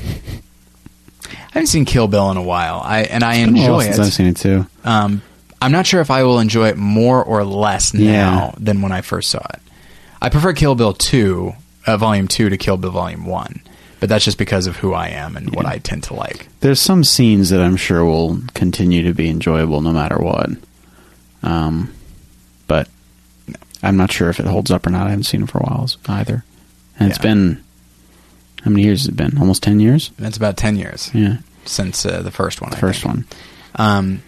I 1.25 1.51
haven't 1.53 1.67
seen 1.67 1.85
Kill 1.85 2.07
Bill 2.07 2.29
in 2.31 2.37
a 2.37 2.41
while. 2.43 2.81
I 2.83 3.01
and 3.03 3.23
I 3.23 3.43
Been 3.43 3.57
a 3.57 3.61
while 3.61 3.79
enjoy 3.81 3.91
it. 3.93 3.99
I've 3.99 4.13
seen 4.13 4.27
it 4.27 4.37
too. 4.37 4.67
Um, 4.83 5.21
I'm 5.61 5.71
not 5.71 5.87
sure 5.87 6.01
if 6.01 6.11
I 6.11 6.23
will 6.23 6.39
enjoy 6.39 6.67
it 6.67 6.77
more 6.77 7.23
or 7.23 7.43
less 7.43 7.93
now 7.93 8.01
Yeah. 8.03 8.51
than 8.59 8.81
when 8.81 8.91
I 8.91 9.01
first 9.01 9.29
saw 9.29 9.39
it. 9.53 9.59
I 10.21 10.29
prefer 10.29 10.53
Kill 10.53 10.75
Bill 10.75 10.93
2, 10.93 11.53
uh, 11.87 11.97
Volume 11.97 12.27
2 12.27 12.49
to 12.49 12.57
Kill 12.57 12.77
Bill 12.77 12.91
Volume 12.91 13.25
1. 13.25 13.61
But 13.99 14.09
that's 14.09 14.23
just 14.25 14.37
because 14.37 14.67
of 14.67 14.75
who 14.77 14.93
I 14.93 15.07
am 15.09 15.35
and 15.35 15.55
what 15.55 15.65
I 15.65 15.79
tend 15.79 16.03
to 16.03 16.13
like. 16.13 16.47
There's 16.59 16.79
some 16.79 17.03
scenes 17.03 17.49
that 17.49 17.61
I'm 17.61 17.75
sure 17.77 18.05
will 18.05 18.39
continue 18.53 19.01
to 19.03 19.13
be 19.13 19.27
enjoyable 19.29 19.81
no 19.81 19.91
matter 19.91 20.17
what. 20.17 20.49
Um, 21.41 21.93
but 22.67 22.87
I'm 23.81 23.97
not 23.97 24.11
sure 24.11 24.29
if 24.29 24.39
it 24.39 24.45
holds 24.45 24.69
up 24.69 24.85
or 24.85 24.91
not. 24.91 25.07
I 25.07 25.09
haven't 25.11 25.23
seen 25.23 25.41
it 25.43 25.49
for 25.49 25.57
a 25.59 25.63
while 25.63 25.89
either. 26.07 26.43
And 26.99 27.09
it's 27.09 27.17
Yeah. 27.19 27.23
been 27.33 27.63
how 28.63 28.69
many 28.71 28.83
years 28.83 29.01
has 29.01 29.07
it 29.09 29.15
been? 29.15 29.37
Almost 29.37 29.63
ten 29.63 29.79
years. 29.79 30.11
And 30.17 30.27
it's 30.27 30.37
about 30.37 30.57
10 30.57 30.75
years 30.77 31.09
Yeah, 31.13 31.37
since 31.65 32.05
uh, 32.05 32.21
the 32.21 32.31
first 32.31 32.59
one. 32.61 32.71
the 32.71 32.77
I 32.77 32.79
first 32.79 33.01
think. 33.01 33.13
one. 33.15 33.25
Um, 33.75 34.23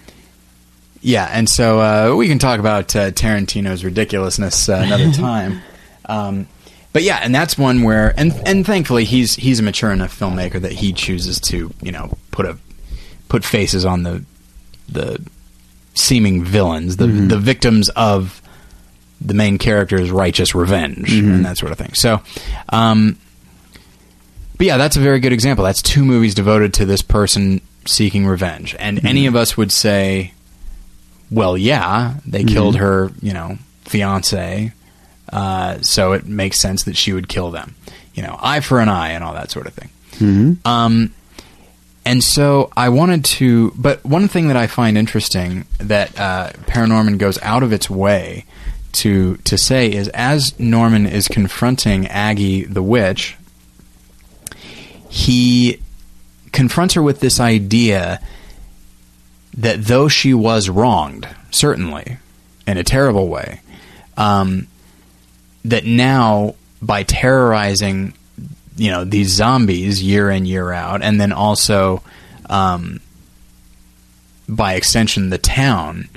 yeah, 1.01 1.29
and 1.31 1.47
so 1.49 1.79
uh, 1.79 2.15
we 2.15 2.27
can 2.27 2.39
talk 2.39 2.59
about 2.59 2.95
uh, 2.95 3.11
Tarantino's 3.11 3.83
ridiculousness 3.83 4.67
uh, 4.69 4.81
another 4.85 5.11
time. 5.13 5.61
Um, 6.05 6.47
but 6.91 7.03
yeah, 7.03 7.19
and 7.21 7.33
that's 7.33 7.57
one 7.57 7.83
where, 7.83 8.13
and 8.17 8.33
and 8.45 8.65
thankfully 8.65 9.05
he's 9.05 9.35
he's 9.35 9.59
a 9.59 9.63
mature 9.63 9.91
enough 9.91 10.17
filmmaker 10.17 10.59
that 10.61 10.71
he 10.71 10.93
chooses 10.93 11.39
to 11.41 11.71
you 11.81 11.91
know 11.91 12.17
put 12.31 12.45
a 12.45 12.57
put 13.27 13.45
faces 13.45 13.85
on 13.85 14.03
the 14.03 14.23
the 14.87 15.23
seeming 15.93 16.43
villains, 16.43 16.97
the 16.97 17.05
mm-hmm. 17.05 17.27
the 17.27 17.37
victims 17.37 17.89
of 17.89 18.41
the 19.21 19.33
main 19.33 19.57
character's 19.57 20.11
righteous 20.11 20.55
revenge 20.55 21.09
mm-hmm. 21.11 21.31
and 21.31 21.45
that 21.45 21.57
sort 21.57 21.71
of 21.71 21.77
thing. 21.77 21.93
So, 21.93 22.21
um, 22.69 23.17
but 24.57 24.65
yeah, 24.65 24.77
that's 24.77 24.95
a 24.95 25.01
very 25.01 25.19
good 25.19 25.33
example. 25.33 25.65
That's 25.65 25.81
two 25.81 26.05
movies 26.05 26.33
devoted 26.33 26.73
to 26.75 26.85
this 26.85 27.01
person 27.01 27.61
seeking 27.85 28.25
revenge. 28.25 28.75
And 28.79 28.97
mm-hmm. 28.97 29.07
any 29.07 29.25
of 29.25 29.35
us 29.35 29.57
would 29.57 29.71
say, 29.71 30.33
well, 31.29 31.57
yeah, 31.57 32.15
they 32.25 32.43
killed 32.43 32.77
her, 32.77 33.11
you 33.21 33.33
know, 33.33 33.57
fiance, 33.85 34.73
uh, 35.31 35.79
so 35.81 36.13
it 36.13 36.25
makes 36.25 36.59
sense 36.59 36.83
that 36.83 36.97
she 36.97 37.13
would 37.13 37.27
kill 37.27 37.51
them. 37.51 37.75
You 38.13 38.23
know, 38.23 38.37
eye 38.41 38.59
for 38.59 38.79
an 38.79 38.89
eye 38.89 39.11
and 39.11 39.23
all 39.23 39.33
that 39.33 39.51
sort 39.51 39.67
of 39.67 39.73
thing. 39.73 39.89
Mm-hmm. 40.13 40.67
Um, 40.67 41.13
and 42.05 42.23
so 42.23 42.71
I 42.75 42.89
wanted 42.89 43.23
to, 43.25 43.71
but 43.75 44.03
one 44.03 44.27
thing 44.27 44.47
that 44.47 44.57
I 44.57 44.67
find 44.67 44.97
interesting 44.97 45.65
that 45.77 46.19
uh, 46.19 46.49
Paranorman 46.65 47.17
goes 47.17 47.39
out 47.41 47.63
of 47.63 47.71
its 47.71 47.89
way 47.89 48.45
to 48.91 49.37
to 49.37 49.57
say 49.57 49.91
is 49.91 50.07
as 50.09 50.59
Norman 50.59 51.05
is 51.05 51.27
confronting 51.27 52.07
Aggie 52.07 52.63
the 52.63 52.81
witch, 52.81 53.37
he 55.09 55.79
confronts 56.51 56.95
her 56.95 57.03
with 57.03 57.19
this 57.19 57.39
idea 57.39 58.19
that 59.55 59.85
though 59.85 60.07
she 60.07 60.33
was 60.33 60.69
wronged, 60.69 61.27
certainly 61.51 62.17
in 62.65 62.77
a 62.77 62.83
terrible 62.83 63.27
way, 63.27 63.61
um, 64.17 64.67
that 65.69 65.85
now 65.85 66.55
by 66.81 67.03
terrorizing 67.03 68.13
you 68.75 68.91
know 68.91 69.03
these 69.03 69.29
zombies 69.29 70.01
year 70.01 70.29
in 70.29 70.45
year 70.45 70.71
out, 70.71 71.01
and 71.01 71.19
then 71.19 71.31
also 71.31 72.01
um, 72.49 73.01
by 74.47 74.73
extension 74.73 75.29
the 75.29 75.37
town. 75.37 76.09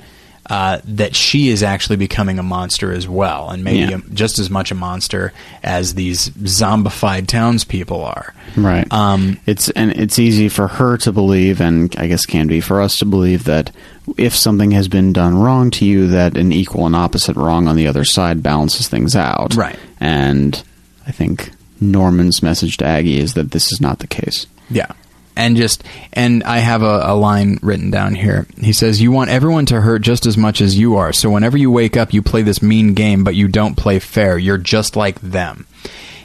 Uh, 0.49 0.79
that 0.83 1.15
she 1.15 1.47
is 1.47 1.63
actually 1.63 1.95
becoming 1.95 2.37
a 2.37 2.43
monster 2.43 2.91
as 2.91 3.07
well, 3.07 3.49
and 3.49 3.63
maybe 3.63 3.79
Yeah. 3.91 3.99
a- 4.05 4.13
just 4.13 4.39
as 4.39 4.49
much 4.49 4.71
a 4.71 4.75
monster 4.75 5.31
as 5.63 5.93
these 5.93 6.29
zombified 6.31 7.27
townspeople 7.27 8.03
are. 8.03 8.33
Right. 8.57 8.85
Um, 8.91 9.37
it's 9.45 9.69
and 9.69 9.91
it's 9.91 10.19
easy 10.19 10.49
for 10.49 10.67
her 10.67 10.97
to 10.97 11.13
believe, 11.13 11.61
and 11.61 11.95
I 11.97 12.07
guess 12.07 12.25
can 12.25 12.47
be 12.47 12.59
for 12.59 12.81
us 12.81 12.97
to 12.97 13.05
believe 13.05 13.45
that 13.45 13.71
if 14.17 14.35
something 14.35 14.71
has 14.71 14.89
been 14.89 15.13
done 15.13 15.37
wrong 15.37 15.71
to 15.71 15.85
you, 15.85 16.07
that 16.07 16.35
an 16.35 16.51
equal 16.51 16.85
and 16.85 16.95
opposite 16.95 17.37
wrong 17.37 17.69
on 17.69 17.77
the 17.77 17.87
other 17.87 18.03
side 18.03 18.43
balances 18.43 18.89
things 18.89 19.15
out. 19.15 19.55
Right. 19.55 19.77
And 20.01 20.61
I 21.07 21.11
think 21.11 21.51
Norman's 21.79 22.43
message 22.43 22.75
to 22.77 22.85
Aggie 22.85 23.17
is 23.19 23.33
that 23.35 23.51
this 23.51 23.71
is 23.71 23.79
not 23.79 23.99
the 23.99 24.07
case. 24.07 24.45
Yeah. 24.69 24.87
And 25.35 25.57
just, 25.57 25.83
and 26.11 26.43
I 26.43 26.59
have 26.59 26.83
a, 26.83 27.01
a 27.05 27.15
line 27.15 27.57
written 27.61 27.89
down 27.89 28.13
here. 28.13 28.45
He 28.59 28.71
says, 28.71 29.01
You 29.01 29.11
want 29.11 29.31
everyone 29.31 29.65
to 29.67 29.81
hurt 29.81 30.03
just 30.03 30.25
as 30.25 30.37
much 30.37 30.61
as 30.61 30.77
you 30.77 30.97
are. 30.97 31.11
So 31.11 31.29
whenever 31.29 31.57
you 31.57 31.71
wake 31.71 31.97
up, 31.97 32.13
you 32.13 32.21
play 32.21 32.43
this 32.43 32.61
mean 32.61 32.93
game, 32.93 33.23
but 33.23 33.35
you 33.35 33.47
don't 33.47 33.75
play 33.75 33.99
fair. 33.99 34.37
You're 34.37 34.59
just 34.59 34.95
like 34.95 35.19
them. 35.21 35.65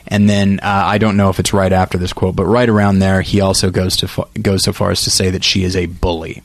And 0.07 0.29
then 0.29 0.61
uh, 0.61 0.83
I 0.87 0.99
don't 0.99 1.17
know 1.17 1.29
if 1.29 1.39
it's 1.39 1.53
right 1.53 1.73
after 1.73 1.99
this 1.99 2.13
quote, 2.13 2.35
but 2.35 2.47
right 2.47 2.69
around 2.69 2.99
there, 2.99 3.21
he 3.21 3.41
also 3.41 3.71
goes 3.71 3.97
to 3.99 4.09
fa- 4.09 4.29
goes 4.41 4.65
so 4.65 4.73
far 4.73 4.91
as 4.91 5.05
to 5.05 5.11
say 5.11 5.31
that 5.31 5.45
she 5.45 5.65
is 5.65 5.77
a 5.77 5.87
bully. 5.87 6.43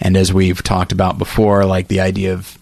And 0.00 0.16
as 0.16 0.32
we've 0.32 0.62
talked 0.62 0.90
about 0.90 1.16
before, 1.16 1.64
like 1.64 1.86
the 1.86 2.00
idea 2.00 2.32
of 2.34 2.58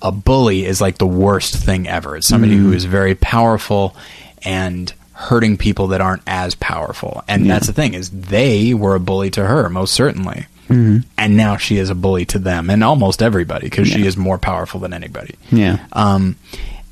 a 0.00 0.12
bully 0.12 0.64
is 0.64 0.80
like 0.80 0.98
the 0.98 1.06
worst 1.06 1.54
thing 1.56 1.88
ever. 1.88 2.16
It's 2.16 2.28
somebody 2.28 2.56
who 2.56 2.72
is 2.72 2.84
very 2.84 3.16
powerful 3.16 3.96
and 4.42 4.92
hurting 5.20 5.56
people 5.58 5.88
that 5.88 6.00
aren't 6.00 6.22
as 6.26 6.54
powerful. 6.54 7.22
And 7.28 7.48
that's 7.48 7.66
the 7.66 7.72
thing 7.74 7.92
is 7.94 8.08
they 8.10 8.72
were 8.74 8.94
a 8.94 9.00
bully 9.00 9.30
to 9.32 9.44
her, 9.44 9.68
most 9.68 9.92
certainly. 9.94 10.46
And 10.68 11.36
now 11.36 11.56
she 11.56 11.78
is 11.78 11.90
a 11.90 11.96
bully 11.96 12.24
to 12.26 12.38
them 12.38 12.70
and 12.70 12.84
almost 12.84 13.22
everybody 13.22 13.66
because 13.66 13.88
she 13.88 14.06
is 14.06 14.16
more 14.16 14.38
powerful 14.38 14.78
than 14.78 14.92
anybody. 14.92 15.34
Yeah. 15.50 15.84
Um, 15.92 16.36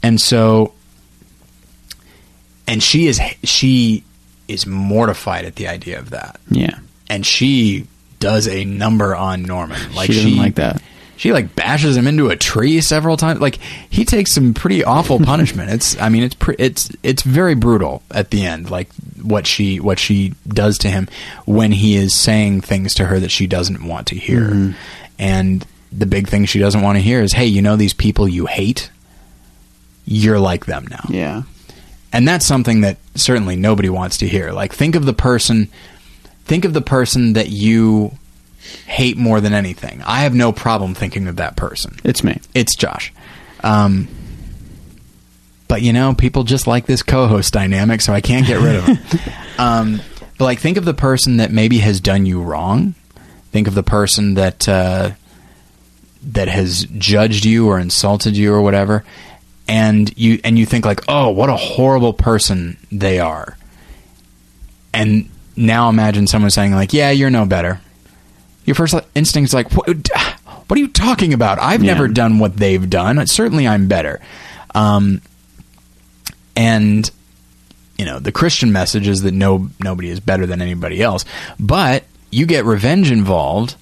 and 0.03 0.21
so, 0.21 0.73
and 2.67 2.83
she 2.83 3.07
is 3.07 3.21
she 3.45 4.03
is 4.49 4.67
mortified 4.67 5.45
at 5.45 5.55
the 5.57 5.69
idea 5.69 5.99
of 6.01 6.11
that, 6.11 6.41
Yeah. 6.51 6.79
and 7.09 7.25
she 7.25 7.87
does 8.19 8.49
a 8.49 8.65
number 8.65 9.15
on 9.15 9.43
Norman. 9.43 9.79
Like 9.95 10.09
She 10.09 10.15
doesn't 10.15 10.37
like 10.37 10.55
that. 10.57 10.83
She 11.19 11.33
like 11.33 11.55
bashes 11.55 11.97
him 11.97 12.07
into 12.07 12.31
a 12.31 12.37
tree 12.37 12.81
several 12.81 13.17
times. 13.19 13.41
Like 13.41 13.57
he 13.91 14.05
takes 14.07 14.31
some 14.33 14.55
pretty 14.55 14.83
awful 14.85 15.19
punishment. 15.33 15.71
It's 15.71 16.01
I 16.01 16.09
mean 16.09 16.23
it's 16.23 16.35
pre- 16.37 16.57
it's 16.59 16.91
it's 17.03 17.23
very 17.23 17.55
brutal 17.55 18.03
at 18.11 18.31
the 18.31 18.47
end. 18.47 18.71
Like 18.71 18.89
what 19.21 19.47
she 19.47 19.81
what 19.81 19.99
she 19.99 20.35
does 20.47 20.79
to 20.79 20.89
him 20.89 21.09
when 21.45 21.73
he 21.73 21.97
is 21.97 22.15
saying 22.15 22.61
things 22.63 22.95
to 22.95 23.07
her 23.07 23.19
that 23.21 23.31
she 23.31 23.47
doesn't 23.47 23.85
want 23.87 24.07
to 24.07 24.15
hear. 24.15 24.43
Mm-hmm. 24.43 24.71
And 25.19 25.67
the 25.93 26.07
big 26.07 26.29
thing 26.29 26.45
she 26.45 26.61
doesn't 26.61 26.83
want 26.83 26.97
to 26.97 27.03
hear 27.03 27.21
is, 27.21 27.33
"Hey, 27.33 27.47
you 27.47 27.63
know 27.63 27.75
these 27.77 27.95
people 27.95 28.29
you 28.29 28.47
hate? 28.47 28.91
You're 30.05 30.39
like 30.39 30.67
them 30.67 30.87
now." 30.89 31.05
Yeah. 31.09 31.43
and 32.13 32.27
that's 32.29 32.47
something 32.47 32.83
that 32.83 32.97
certainly 33.15 33.57
nobody 33.57 33.89
wants 33.89 34.19
to 34.19 34.29
hear. 34.29 34.53
Like 34.53 34.73
think 34.73 34.95
of 34.95 35.05
the 35.05 35.13
person 35.13 35.69
think 36.45 36.65
of 36.65 36.73
the 36.73 36.81
person 36.81 37.35
that 37.35 37.51
you 37.51 38.13
hate 38.87 39.17
more 39.17 39.41
than 39.41 39.53
anything. 39.53 40.03
I 40.03 40.21
have 40.21 40.35
no 40.35 40.53
problem 40.53 40.95
thinking 40.95 41.27
of 41.29 41.37
that 41.37 41.57
person. 41.57 41.97
It's 42.05 42.23
me. 42.25 42.41
It's 42.55 42.75
Josh. 42.75 43.13
Um 43.63 44.09
but 45.69 45.83
you 45.83 45.93
know, 45.93 46.15
people 46.15 46.45
just 46.45 46.67
like 46.67 46.87
this 46.87 47.03
co-host 47.03 47.53
dynamic, 47.53 48.01
so 48.01 48.13
I 48.15 48.23
can't 48.23 48.47
get 48.47 48.61
rid 48.61 48.77
of 48.77 48.87
them. 48.87 48.99
um, 49.59 50.01
but 50.39 50.45
like, 50.45 50.61
think 50.61 50.79
of 50.79 50.87
the 50.87 50.95
person 50.95 51.37
that 51.37 51.53
maybe 51.53 51.79
has 51.79 52.01
done 52.01 52.25
you 52.25 52.41
wrong. 52.41 52.95
Think 53.53 53.69
of 53.69 53.75
the 53.75 53.83
person 53.83 54.35
that 54.35 54.67
uh, 54.67 55.13
that 56.23 56.49
has 56.49 56.85
judged 56.97 57.45
you 57.45 57.69
or 57.69 57.79
insulted 57.79 58.37
you 58.37 58.53
or 58.53 58.63
whatever, 58.63 59.05
and 59.69 60.17
you 60.19 60.41
and 60.43 60.59
you 60.59 60.65
think 60.65 60.87
like, 60.87 61.03
oh, 61.07 61.31
what 61.31 61.51
a 61.51 61.57
horrible 61.57 62.15
person 62.15 62.79
they 62.91 63.21
are. 63.21 63.57
And 64.95 65.29
now 65.55 65.91
imagine 65.91 66.27
someone 66.27 66.51
saying 66.51 66.73
like, 66.73 66.93
yeah, 66.93 67.11
you're 67.11 67.31
no 67.31 67.45
better. 67.45 67.81
Your 68.69 68.75
first 68.75 68.95
instinct 69.15 69.49
is 69.49 69.55
like, 69.55 69.73
what, 69.73 69.89
what 70.67 70.77
are 70.77 70.81
you 70.81 70.89
talking 70.89 71.33
about? 71.33 71.59
I've 71.59 71.83
Yeah. 71.83 71.95
never 71.95 72.07
done 72.07 72.39
what 72.39 72.55
they've 72.57 72.89
done. 72.89 73.27
Certainly, 73.27 73.67
I'm 73.67 73.89
better. 73.89 74.21
Um, 74.75 75.23
and 76.55 77.11
you 77.97 78.05
know, 78.05 78.19
the 78.19 78.31
Christian 78.31 78.71
message 78.71 79.09
is 79.09 79.23
that 79.23 79.33
no 79.33 79.71
nobody 79.81 80.11
is 80.11 80.21
better 80.21 80.45
than 80.47 80.61
anybody 80.63 81.03
else. 81.03 81.25
But 81.59 82.05
you 82.31 82.45
get 82.47 82.65
revenge 82.67 83.11
involved, 83.11 83.75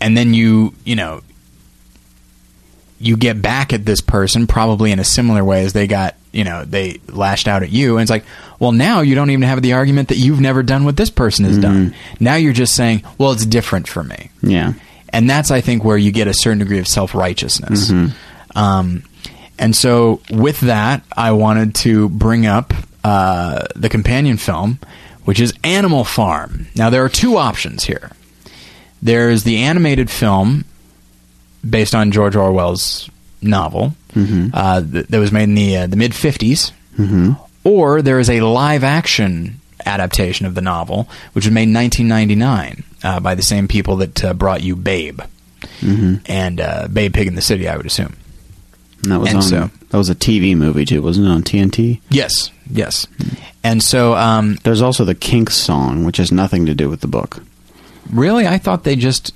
and 0.00 0.16
then 0.16 0.34
you 0.34 0.74
you 0.84 0.96
know 0.96 1.20
you 2.98 3.16
get 3.16 3.40
back 3.40 3.72
at 3.72 3.84
this 3.84 4.00
person 4.00 4.46
probably 4.46 4.92
in 4.92 4.98
a 4.98 5.04
similar 5.04 5.44
way 5.44 5.64
as 5.64 5.72
they 5.72 5.86
got 5.86 6.14
you 6.32 6.44
know 6.44 6.64
they 6.64 7.00
lashed 7.08 7.48
out 7.48 7.62
at 7.62 7.70
you 7.70 7.96
and 7.96 8.02
it's 8.02 8.10
like 8.10 8.24
well 8.62 8.72
now 8.72 9.00
you 9.02 9.14
don't 9.14 9.30
even 9.30 9.42
have 9.42 9.60
the 9.60 9.72
argument 9.74 10.08
that 10.08 10.16
you've 10.16 10.40
never 10.40 10.62
done 10.62 10.84
what 10.84 10.96
this 10.96 11.10
person 11.10 11.44
has 11.44 11.58
done 11.58 11.94
now 12.20 12.36
you're 12.36 12.52
just 12.54 12.74
saying 12.74 13.02
well 13.18 13.32
it's 13.32 13.44
different 13.44 13.86
for 13.88 14.02
me 14.04 14.30
Yeah. 14.42 14.72
and 15.10 15.28
that's 15.28 15.50
I 15.50 15.60
think 15.60 15.84
where 15.84 15.98
you 15.98 16.12
get 16.12 16.28
a 16.28 16.34
certain 16.34 16.60
degree 16.60 16.78
of 16.78 16.86
self 16.88 17.14
righteousness. 17.14 17.90
Um, 18.54 19.02
and 19.58 19.74
so 19.76 20.20
with 20.30 20.60
that, 20.60 21.02
I 21.16 21.32
wanted 21.32 21.74
to 21.86 22.08
bring 22.08 22.46
up 22.46 22.72
uh, 23.04 23.66
the 23.76 23.88
companion 23.88 24.36
film, 24.36 24.78
which 25.24 25.40
is 25.40 25.52
Animal 25.64 26.04
Farm. 26.04 26.66
Now 26.74 26.90
there 26.90 27.04
are 27.04 27.08
two 27.08 27.36
options 27.36 27.84
here. 27.84 28.10
There's 29.02 29.44
the 29.44 29.58
animated 29.58 30.10
film 30.10 30.64
based 31.68 31.94
on 31.94 32.10
George 32.12 32.36
Orwell's 32.36 33.08
novel 33.40 33.94
uh, 34.54 34.80
th- 34.82 35.06
that 35.08 35.18
was 35.18 35.32
made 35.32 35.44
in 35.44 35.54
the 35.54 35.76
uh, 35.76 35.86
the 35.86 35.96
mid 35.96 36.12
50s, 36.12 36.72
or 37.64 38.02
there 38.02 38.18
is 38.18 38.28
a 38.30 38.40
live 38.40 38.84
action 38.84 39.60
adaptation 39.84 40.46
of 40.46 40.54
the 40.54 40.60
novel, 40.60 41.08
which 41.32 41.44
was 41.44 41.52
made 41.52 41.64
in 41.68 41.74
1999 41.74 42.84
uh, 43.02 43.20
by 43.20 43.34
the 43.34 43.42
same 43.42 43.66
people 43.68 43.96
that 43.96 44.24
uh, 44.24 44.32
brought 44.34 44.62
you 44.62 44.76
Babe 44.76 45.20
and 45.80 46.60
uh, 46.60 46.88
Babe 46.92 47.12
Pig 47.14 47.26
in 47.28 47.34
the 47.34 47.42
City, 47.42 47.68
I 47.68 47.76
would 47.76 47.86
assume. 47.86 48.14
And 49.02 49.12
that 49.12 49.18
was 49.20 49.28
And 49.28 49.36
on. 49.38 49.42
so- 49.42 49.70
that 49.90 49.98
was 49.98 50.08
a 50.08 50.14
TV 50.14 50.56
movie 50.56 50.84
too, 50.86 51.02
wasn't 51.02 51.26
it? 51.26 51.30
On 51.30 51.42
TNT. 51.42 52.00
Yes, 52.08 52.50
yes. 52.70 53.06
And 53.62 53.82
so, 53.82 54.14
um, 54.14 54.56
There's 54.62 54.80
also 54.80 55.04
the 55.04 55.14
Kinks 55.14 55.54
song, 55.54 56.04
which 56.04 56.16
has 56.16 56.32
nothing 56.32 56.64
to 56.66 56.74
do 56.74 56.88
with 56.88 57.00
the 57.00 57.06
book. 57.08 57.42
really, 58.10 58.46
I 58.46 58.58
thought 58.58 58.84
they 58.84 58.96
just 58.96 59.34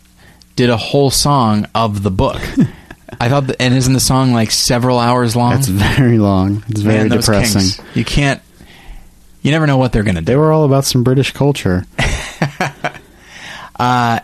did 0.56 0.70
a 0.70 0.76
whole 0.78 1.10
song 1.10 1.66
of 1.74 2.02
the 2.02 2.10
book. 2.10 2.40
I 3.20 3.28
thought, 3.28 3.46
that, 3.48 3.60
and 3.60 3.74
isn't 3.74 3.92
the 3.92 4.00
song 4.00 4.32
like 4.32 4.50
several 4.50 4.98
hours 4.98 5.36
long? 5.36 5.52
That's 5.52 5.68
very 5.68 6.18
long. 6.18 6.64
It's 6.68 6.80
very 6.80 6.98
Man, 6.98 7.08
those 7.08 7.26
depressing. 7.26 7.60
Kinks, 7.60 7.96
you 7.96 8.04
can't. 8.04 8.42
You 9.42 9.52
never 9.52 9.66
know 9.66 9.76
what 9.76 9.92
they're 9.92 10.02
going 10.02 10.16
to 10.16 10.20
do. 10.20 10.26
They 10.26 10.36
were 10.36 10.52
all 10.52 10.64
about 10.64 10.84
some 10.84 11.04
British 11.04 11.32
culture. 11.32 11.84
and 13.78 14.22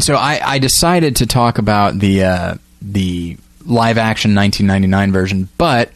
so 0.00 0.14
I, 0.14 0.40
I 0.42 0.58
decided 0.58 1.16
to 1.16 1.26
talk 1.26 1.58
about 1.58 1.98
the 1.98 2.24
uh, 2.24 2.54
the 2.80 3.36
live 3.64 3.98
action 3.98 4.34
1999 4.34 5.12
version, 5.12 5.48
but 5.58 5.90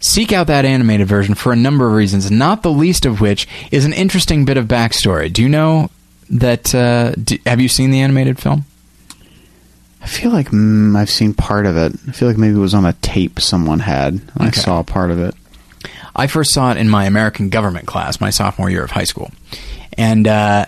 seek 0.00 0.32
out 0.32 0.48
that 0.48 0.64
animated 0.64 1.06
version 1.06 1.34
for 1.34 1.52
a 1.52 1.56
number 1.56 1.86
of 1.86 1.94
reasons. 1.94 2.30
Not 2.30 2.62
the 2.62 2.70
least 2.70 3.06
of 3.06 3.20
which 3.20 3.48
is 3.70 3.84
an 3.84 3.92
interesting 3.92 4.44
bit 4.44 4.56
of 4.56 4.66
backstory. 4.66 5.32
Do 5.32 5.42
you 5.42 5.48
know 5.48 5.90
that? 6.30 6.74
Uh, 6.74 7.12
do, 7.12 7.38
have 7.46 7.60
you 7.60 7.68
seen 7.68 7.90
the 7.90 8.00
animated 8.00 8.38
film? 8.38 8.66
I 10.04 10.06
feel 10.06 10.30
like 10.30 10.50
mm, 10.50 10.94
I've 10.96 11.08
seen 11.10 11.32
part 11.32 11.64
of 11.64 11.76
it. 11.78 11.92
I 12.06 12.12
feel 12.12 12.28
like 12.28 12.36
maybe 12.36 12.56
it 12.56 12.60
was 12.60 12.74
on 12.74 12.84
a 12.84 12.92
tape 12.92 13.40
someone 13.40 13.80
had. 13.80 14.20
I 14.36 14.48
Okay. 14.48 14.60
saw 14.60 14.82
part 14.82 15.10
of 15.10 15.18
it. 15.18 15.34
I 16.14 16.26
first 16.26 16.52
saw 16.52 16.70
it 16.72 16.76
in 16.76 16.88
my 16.90 17.06
American 17.06 17.48
government 17.48 17.86
class, 17.86 18.20
my 18.20 18.28
sophomore 18.30 18.68
year 18.70 18.84
of 18.84 18.90
high 18.90 19.04
school, 19.04 19.32
and 19.96 20.28
uh, 20.28 20.66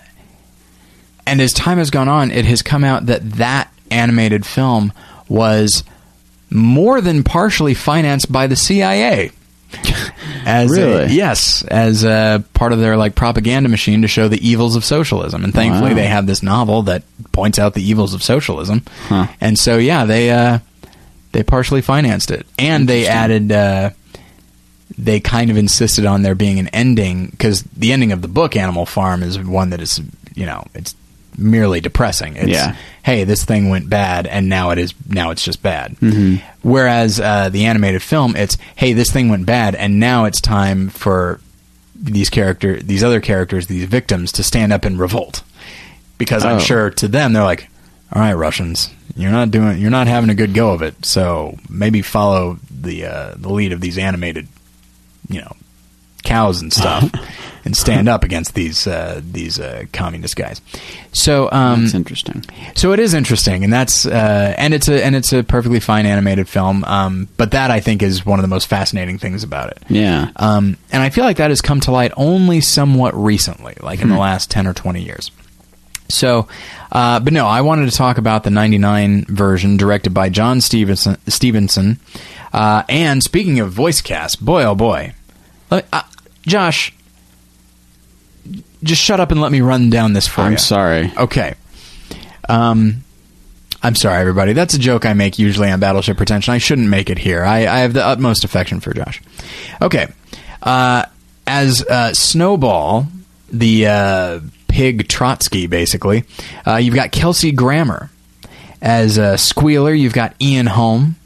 and 1.27 1.39
as 1.39 1.53
time 1.53 1.77
has 1.77 1.89
gone 1.91 2.09
on, 2.09 2.31
it 2.31 2.45
has 2.45 2.61
come 2.61 2.83
out 2.83 3.05
that 3.05 3.21
that 3.33 3.71
animated 3.91 4.45
film 4.45 4.91
was 5.29 5.83
more 6.49 6.99
than 6.99 7.23
partially 7.23 7.73
financed 7.75 8.31
by 8.31 8.47
the 8.47 8.55
CIA. 8.55 9.31
As 10.45 10.71
a- 10.77 11.07
yes, 11.09 11.63
as 11.63 12.03
a 12.05 12.43
part 12.53 12.71
of 12.71 12.79
their 12.79 12.95
like 12.95 13.15
propaganda 13.15 13.67
machine 13.69 14.01
to 14.03 14.07
show 14.07 14.27
the 14.29 14.47
evils 14.47 14.75
of 14.77 14.85
socialism, 14.85 15.43
and 15.43 15.53
thankfully 15.53 15.89
Wow. 15.91 15.95
they 15.95 16.07
have 16.07 16.25
this 16.25 16.41
novel 16.41 16.83
that 16.83 17.03
points 17.33 17.59
out 17.59 17.73
the 17.73 17.83
evils 17.83 18.13
of 18.13 18.23
socialism, 18.23 18.83
Huh. 19.07 19.27
and 19.41 19.59
so 19.59 19.77
yeah, 19.77 20.05
they 20.05 20.31
uh, 20.31 20.59
they 21.33 21.43
partially 21.43 21.81
financed 21.81 22.31
it, 22.31 22.45
and 22.57 22.87
they 22.87 23.07
added. 23.07 23.51
Uh, 23.51 23.89
they 24.97 25.19
kind 25.19 25.51
of 25.51 25.57
insisted 25.57 26.05
on 26.05 26.21
there 26.23 26.33
being 26.33 26.59
an 26.59 26.69
ending 26.69 27.27
because 27.27 27.61
the 27.63 27.91
ending 27.91 28.11
of 28.13 28.21
the 28.21 28.27
book 28.27 28.55
Animal 28.55 28.85
Farm 28.85 29.21
is 29.21 29.37
one 29.37 29.69
that 29.71 29.81
is 29.81 30.01
you 30.33 30.45
know 30.45 30.65
it's 30.73 30.95
merely 31.37 31.79
depressing. 31.81 32.35
It's, 32.35 32.49
Yeah. 32.49 32.75
Hey, 33.03 33.23
this 33.23 33.45
thing 33.45 33.69
went 33.69 33.89
bad, 33.89 34.27
and 34.27 34.49
now 34.49 34.71
it 34.71 34.77
is 34.77 34.93
now 35.07 35.29
it's 35.31 35.43
just 35.43 35.61
bad. 35.61 35.95
Mm-hmm. 36.01 36.45
Whereas 36.61 37.19
uh, 37.19 37.49
the 37.49 37.65
animated 37.65 38.01
film, 38.03 38.35
it's 38.35 38.57
hey, 38.75 38.93
this 38.93 39.11
thing 39.11 39.29
went 39.29 39.45
bad, 39.45 39.75
and 39.75 39.99
now 39.99 40.25
it's 40.25 40.41
time 40.41 40.89
for 40.89 41.39
these 41.95 42.29
character, 42.29 42.79
these 42.81 43.03
other 43.03 43.21
characters, 43.21 43.67
these 43.67 43.85
victims, 43.85 44.31
to 44.33 44.43
stand 44.43 44.73
up 44.73 44.83
and 44.85 44.99
revolt. 44.99 45.41
Because 46.17 46.43
I'm 46.43 46.57
Oh. 46.57 46.59
sure 46.59 46.89
to 46.89 47.07
them, 47.07 47.33
they're 47.33 47.43
like, 47.43 47.69
"All 48.11 48.21
right, 48.21 48.33
Russians, 48.33 48.89
you're 49.15 49.31
not 49.31 49.51
doing, 49.51 49.77
you're 49.79 49.89
not 49.91 50.07
having 50.07 50.29
a 50.29 50.35
good 50.35 50.53
go 50.53 50.71
of 50.73 50.81
it. 50.81 51.05
So 51.05 51.57
maybe 51.69 52.01
follow 52.01 52.57
the 52.69 53.05
uh, 53.05 53.33
the 53.37 53.49
lead 53.49 53.71
of 53.71 53.79
these 53.81 53.97
animated, 53.97 54.47
you 55.29 55.41
know, 55.41 55.55
cows 56.27 56.61
and 56.61 56.71
stuff, 56.73 57.09
and 57.65 57.75
stand 57.75 58.07
up 58.09 58.23
against 58.23 58.53
these 58.53 58.85
uh, 58.85 59.21
these 59.23 59.59
uh, 59.59 59.85
communist 59.93 60.35
guys." 60.35 60.61
So 61.13 61.49
um, 61.51 61.83
That's 61.83 61.93
interesting. 61.95 62.43
so 62.75 62.91
it 62.91 62.99
is 62.99 63.13
interesting, 63.13 63.63
and 63.63 63.71
that's 63.73 64.05
uh, 64.05 64.53
and 64.57 64.73
it's 64.73 64.87
a 64.89 65.03
and 65.03 65.15
it's 65.15 65.33
a 65.33 65.43
perfectly 65.43 65.79
fine 65.79 66.05
animated 66.05 66.47
film. 66.47 66.83
Um, 66.83 67.27
but 67.37 67.51
that 67.51 67.71
I 67.71 67.79
think 67.79 68.03
is 68.03 68.25
one 68.25 68.39
of 68.39 68.43
the 68.43 68.49
most 68.49 68.67
fascinating 68.67 69.17
things 69.17 69.43
about 69.43 69.71
it. 69.71 69.83
Yeah. 69.89 70.29
Um, 70.35 70.77
and 70.91 71.01
I 71.01 71.09
feel 71.09 71.23
like 71.23 71.37
that 71.37 71.49
has 71.49 71.61
come 71.61 71.79
to 71.81 71.91
light 71.91 72.11
only 72.17 72.61
somewhat 72.61 73.15
recently, 73.15 73.75
like 73.81 74.01
in 74.01 74.09
the 74.09 74.17
last 74.17 74.51
ten 74.51 74.67
or 74.67 74.73
twenty 74.73 75.03
years. 75.03 75.31
So, 76.09 76.47
uh, 76.89 77.19
but 77.19 77.33
no, 77.33 77.45
I 77.47 77.61
wanted 77.61 77.89
to 77.89 77.95
talk 77.97 78.17
about 78.17 78.43
the 78.45 78.49
'99 78.49 79.25
version 79.27 79.75
directed 79.75 80.13
by 80.13 80.29
John 80.29 80.61
Stephenson. 80.61 81.17
Stephenson. 81.27 81.99
Uh, 82.53 82.83
and 82.87 83.21
speaking 83.21 83.59
of 83.59 83.71
voice 83.71 83.99
cast, 84.01 84.43
boy 84.43 84.63
oh 84.63 84.73
boy, 84.73 85.13
uh, 85.69 85.81
Josh, 86.47 86.93
just 88.81 89.01
shut 89.01 89.19
up 89.19 89.31
and 89.31 89.41
let 89.41 89.51
me 89.51 89.61
run 89.61 89.89
down 89.89 90.13
this 90.13 90.27
for 90.27 90.41
you. 90.41 90.47
I'm 90.47 90.57
sorry. 90.57 91.11
Okay. 91.15 91.53
Um, 92.49 93.03
I'm 93.83 93.95
sorry, 93.95 94.19
everybody. 94.19 94.53
That's 94.53 94.73
a 94.73 94.79
joke 94.79 95.05
I 95.05 95.13
make 95.13 95.37
usually 95.37 95.69
on 95.69 95.79
Battleship 95.79 96.17
Pretension. 96.17 96.53
I 96.53 96.57
shouldn't 96.57 96.89
make 96.89 97.09
it 97.09 97.19
here. 97.19 97.43
I, 97.43 97.59
I 97.67 97.79
have 97.79 97.93
the 97.93 98.05
utmost 98.05 98.43
affection 98.43 98.79
for 98.79 98.93
Josh. 98.93 99.21
Okay. 99.81 100.07
Uh, 100.63 101.05
as 101.45 101.85
uh, 101.85 102.13
Snowball, 102.13 103.07
the 103.51 103.87
uh, 103.87 104.39
pig 104.67 105.07
Trotsky, 105.07 105.67
basically, 105.67 106.23
uh, 106.65 106.77
you've 106.77 106.95
got 106.95 107.11
Kelsey 107.11 107.51
Grammer. 107.51 108.09
As 108.81 109.17
uh, 109.17 109.37
Squealer, 109.37 109.93
you've 109.93 110.13
got 110.13 110.35
Ian 110.41 110.67
Holm. 110.67 111.16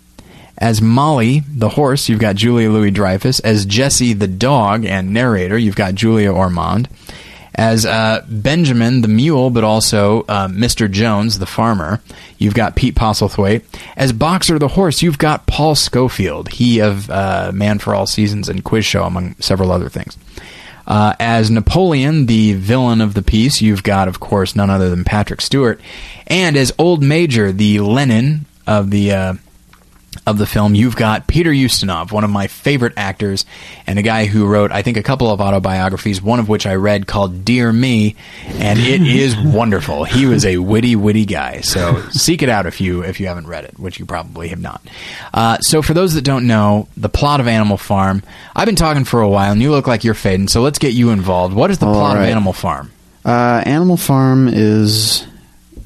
As 0.62 0.80
Molly, 0.80 1.40
the 1.40 1.70
horse, 1.70 2.08
you've 2.08 2.20
got 2.20 2.36
Julia 2.36 2.70
Louis 2.70 2.92
Dreyfus. 2.92 3.40
As 3.40 3.66
Jesse, 3.66 4.14
the 4.14 4.28
dog 4.28 4.86
and 4.86 5.12
narrator, 5.12 5.58
you've 5.58 5.76
got 5.76 5.96
Julia 5.96 6.32
Ormond. 6.32 6.88
As 7.56 7.84
uh, 7.84 8.24
Benjamin, 8.30 9.02
the 9.02 9.08
mule, 9.08 9.50
but 9.50 9.64
also 9.64 10.22
uh, 10.30 10.48
Mr. 10.48 10.90
Jones, 10.90 11.40
the 11.40 11.48
farmer, 11.48 12.00
you've 12.38 12.54
got 12.54 12.76
Pete 12.76 12.94
Postlethwaite. 12.94 13.64
As 13.98 14.14
Boxer, 14.14 14.60
the 14.60 14.68
horse, 14.68 15.02
you've 15.02 15.18
got 15.18 15.48
Paul 15.48 15.74
Scofield, 15.74 16.50
he 16.50 16.80
of 16.80 17.10
uh, 17.10 17.52
Man 17.52 17.80
for 17.80 17.96
All 17.96 18.06
Seasons 18.06 18.48
and 18.48 18.64
Quiz 18.64 18.86
Show, 18.86 19.04
among 19.04 19.36
several 19.40 19.72
other 19.72 19.90
things. 19.90 20.16
Uh, 20.86 21.16
as 21.20 21.50
Napoleon, 21.50 22.28
the 22.28 22.54
villain 22.54 23.02
of 23.02 23.16
the 23.16 23.24
piece, 23.24 23.62
you've 23.62 23.84
got, 23.84 24.08
of 24.08 24.20
course, 24.20 24.56
none 24.56 24.70
other 24.70 24.92
than 24.92 25.04
Patrick 25.04 25.42
Stewart. 25.42 25.82
And 26.28 26.56
as 26.56 26.72
Old 26.78 27.02
Major, 27.02 27.52
the 27.52 27.80
Lenin 27.80 28.46
of 28.68 28.92
the 28.92 29.12
uh, 29.12 29.34
of 30.28 30.38
the 30.38 30.46
film, 30.46 30.76
you've 30.76 30.96
got 30.96 31.26
Peter 31.28 31.52
Ustinov, 31.52 32.12
one 32.12 32.24
of 32.24 32.30
my 32.30 32.48
favorite 32.48 32.94
actors, 32.98 33.46
and 33.88 33.98
a 33.98 34.02
guy 34.02 34.26
who 34.26 34.46
wrote, 34.46 34.72
I 34.72 34.82
think, 34.82 34.98
a 34.98 35.04
couple 35.04 35.32
of 35.32 35.40
autobiographies, 35.40 36.22
one 36.22 36.40
of 36.40 36.50
which 36.50 36.66
I 36.66 36.76
read 36.76 37.08
called 37.08 37.46
Dear 37.46 37.72
Me, 37.72 38.16
and 38.46 38.78
it 38.78 39.02
is 39.08 39.38
wonderful. 39.38 40.04
He 40.04 40.26
was 40.26 40.46
a 40.46 40.58
witty, 40.58 40.96
witty 40.96 41.26
guy. 41.26 41.62
So 41.62 42.02
seek 42.10 42.44
it 42.44 42.50
out 42.50 42.66
if 42.66 42.82
you 42.82 43.04
if 43.04 43.20
you 43.20 43.28
haven't 43.28 43.48
read 43.48 43.66
it, 43.66 43.80
which 43.80 44.00
you 44.00 44.06
probably 44.06 44.50
have 44.50 44.60
not. 44.62 44.82
Uh, 45.34 45.58
so 45.60 45.82
for 45.82 45.94
those 45.94 46.14
that 46.14 46.24
don't 46.24 46.46
know, 46.46 46.88
the 46.98 47.10
plot 47.10 47.40
of 47.40 47.48
Animal 47.48 47.78
Farm, 47.78 48.22
I've 48.56 48.66
been 48.66 48.76
talking 48.76 49.06
for 49.06 49.22
a 49.22 49.30
while, 49.30 49.52
and 49.52 49.62
you 49.62 49.72
look 49.72 49.88
like 49.88 50.04
you're 50.04 50.14
fading, 50.14 50.50
so 50.50 50.62
let's 50.62 50.78
get 50.80 50.94
you 50.94 51.12
involved. 51.12 51.56
What 51.56 51.72
is 51.72 51.80
the 51.80 51.88
All 51.88 51.94
plot 51.94 52.18
of. 52.18 52.24
Animal 52.24 52.54
Farm? 52.54 52.92
Uh, 53.24 53.64
Animal 53.66 53.98
Farm 53.98 54.48
is 54.50 55.26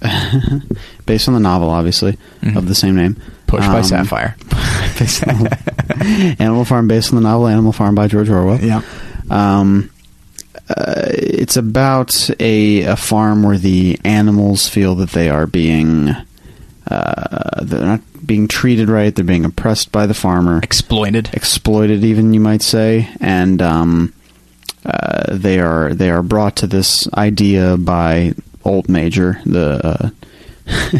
based 1.05 1.27
on 1.27 1.33
the 1.33 1.39
novel, 1.39 1.69
obviously, 1.69 2.17
of 2.55 2.67
the 2.67 2.75
same 2.75 2.95
name. 2.95 3.21
Pushed 3.47 3.67
by 3.69 3.77
Um, 3.79 3.83
Sapphire. 3.83 4.35
Animal 6.39 6.65
Farm, 6.65 6.87
based 6.87 7.11
on 7.13 7.15
the 7.15 7.21
novel 7.27 7.47
Animal 7.47 7.71
Farm 7.71 7.95
by 7.95 8.07
George 8.07 8.29
Orwell. 8.29 8.59
yeah. 8.61 8.81
Um, 9.29 9.89
uh, 10.69 10.93
it's 11.07 11.57
about 11.57 12.29
a, 12.39 12.81
a 12.83 12.95
farm 12.95 13.43
where 13.43 13.57
the 13.57 13.99
animals 14.03 14.67
feel 14.67 14.95
that 14.95 15.11
they 15.11 15.29
are 15.29 15.45
being 15.45 16.09
uh, 16.87 17.63
they're 17.63 17.85
not 17.85 18.01
being 18.25 18.47
treated 18.47 18.89
right. 18.89 19.13
They're 19.13 19.25
being 19.25 19.45
oppressed 19.45 19.91
by 19.91 20.05
the 20.07 20.13
farmer, 20.13 20.59
Exploited. 20.63 21.29
exploited, 21.33 22.03
even 22.03 22.33
you 22.33 22.39
might 22.39 22.61
say, 22.63 23.09
and 23.19 23.61
um, 23.61 24.13
uh, 24.85 25.35
they 25.35 25.59
are 25.59 25.93
they 25.93 26.09
are 26.09 26.23
brought 26.23 26.55
to 26.57 26.67
this 26.67 27.07
idea 27.13 27.77
by 27.77 28.33
Old 28.63 28.87
Major. 28.89 29.39
The 29.45 30.11
uh, 30.67 30.99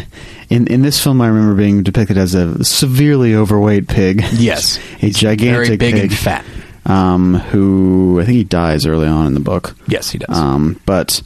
in 0.50 0.66
in 0.68 0.82
this 0.82 1.02
film, 1.02 1.20
I 1.20 1.28
remember 1.28 1.54
being 1.54 1.82
depicted 1.82 2.16
as 2.18 2.34
a 2.34 2.62
severely 2.64 3.34
overweight 3.34 3.88
pig. 3.88 4.24
Yes. 4.32 4.78
a 5.02 5.10
gigantic 5.10 5.66
Very 5.66 5.76
big 5.76 5.94
pig 5.94 6.02
and 6.04 6.14
fat. 6.14 6.44
um, 6.86 7.34
who 7.34 8.20
I 8.20 8.24
think 8.24 8.36
he 8.36 8.44
dies 8.44 8.86
early 8.86 9.06
on 9.08 9.26
in 9.26 9.34
the 9.34 9.40
book. 9.40 9.76
Yes, 9.88 10.10
he 10.10 10.18
does. 10.18 10.36
Um, 10.36 10.80
but 10.86 11.22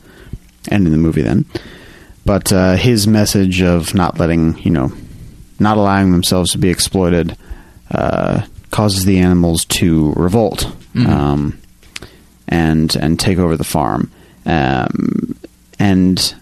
and 0.68 0.87
in 0.87 0.93
the 0.93 0.99
movie 0.99 1.23
then, 1.23 1.45
but 2.25 2.53
uh, 2.53 2.77
his 2.77 3.07
message 3.07 3.62
of 3.62 3.95
not 3.95 4.18
letting 4.18 4.59
you 4.59 4.71
know, 4.71 4.93
not 5.59 5.77
allowing 5.77 6.12
themselves 6.12 6.53
to 6.53 6.59
be 6.59 6.68
exploited, 6.71 7.37
uh, 7.91 8.43
causes 8.71 9.05
the 9.05 9.18
animals 9.18 9.64
to 9.66 10.12
revolt 10.12 10.73
Mhm. 10.95 11.07
um, 11.09 11.59
and 12.49 12.95
and 12.97 13.18
take 13.21 13.39
over 13.39 13.57
the 13.57 13.64
farm. 13.64 14.11
Um, 14.47 15.37
and 15.79 16.35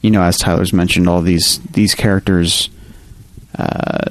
you 0.00 0.10
know, 0.10 0.22
as 0.22 0.38
Tyler's 0.38 0.72
mentioned, 0.72 1.08
all 1.08 1.22
these 1.22 1.58
these 1.72 1.94
characters 1.94 2.70
uh, 3.58 4.04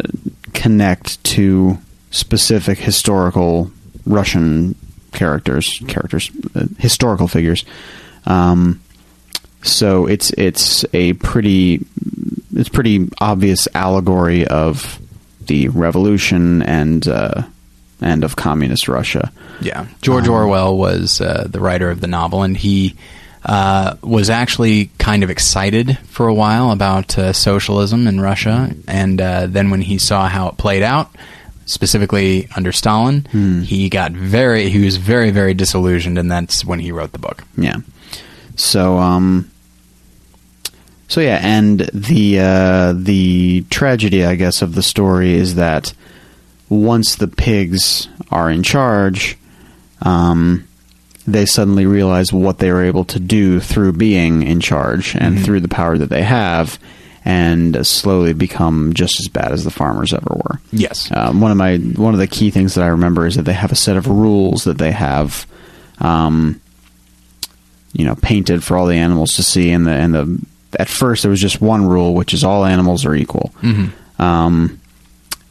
connect 0.54 1.24
to 1.24 1.78
specific 2.12 2.78
historical 2.78 3.72
Russian 4.06 4.76
characters, 5.12 5.82
characters, 5.88 6.32
uh, 6.56 6.66
historical 6.78 7.28
figures. 7.28 7.66
Um, 8.26 8.82
so 9.62 10.06
it's 10.06 10.32
it's 10.32 10.86
a 10.94 11.14
pretty 11.14 11.86
it's 12.56 12.70
pretty 12.70 13.10
obvious 13.20 13.68
allegory 13.74 14.46
of 14.48 15.00
the 15.48 15.68
revolution 15.70 16.62
and 16.64 17.08
uh, 17.08 17.44
and 18.02 18.24
of 18.24 18.36
communist 18.36 18.88
Russia. 18.88 19.32
Yeah, 19.62 19.88
George 20.02 20.28
Um, 20.28 20.34
Orwell 20.36 20.78
was 20.78 21.20
uh, 21.20 21.48
the 21.50 21.60
writer 21.60 21.90
of 21.90 22.00
the 22.00 22.08
novel, 22.08 22.44
and 22.44 22.56
he 22.56 22.96
uh, 23.46 23.96
was 24.02 24.30
actually 24.30 24.92
kind 24.98 25.24
of 25.24 25.30
excited 25.30 25.98
for 26.08 26.28
a 26.28 26.34
while 26.34 26.72
about 26.72 27.18
uh, 27.18 27.32
socialism 27.34 28.06
in 28.08 28.20
Russia, 28.22 28.72
and 28.88 29.22
uh, 29.22 29.48
then 29.48 29.70
when 29.70 29.82
he 29.82 29.98
saw 29.98 30.28
how 30.28 30.50
it 30.50 30.58
played 30.58 30.84
out, 30.84 31.10
specifically 31.66 32.48
under 32.56 32.72
Stalin, 32.72 33.28
Hmm. 33.32 33.62
he 33.62 33.90
got 33.90 34.12
very 34.12 34.70
he 34.70 34.84
was 34.84 34.98
very 34.98 35.32
very 35.32 35.54
disillusioned, 35.54 36.18
and 36.18 36.30
that's 36.32 36.66
when 36.66 36.80
he 36.80 36.92
wrote 36.92 37.12
the 37.12 37.20
book. 37.20 37.44
Yeah. 37.58 37.78
So 38.56 38.98
um 38.98 39.50
so 41.08 41.22
yeah, 41.22 41.40
and 41.42 41.80
the 41.94 42.40
uh 42.40 42.94
the 42.96 43.64
tragedy 43.70 44.26
I 44.26 44.36
guess 44.36 44.62
of 44.62 44.76
the 44.76 44.84
story 44.84 45.34
is 45.34 45.56
that 45.56 45.94
once 46.68 47.16
the 47.16 47.28
pigs 47.28 48.10
are 48.32 48.50
in 48.52 48.64
charge, 48.64 49.38
um 50.02 50.68
they 51.34 51.46
suddenly 51.46 51.86
realize 51.86 52.32
what 52.34 52.60
they 52.60 52.72
were 52.72 52.84
able 52.84 53.06
to 53.06 53.20
do 53.20 53.60
through 53.60 53.94
being 53.94 54.44
in 54.44 54.60
charge 54.60 55.16
and 55.16 55.38
Mhm. 55.38 55.44
through 55.44 55.60
the 55.62 55.68
power 55.68 55.98
that 55.98 56.10
they 56.10 56.24
have 56.24 56.78
and 57.26 57.86
slowly 57.86 58.34
become 58.34 58.94
just 58.94 59.20
as 59.20 59.28
bad 59.28 59.52
as 59.52 59.64
the 59.64 59.70
farmers 59.72 60.14
ever 60.14 60.34
were. 60.44 60.60
Yes, 60.72 61.10
Um, 61.14 61.42
one 61.42 61.52
of 61.52 61.58
my 61.58 61.78
one 61.78 62.14
of 62.14 62.20
the 62.20 62.28
key 62.28 62.50
things 62.50 62.76
that 62.76 62.84
I 62.84 62.88
remember 62.88 63.26
is 63.28 63.36
that 63.36 63.44
they 63.46 63.54
have 63.54 63.72
a 63.72 63.76
set 63.76 63.98
of 63.98 64.08
rules 64.08 64.64
that 64.64 64.78
they 64.78 64.92
have, 64.92 65.46
um, 66.00 66.60
you 67.94 68.06
know, 68.06 68.16
painted 68.16 68.64
for 68.64 68.78
all 68.78 68.86
the 68.88 68.96
animals 68.96 69.32
to 69.34 69.44
see. 69.44 69.70
And 69.72 69.86
the 69.86 69.92
and 69.92 70.14
the 70.14 70.40
at 70.80 70.88
first 70.88 71.24
there 71.24 71.32
was 71.32 71.42
just 71.42 71.62
one 71.62 71.86
rule, 71.88 72.14
which 72.14 72.34
is 72.34 72.44
all 72.44 72.64
animals 72.66 73.06
are 73.06 73.16
equal. 73.16 73.52
hmm 73.62 73.86
Um, 74.20 74.80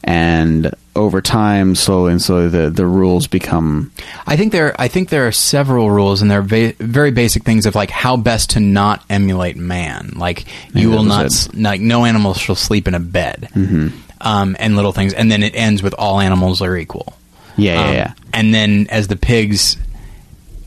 and 0.03 0.73
over 0.99 1.21
time, 1.21 1.75
slowly 1.75 2.11
and 2.11 2.21
slowly, 2.21 2.47
the 2.49 2.69
the 2.69 2.85
rules 2.85 3.27
become 3.27 3.91
I 4.27 4.35
think 4.37 4.51
there 4.51 4.75
I 4.79 4.87
think 4.87 5.09
there 5.09 5.27
are 5.27 5.31
several 5.31 5.89
rules 5.89 6.21
and 6.21 6.29
they're 6.29 6.41
va- 6.41 6.73
very 6.79 7.11
basic 7.11 7.43
things 7.43 7.65
of 7.65 7.75
like 7.75 7.89
how 7.89 8.17
best 8.17 8.51
to 8.51 8.59
not 8.59 9.03
emulate 9.09 9.57
man. 9.57 10.13
Like 10.15 10.45
you 10.73 10.89
will 10.89 11.03
not 11.03 11.25
s- 11.25 11.53
like 11.53 11.81
no 11.81 12.05
animal 12.05 12.33
shall 12.33 12.55
sleep 12.55 12.87
in 12.87 12.93
a 12.93 12.99
bed. 12.99 13.49
Mm-hmm. 13.55 13.87
Um, 14.21 14.55
and 14.59 14.75
little 14.75 14.91
things 14.91 15.13
and 15.13 15.31
then 15.31 15.43
it 15.43 15.55
ends 15.55 15.81
with 15.81 15.93
all 15.97 16.19
animals 16.19 16.61
are 16.61 16.75
equal. 16.77 17.13
yeah 17.57 17.73
yeah 17.73 17.87
Um, 17.89 17.93
yeah 17.95 18.13
And 18.33 18.53
then 18.53 18.87
as 18.89 19.07
the 19.07 19.15
pigs 19.15 19.77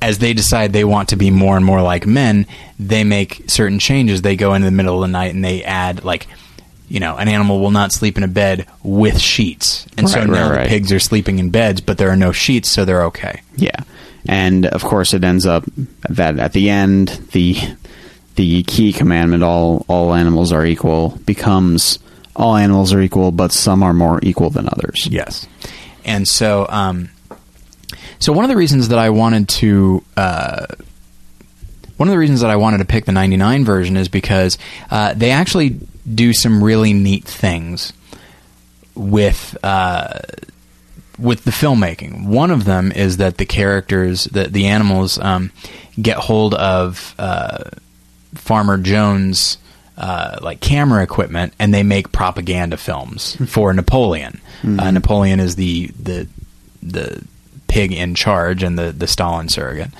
as 0.00 0.18
they 0.18 0.32
decide 0.32 0.72
they 0.72 0.84
want 0.84 1.10
to 1.10 1.16
be 1.16 1.30
more 1.30 1.56
and 1.56 1.64
more 1.64 1.80
like 1.80 2.06
men, 2.06 2.46
they 2.78 3.04
make 3.04 3.44
certain 3.48 3.78
changes. 3.78 4.20
They 4.22 4.34
go 4.36 4.54
into 4.54 4.64
the 4.64 4.72
middle 4.72 4.96
of 4.96 5.08
the 5.08 5.12
night 5.12 5.32
and 5.34 5.44
they 5.44 5.62
add 5.62 6.02
like 6.04 6.26
you 6.88 7.00
know, 7.00 7.16
an 7.16 7.28
animal 7.28 7.60
will 7.60 7.70
not 7.70 7.92
sleep 7.92 8.16
in 8.16 8.22
a 8.22 8.28
bed 8.28 8.66
with 8.82 9.18
sheets. 9.18 9.86
And 9.96 10.08
so 10.08 10.24
now 10.24 10.32
right, 10.32 10.48
the 10.48 10.54
right. 10.56 10.68
pigs 10.68 10.92
are 10.92 10.98
sleeping 10.98 11.38
in 11.38 11.50
beds, 11.50 11.80
but 11.80 11.98
there 11.98 12.10
are 12.10 12.16
no 12.16 12.32
sheets, 12.32 12.68
so 12.68 12.84
they're 12.84 13.04
okay. 13.04 13.40
Yeah, 13.56 13.80
and 14.26 14.66
of 14.66 14.82
course 14.82 15.14
it 15.14 15.24
ends 15.24 15.46
up 15.46 15.64
that 16.08 16.38
at 16.38 16.52
the 16.52 16.70
end 16.70 17.08
the 17.32 17.56
the 18.34 18.62
key 18.64 18.92
commandment 18.92 19.42
all 19.42 19.84
all 19.88 20.14
animals 20.14 20.52
are 20.52 20.64
equal 20.64 21.18
becomes 21.26 21.98
all 22.34 22.56
animals 22.56 22.92
are 22.92 23.00
equal, 23.00 23.30
but 23.30 23.52
some 23.52 23.82
are 23.82 23.92
more 23.92 24.18
equal 24.22 24.50
than 24.50 24.68
others. 24.68 25.06
Yes. 25.10 25.46
And 26.04 26.26
so, 26.26 26.66
um, 26.68 27.10
so 28.18 28.32
one 28.32 28.44
of 28.44 28.48
the 28.48 28.56
reasons 28.56 28.88
that 28.88 28.98
I 28.98 29.10
wanted 29.10 29.48
to, 29.48 30.02
uh, 30.16 30.66
one 31.96 32.08
of 32.08 32.12
the 32.12 32.18
reasons 32.18 32.40
that 32.40 32.50
I 32.50 32.56
wanted 32.56 32.78
to 32.78 32.84
pick 32.84 33.04
the 33.04 33.12
99 33.12 33.64
version 33.64 33.96
is 33.96 34.08
because 34.08 34.58
uh, 34.90 35.14
they 35.14 35.30
actually 35.30 35.78
do 36.12 36.32
some 36.32 36.62
really 36.62 36.92
neat 36.92 37.24
things 37.24 37.92
with 38.94 39.56
uh, 39.62 40.18
with 41.18 41.44
the 41.44 41.50
filmmaking. 41.50 42.26
One 42.26 42.50
of 42.50 42.64
them 42.64 42.92
is 42.92 43.18
that 43.18 43.38
the 43.38 43.46
characters, 43.46 44.24
the 44.24 44.44
the 44.44 44.66
animals, 44.66 45.18
um, 45.18 45.52
get 46.00 46.16
hold 46.18 46.54
of 46.54 47.14
uh, 47.18 47.64
Farmer 48.34 48.78
Jones. 48.78 49.58
Uh, 49.94 50.38
like 50.40 50.58
camera 50.60 51.02
equipment, 51.02 51.52
and 51.58 51.72
they 51.72 51.82
make 51.82 52.10
propaganda 52.12 52.78
films 52.78 53.36
for 53.46 53.74
Napoleon. 53.74 54.40
Uh, 54.64 54.90
Napoleon 54.90 55.38
is 55.38 55.54
the 55.56 55.88
the 56.02 56.26
the 56.82 57.22
pig 57.68 57.92
in 57.92 58.14
charge 58.14 58.62
and 58.62 58.78
the 58.78 58.90
the 58.90 59.06
Stalin 59.06 59.50
surrogate. 59.50 59.90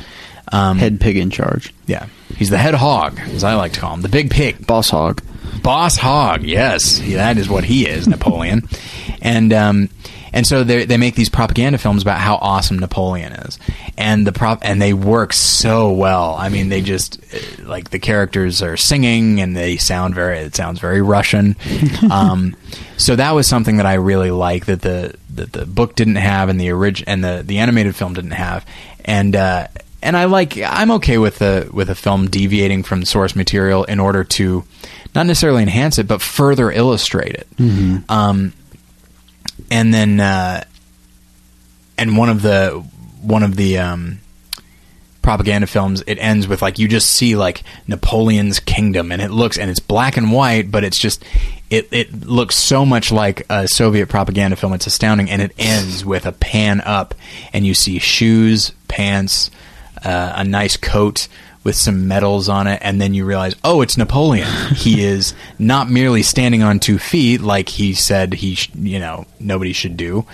Um, 0.51 0.79
Head 0.79 0.99
pig 0.99 1.19
in 1.19 1.29
charge, 1.31 1.75
yeah, 1.87 2.07
he's 2.37 2.49
the 2.49 2.57
head 2.57 2.75
hog, 2.75 3.21
as 3.21 3.45
I 3.45 3.55
like 3.55 3.75
to 3.75 3.81
call 3.81 3.93
him, 3.93 4.01
the 4.01 4.09
big 4.09 4.31
pig. 4.31 4.67
boss 4.67 4.89
hog. 4.89 5.21
Boss 5.63 5.97
Hog, 5.97 6.43
yes, 6.43 6.99
that 6.99 7.39
is 7.39 7.49
what 7.49 7.65
he 7.65 7.87
is, 7.87 8.09
Napoleon, 8.09 8.69
and 9.23 9.53
um, 9.53 9.89
and 10.33 10.47
so 10.47 10.65
they 10.65 10.85
they 10.85 10.97
make 10.97 11.15
these 11.15 11.29
propaganda 11.29 11.79
films 11.79 12.03
about 12.03 12.19
how 12.19 12.37
awesome 12.37 12.79
Napoleon 12.79 13.33
is, 13.33 13.59
and 13.99 14.27
the 14.27 14.33
prop 14.33 14.61
and 14.63 14.81
they 14.81 14.95
work 14.95 15.33
so 15.33 15.93
well. 15.93 16.35
I 16.35 16.49
mean, 16.49 16.69
they 16.71 16.81
just 16.81 17.21
uh, 17.35 17.65
like 17.65 17.91
the 17.91 17.99
characters 17.99 18.63
are 18.63 18.77
singing 18.77 19.41
and 19.41 19.55
they 19.57 19.77
sound 19.77 20.15
very 20.15 20.39
it 20.39 20.57
sounds 20.57 20.81
very 20.81 21.03
Russian. 21.03 21.57
um, 22.11 22.57
so 22.97 23.17
that 23.17 23.33
was 23.33 23.47
something 23.47 23.77
that 23.77 23.87
I 23.87 23.95
really 23.95 24.31
like 24.31 24.67
that 24.67 24.81
the 24.81 25.15
that 25.35 25.53
the 25.53 25.67
book 25.67 25.95
didn't 25.95 26.17
have 26.17 26.49
and 26.49 26.61
the 26.61 26.73
orig- 26.73 27.05
and 27.07 27.23
the 27.23 27.43
the 27.45 27.59
animated 27.59 27.95
film 27.95 28.15
didn't 28.15 28.33
have, 28.33 28.65
and. 29.05 29.37
Uh, 29.37 29.69
and 30.05 30.17
I 30.17 30.25
like 30.25 30.59
I'm 30.59 30.91
okay 30.93 31.17
with 31.17 31.39
the 31.39 31.71
with 31.73 31.89
a 31.89 31.95
film 31.95 32.29
deviating 32.29 32.83
from 32.83 33.05
source 33.05 33.37
material 33.37 33.85
in 33.85 34.01
order 34.01 34.25
to 34.25 34.65
not 35.15 35.27
necessarily 35.27 35.63
enhance 35.63 35.99
it, 35.99 36.09
but 36.09 36.23
further 36.23 36.71
illustrate 36.71 37.35
it. 37.35 37.47
Um, 38.09 38.53
and 39.71 39.93
then 39.93 40.21
uh, 40.21 40.65
and 41.99 42.17
one 42.17 42.29
of 42.29 42.43
the 42.43 42.85
one 43.21 43.43
of 43.43 43.57
the 43.57 43.79
um, 43.79 44.19
propaganda 45.23 45.67
films 45.69 46.03
it 46.07 46.19
ends 46.19 46.49
with 46.49 46.63
like 46.63 46.79
you 46.79 46.89
just 46.89 47.11
see 47.11 47.37
like 47.37 47.63
Napoleon's 47.87 48.59
kingdom 48.59 49.13
and 49.13 49.23
it 49.23 49.31
looks 49.31 49.57
and 49.57 49.71
it's 49.71 49.79
black 49.79 50.17
and 50.17 50.33
white 50.33 50.71
but 50.71 50.83
it's 50.83 50.99
just 50.99 51.25
it 51.71 51.87
it 51.93 52.27
looks 52.27 52.57
so 52.57 52.85
much 52.85 53.13
like 53.13 53.47
a 53.49 53.69
Soviet 53.69 54.09
propaganda 54.09 54.57
film 54.57 54.73
it's 54.73 54.87
astounding 54.89 55.31
and 55.31 55.41
it 55.41 55.53
ends 55.59 56.05
with 56.05 56.27
a 56.27 56.33
pan 56.33 56.81
up 56.81 57.15
and 57.53 57.65
you 57.65 57.73
see 57.75 58.01
shoes 58.01 58.73
pants 58.89 59.51
uh, 60.05 60.33
a 60.37 60.45
nice 60.45 60.77
coat 60.77 61.29
with 61.65 61.77
some 61.77 62.09
medals 62.09 62.49
on 62.49 62.67
it, 62.67 62.81
and 62.83 63.01
then 63.01 63.15
you 63.15 63.25
realize, 63.25 63.55
oh, 63.63 63.83
it's 63.83 63.97
Napoleon. 63.97 64.49
he 64.75 65.05
is 65.05 65.35
not 65.59 65.89
merely 65.89 66.23
standing 66.23 66.63
on 66.63 66.81
two 66.81 66.99
feet 66.99 67.41
like 67.41 67.69
he 67.69 67.95
said 67.95 68.35
he, 68.35 68.55
sh- 68.57 68.71
you 68.75 68.99
know, 68.99 69.27
nobody 69.39 69.73
should 69.73 69.97
do, 69.97 70.27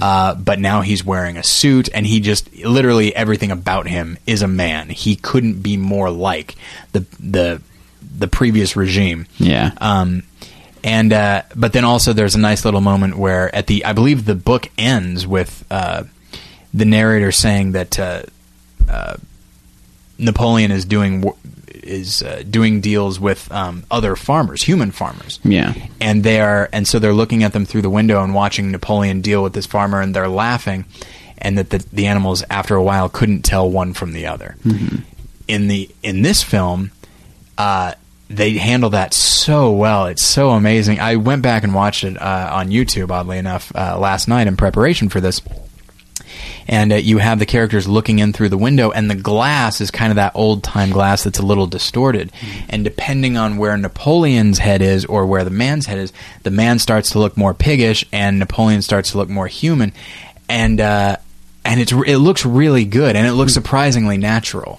uh, 0.00 0.34
but 0.34 0.58
now 0.58 0.80
he's 0.82 1.04
wearing 1.04 1.36
a 1.36 1.42
suit, 1.42 1.88
and 1.92 2.06
he 2.06 2.20
just 2.20 2.54
literally 2.56 3.14
everything 3.14 3.50
about 3.50 3.86
him 3.86 4.16
is 4.26 4.42
a 4.42 4.48
man. 4.48 4.88
He 4.88 5.16
couldn't 5.16 5.62
be 5.62 5.76
more 5.76 6.10
like 6.10 6.54
the 6.92 7.04
the 7.18 7.60
the 8.18 8.28
previous 8.28 8.76
regime. 8.76 9.26
Yeah. 9.38 9.72
Um, 9.78 10.22
and 10.84 11.12
uh, 11.12 11.42
but 11.56 11.72
then 11.72 11.84
also 11.84 12.12
there's 12.12 12.36
a 12.36 12.38
nice 12.40 12.64
little 12.64 12.80
moment 12.80 13.16
where 13.18 13.52
at 13.54 13.66
the 13.66 13.84
I 13.84 13.92
believe 13.92 14.24
the 14.24 14.36
book 14.36 14.68
ends 14.78 15.26
with 15.26 15.64
uh, 15.70 16.04
the 16.72 16.84
narrator 16.84 17.32
saying 17.32 17.72
that 17.72 17.98
uh, 17.98 18.22
uh, 18.88 19.16
Napoleon 20.18 20.70
is 20.70 20.84
doing 20.84 21.24
is 21.68 22.22
uh, 22.22 22.42
doing 22.48 22.80
deals 22.80 23.20
with 23.20 23.50
um, 23.52 23.84
other 23.90 24.16
farmers, 24.16 24.62
human 24.62 24.90
farmers. 24.90 25.38
Yeah. 25.44 25.72
and 26.00 26.24
they 26.24 26.40
are 26.40 26.68
and 26.72 26.86
so 26.88 26.98
they're 26.98 27.12
looking 27.14 27.44
at 27.44 27.52
them 27.52 27.64
through 27.64 27.82
the 27.82 27.90
window 27.90 28.22
and 28.24 28.34
watching 28.34 28.70
Napoleon 28.70 29.20
deal 29.20 29.42
with 29.42 29.52
this 29.52 29.66
farmer, 29.66 30.00
and 30.00 30.14
they're 30.14 30.28
laughing, 30.28 30.84
and 31.38 31.56
that 31.58 31.70
the, 31.70 31.78
the 31.92 32.06
animals 32.06 32.42
after 32.50 32.74
a 32.74 32.82
while 32.82 33.08
couldn't 33.08 33.42
tell 33.42 33.70
one 33.70 33.92
from 33.94 34.12
the 34.12 34.26
other. 34.26 34.56
In 35.48 35.68
the 35.68 35.88
in 36.02 36.22
this 36.22 36.42
film, 36.42 36.90
uh, 37.56 37.92
they 38.28 38.54
handle 38.54 38.90
that 38.90 39.14
so 39.14 39.70
well. 39.70 40.06
It's 40.06 40.22
so 40.24 40.50
amazing. 40.50 40.98
I 40.98 41.16
went 41.16 41.42
back 41.42 41.62
and 41.62 41.72
watched 41.72 42.02
it 42.02 42.20
uh, 42.20 42.50
on 42.52 42.70
YouTube, 42.70 43.10
oddly 43.10 43.38
enough, 43.38 43.70
uh, 43.76 43.96
last 43.98 44.26
night 44.26 44.48
in 44.48 44.56
preparation 44.56 45.08
for 45.08 45.20
this. 45.20 45.40
And 46.68 46.92
uh, 46.92 46.96
you 46.96 47.18
have 47.18 47.38
the 47.38 47.46
characters 47.46 47.86
looking 47.86 48.18
in 48.18 48.32
through 48.32 48.48
the 48.48 48.58
window, 48.58 48.90
and 48.90 49.08
the 49.08 49.14
glass 49.14 49.80
is 49.80 49.90
kind 49.90 50.10
of 50.10 50.16
that 50.16 50.32
old 50.34 50.64
time 50.64 50.90
glass 50.90 51.24
that's 51.24 51.38
a 51.38 51.46
little 51.46 51.66
distorted. 51.66 52.32
And 52.68 52.82
depending 52.82 53.36
on 53.36 53.56
where 53.56 53.76
Napoleon's 53.76 54.58
head 54.58 54.82
is 54.82 55.04
or 55.04 55.26
where 55.26 55.44
the 55.44 55.50
man's 55.50 55.86
head 55.86 55.98
is, 55.98 56.12
the 56.42 56.50
man 56.50 56.78
starts 56.78 57.10
to 57.10 57.20
look 57.20 57.36
more 57.36 57.54
piggish, 57.54 58.04
and 58.12 58.38
Napoleon 58.38 58.82
starts 58.82 59.12
to 59.12 59.18
look 59.18 59.28
more 59.28 59.46
human. 59.46 59.92
And 60.48 60.80
uh, 60.80 61.18
and 61.64 61.80
it's 61.80 61.92
it 61.92 62.16
looks 62.18 62.44
really 62.44 62.84
good, 62.84 63.14
and 63.16 63.26
it 63.26 63.32
looks 63.32 63.54
surprisingly 63.54 64.16
natural. 64.16 64.78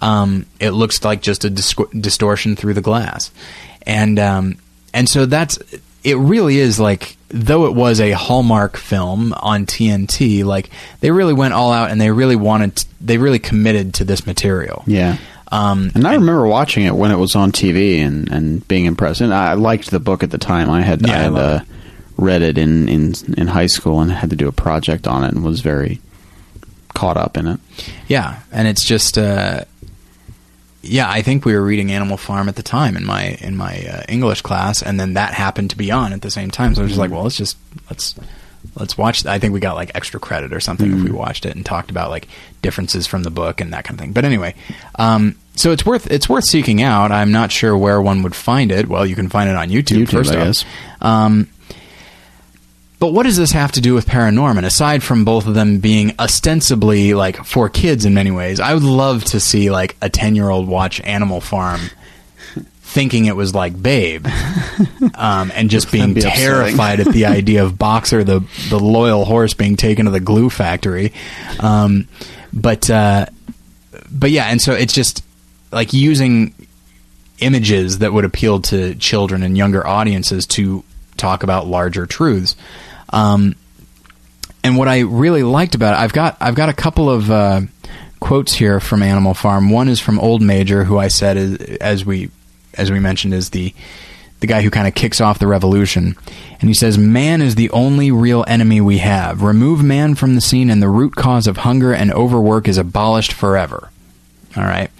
Um, 0.00 0.46
it 0.60 0.70
looks 0.70 1.04
like 1.04 1.22
just 1.22 1.44
a 1.44 1.50
disco- 1.50 1.90
distortion 1.98 2.56
through 2.56 2.74
the 2.74 2.80
glass, 2.80 3.30
and 3.82 4.18
um, 4.18 4.56
and 4.94 5.08
so 5.08 5.26
that's 5.26 5.58
it. 6.04 6.16
Really 6.16 6.58
is 6.58 6.78
like 6.80 7.16
though 7.28 7.66
it 7.66 7.74
was 7.74 8.00
a 8.00 8.12
Hallmark 8.12 8.76
film 8.76 9.32
on 9.34 9.66
TNT, 9.66 10.44
like 10.44 10.70
they 11.00 11.10
really 11.10 11.34
went 11.34 11.54
all 11.54 11.72
out 11.72 11.90
and 11.90 12.00
they 12.00 12.10
really 12.10 12.36
wanted, 12.36 12.76
t- 12.76 12.88
they 13.00 13.18
really 13.18 13.38
committed 13.38 13.94
to 13.94 14.04
this 14.04 14.26
material. 14.26 14.82
Yeah. 14.86 15.18
Um, 15.50 15.90
And 15.94 16.06
I 16.06 16.14
remember 16.14 16.46
watching 16.46 16.84
it 16.84 16.94
when 16.94 17.10
it 17.10 17.16
was 17.16 17.34
on 17.36 17.52
TV 17.52 17.98
and, 17.98 18.30
and 18.30 18.66
being 18.68 18.84
impressed. 18.86 19.20
And 19.20 19.32
I 19.32 19.54
liked 19.54 19.90
the 19.90 20.00
book 20.00 20.22
at 20.22 20.30
the 20.30 20.38
time. 20.38 20.70
I 20.70 20.82
had, 20.82 21.06
Yeah, 21.06 21.12
I 21.14 21.16
I 21.16 21.22
had 21.22 21.32
love 21.32 21.60
uh, 21.60 21.64
read 22.16 22.42
it 22.42 22.58
in, 22.58 22.88
in 22.88 23.14
in 23.36 23.46
high 23.46 23.68
school 23.68 24.00
and 24.00 24.10
had 24.10 24.30
to 24.30 24.36
do 24.36 24.48
a 24.48 24.52
project 24.52 25.06
on 25.06 25.22
it 25.24 25.32
and 25.32 25.44
was 25.44 25.60
very 25.60 26.00
caught 26.94 27.16
up 27.16 27.36
in 27.36 27.46
it. 27.46 27.60
Yeah, 28.08 28.40
and 28.50 28.66
it's 28.66 28.84
just 28.84 29.16
uh, 29.16 29.64
yeah. 30.82 31.08
I 31.08 31.22
think 31.22 31.44
we 31.44 31.54
were 31.54 31.62
reading 31.62 31.90
Animal 31.92 32.16
Farm 32.16 32.48
at 32.48 32.56
the 32.56 32.62
time 32.62 32.96
in 32.96 33.04
my 33.04 33.36
in 33.40 33.56
my 33.56 33.84
uh, 33.84 34.02
English 34.08 34.42
class, 34.42 34.82
and 34.82 34.98
then 34.98 35.14
that 35.14 35.34
happened 35.34 35.70
to 35.70 35.76
be 35.76 35.90
on 35.90 36.12
at 36.12 36.22
the 36.22 36.30
same 36.30 36.50
time. 36.50 36.74
So 36.74 36.82
I 36.82 36.84
was 36.84 36.92
just 36.92 37.00
like, 37.00 37.10
well, 37.10 37.22
let's 37.22 37.36
just 37.36 37.56
let's 37.90 38.14
let's 38.76 38.96
watch. 38.98 39.26
I 39.26 39.38
think 39.38 39.52
we 39.52 39.60
got 39.60 39.74
like 39.74 39.90
extra 39.94 40.20
credit 40.20 40.52
or 40.52 40.60
something 40.60 40.92
if 40.92 41.02
we 41.02 41.10
watched 41.10 41.46
it 41.46 41.56
and 41.56 41.64
talked 41.64 41.90
about 41.90 42.10
like 42.10 42.28
differences 42.62 43.06
from 43.06 43.22
the 43.22 43.30
book 43.30 43.60
and 43.60 43.72
that 43.72 43.84
kind 43.84 43.98
of 43.98 44.00
thing. 44.00 44.12
But 44.12 44.24
anyway, 44.24 44.54
um, 44.96 45.36
so 45.54 45.72
it's 45.72 45.84
worth 45.84 46.10
it's 46.10 46.28
worth 46.28 46.44
seeking 46.44 46.82
out. 46.82 47.10
I'm 47.12 47.32
not 47.32 47.50
sure 47.52 47.76
where 47.76 48.00
one 48.00 48.22
would 48.22 48.34
find 48.34 48.70
it. 48.70 48.88
Well, 48.88 49.06
you 49.06 49.16
can 49.16 49.28
find 49.28 49.50
it 49.50 49.56
on 49.56 49.68
YouTube. 49.68 50.06
YouTube, 50.06 50.10
first 50.10 50.34
off. 50.34 50.68
Um, 51.00 51.48
but 52.98 53.12
what 53.12 53.24
does 53.24 53.36
this 53.36 53.52
have 53.52 53.72
to 53.72 53.80
do 53.80 53.94
with 53.94 54.06
Paranorman? 54.06 54.64
Aside 54.64 55.02
from 55.02 55.24
both 55.24 55.46
of 55.46 55.54
them 55.54 55.78
being 55.78 56.14
ostensibly 56.18 57.14
like 57.14 57.44
for 57.44 57.68
kids 57.68 58.04
in 58.04 58.14
many 58.14 58.30
ways, 58.30 58.58
I 58.58 58.74
would 58.74 58.82
love 58.82 59.24
to 59.26 59.40
see 59.40 59.70
like 59.70 59.96
a 60.02 60.08
ten 60.08 60.34
year 60.34 60.48
old 60.48 60.66
watch 60.66 61.00
Animal 61.02 61.40
Farm, 61.40 61.80
thinking 62.80 63.26
it 63.26 63.36
was 63.36 63.54
like 63.54 63.80
Babe, 63.80 64.26
um, 65.14 65.52
and 65.54 65.70
just 65.70 65.92
being 65.92 66.14
be 66.14 66.22
terrified 66.22 66.98
at 66.98 67.12
the 67.12 67.26
idea 67.26 67.64
of 67.64 67.78
Boxer, 67.78 68.24
the 68.24 68.40
the 68.68 68.80
loyal 68.80 69.24
horse, 69.24 69.54
being 69.54 69.76
taken 69.76 70.06
to 70.06 70.10
the 70.10 70.20
glue 70.20 70.50
factory. 70.50 71.12
Um, 71.60 72.08
but 72.52 72.90
uh, 72.90 73.26
but 74.10 74.32
yeah, 74.32 74.46
and 74.46 74.60
so 74.60 74.72
it's 74.72 74.92
just 74.92 75.24
like 75.70 75.92
using 75.92 76.52
images 77.38 77.98
that 77.98 78.12
would 78.12 78.24
appeal 78.24 78.60
to 78.60 78.96
children 78.96 79.44
and 79.44 79.56
younger 79.56 79.86
audiences 79.86 80.46
to 80.46 80.82
talk 81.16 81.42
about 81.44 81.66
larger 81.66 82.06
truths. 82.06 82.56
Um, 83.10 83.54
and 84.62 84.76
what 84.76 84.88
I 84.88 85.00
really 85.00 85.42
liked 85.42 85.74
about 85.74 85.94
it, 85.94 86.02
I've 86.02 86.12
got 86.12 86.36
I've 86.40 86.54
got 86.54 86.68
a 86.68 86.74
couple 86.74 87.08
of 87.08 87.30
uh, 87.30 87.62
quotes 88.20 88.54
here 88.54 88.80
from 88.80 89.02
Animal 89.02 89.34
Farm. 89.34 89.70
One 89.70 89.88
is 89.88 90.00
from 90.00 90.18
Old 90.18 90.42
Major, 90.42 90.84
who 90.84 90.98
I 90.98 91.08
said 91.08 91.36
is 91.36 91.56
as 91.78 92.04
we 92.04 92.30
as 92.74 92.90
we 92.90 93.00
mentioned 93.00 93.34
is 93.34 93.50
the 93.50 93.74
the 94.40 94.46
guy 94.46 94.62
who 94.62 94.70
kind 94.70 94.86
of 94.86 94.94
kicks 94.94 95.20
off 95.20 95.38
the 95.38 95.46
revolution. 95.46 96.16
And 96.60 96.68
he 96.68 96.74
says, 96.74 96.96
Man 96.96 97.42
is 97.42 97.54
the 97.54 97.70
only 97.70 98.10
real 98.10 98.44
enemy 98.46 98.80
we 98.80 98.98
have. 98.98 99.42
Remove 99.42 99.82
man 99.82 100.14
from 100.14 100.34
the 100.34 100.40
scene, 100.40 100.70
and 100.70 100.82
the 100.82 100.88
root 100.88 101.16
cause 101.16 101.46
of 101.46 101.58
hunger 101.58 101.92
and 101.92 102.12
overwork 102.12 102.68
is 102.68 102.78
abolished 102.78 103.32
forever. 103.32 103.90
All 104.56 104.64
right. 104.64 104.90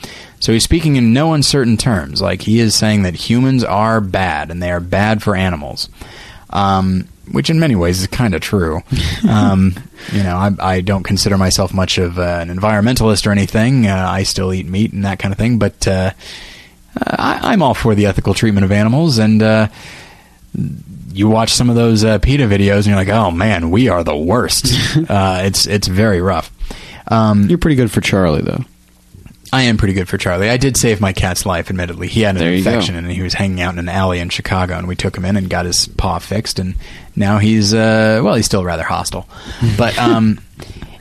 So 0.40 0.52
he's 0.52 0.64
speaking 0.64 0.96
in 0.96 1.12
no 1.12 1.32
uncertain 1.32 1.76
terms. 1.76 2.22
Like 2.22 2.42
he 2.42 2.60
is 2.60 2.74
saying 2.74 3.02
that 3.02 3.14
humans 3.14 3.64
are 3.64 4.00
bad, 4.00 4.50
and 4.50 4.62
they 4.62 4.70
are 4.70 4.80
bad 4.80 5.22
for 5.22 5.34
animals. 5.34 5.88
Um, 6.50 7.08
which 7.32 7.50
in 7.50 7.58
many 7.60 7.76
ways 7.76 8.00
is 8.00 8.06
kind 8.06 8.34
of 8.34 8.40
true. 8.40 8.82
Um, 9.28 9.74
you 10.12 10.22
know, 10.22 10.36
I, 10.36 10.50
I, 10.60 10.80
don't 10.80 11.02
consider 11.02 11.36
myself 11.36 11.74
much 11.74 11.98
of 11.98 12.18
uh, 12.18 12.38
an 12.40 12.48
environmentalist 12.48 13.26
or 13.26 13.32
anything. 13.32 13.86
Uh, 13.86 14.06
I 14.08 14.22
still 14.22 14.54
eat 14.54 14.66
meat 14.66 14.92
and 14.92 15.04
that 15.04 15.18
kind 15.18 15.32
of 15.32 15.38
thing, 15.38 15.58
but 15.58 15.86
uh, 15.88 16.12
I, 16.96 17.52
am 17.52 17.62
all 17.62 17.74
for 17.74 17.94
the 17.94 18.06
ethical 18.06 18.32
treatment 18.32 18.64
of 18.64 18.72
animals. 18.72 19.18
And 19.18 19.42
uh, 19.42 19.68
you 21.12 21.28
watch 21.28 21.52
some 21.52 21.68
of 21.68 21.76
those 21.76 22.04
uh, 22.04 22.18
PETA 22.20 22.44
videos, 22.44 22.78
and 22.78 22.86
you're 22.86 22.96
like, 22.96 23.08
"Oh 23.08 23.30
man, 23.30 23.70
we 23.70 23.88
are 23.88 24.04
the 24.04 24.16
worst." 24.16 24.66
Uh, 25.08 25.42
it's 25.44 25.66
it's 25.66 25.86
very 25.86 26.20
rough. 26.20 26.50
Um, 27.08 27.48
you're 27.48 27.58
pretty 27.58 27.76
good 27.76 27.90
for 27.90 28.00
Charlie, 28.00 28.42
though. 28.42 28.64
I 29.52 29.62
am 29.62 29.76
pretty 29.76 29.94
good 29.94 30.08
for 30.08 30.18
Charlie. 30.18 30.50
I 30.50 30.56
did 30.56 30.76
save 30.76 31.00
my 31.00 31.12
cat's 31.12 31.46
life, 31.46 31.70
admittedly. 31.70 32.08
He 32.08 32.20
had 32.22 32.36
an 32.36 32.42
infection 32.58 32.94
and 32.96 33.10
he 33.10 33.22
was 33.22 33.34
hanging 33.34 33.60
out 33.60 33.72
in 33.72 33.78
an 33.78 33.88
alley 33.88 34.18
in 34.18 34.28
Chicago, 34.28 34.76
and 34.76 34.86
we 34.86 34.96
took 34.96 35.16
him 35.16 35.24
in 35.24 35.36
and 35.36 35.48
got 35.48 35.64
his 35.66 35.88
paw 35.88 36.18
fixed, 36.18 36.58
and 36.58 36.74
now 37.16 37.38
he's, 37.38 37.72
uh, 37.72 38.20
well, 38.22 38.34
he's 38.34 38.46
still 38.46 38.64
rather 38.64 38.82
hostile. 38.84 39.26
But, 39.76 39.96
um, 39.98 40.40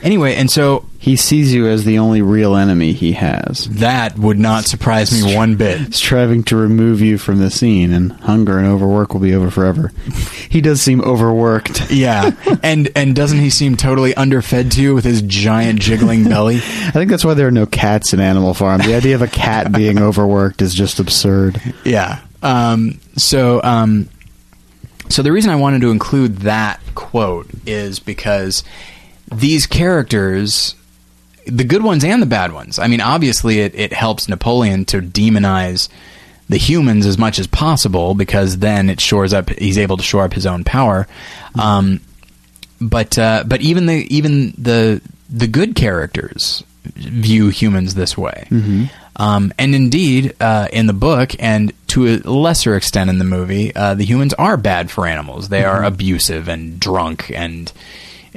Anyway, 0.03 0.35
and 0.35 0.49
so 0.51 0.85
he 0.99 1.15
sees 1.15 1.53
you 1.53 1.67
as 1.67 1.85
the 1.85 1.99
only 1.99 2.21
real 2.21 2.55
enemy 2.55 2.91
he 2.93 3.13
has. 3.13 3.65
That 3.69 4.17
would 4.17 4.37
not 4.37 4.65
surprise 4.65 5.11
me 5.11 5.35
one 5.35 5.55
bit. 5.55 5.93
Striving 5.93 6.43
to 6.45 6.55
remove 6.55 7.01
you 7.01 7.17
from 7.17 7.39
the 7.39 7.49
scene, 7.49 7.91
and 7.93 8.11
hunger 8.11 8.57
and 8.57 8.67
overwork 8.67 9.13
will 9.13 9.21
be 9.21 9.33
over 9.33 9.49
forever. 9.49 9.89
he 10.49 10.61
does 10.61 10.81
seem 10.81 11.01
overworked. 11.01 11.91
Yeah, 11.91 12.31
and 12.61 12.89
and 12.95 13.15
doesn't 13.15 13.39
he 13.39 13.49
seem 13.49 13.75
totally 13.75 14.13
underfed 14.15 14.73
to 14.73 14.81
you 14.81 14.93
with 14.93 15.05
his 15.05 15.21
giant 15.23 15.79
jiggling 15.79 16.25
belly? 16.25 16.57
I 16.57 16.91
think 16.91 17.09
that's 17.09 17.25
why 17.25 17.33
there 17.33 17.47
are 17.47 17.51
no 17.51 17.65
cats 17.65 18.13
in 18.13 18.19
Animal 18.19 18.53
Farm. 18.53 18.81
The 18.81 18.95
idea 18.95 19.15
of 19.15 19.21
a 19.21 19.27
cat 19.27 19.71
being 19.75 19.99
overworked 19.99 20.61
is 20.61 20.73
just 20.73 20.99
absurd. 20.99 21.61
Yeah. 21.83 22.19
Um, 22.43 22.99
so. 23.15 23.61
Um, 23.63 24.09
so 25.09 25.21
the 25.21 25.31
reason 25.31 25.51
I 25.51 25.55
wanted 25.55 25.79
to 25.81 25.91
include 25.91 26.39
that 26.39 26.81
quote 26.93 27.47
is 27.65 27.99
because 27.99 28.65
these 29.31 29.67
characters 29.67 30.75
the 31.47 31.63
good 31.63 31.83
ones 31.83 32.03
and 32.03 32.21
the 32.21 32.27
bad 32.27 32.51
ones. 32.51 32.77
I 32.77 32.87
mean, 32.87 33.01
obviously, 33.01 33.59
it, 33.59 33.73
it 33.73 33.93
helps 33.93 34.27
Napoleon 34.27 34.85
to 34.85 35.01
demonize 35.01 35.89
the 36.49 36.57
humans 36.57 37.05
as 37.05 37.17
much 37.17 37.39
as 37.39 37.47
possible 37.47 38.15
because 38.15 38.59
then 38.59 38.89
it 38.89 38.99
shores 38.99 39.33
up. 39.33 39.49
He's 39.49 39.77
able 39.77 39.97
to 39.97 40.03
shore 40.03 40.23
up 40.23 40.33
his 40.33 40.45
own 40.45 40.63
power. 40.63 41.07
Um, 41.57 42.01
but 42.79 43.17
uh, 43.17 43.43
but 43.47 43.61
even 43.61 43.85
the 43.85 44.05
even 44.15 44.53
the 44.57 45.01
the 45.29 45.47
good 45.47 45.75
characters 45.75 46.63
view 46.83 47.49
humans 47.49 47.95
this 47.95 48.17
way. 48.17 48.47
Mm-hmm. 48.49 48.85
Um, 49.19 49.51
and 49.57 49.73
indeed, 49.73 50.35
uh, 50.39 50.67
in 50.71 50.85
the 50.85 50.93
book, 50.93 51.31
and 51.39 51.73
to 51.87 52.07
a 52.07 52.17
lesser 52.17 52.75
extent 52.75 53.09
in 53.09 53.17
the 53.17 53.25
movie, 53.25 53.75
uh, 53.75 53.95
the 53.95 54.05
humans 54.05 54.33
are 54.35 54.57
bad 54.57 54.91
for 54.91 55.07
animals. 55.07 55.49
They 55.49 55.61
mm-hmm. 55.61 55.75
are 55.75 55.83
abusive 55.83 56.47
and 56.47 56.79
drunk 56.79 57.31
and 57.33 57.71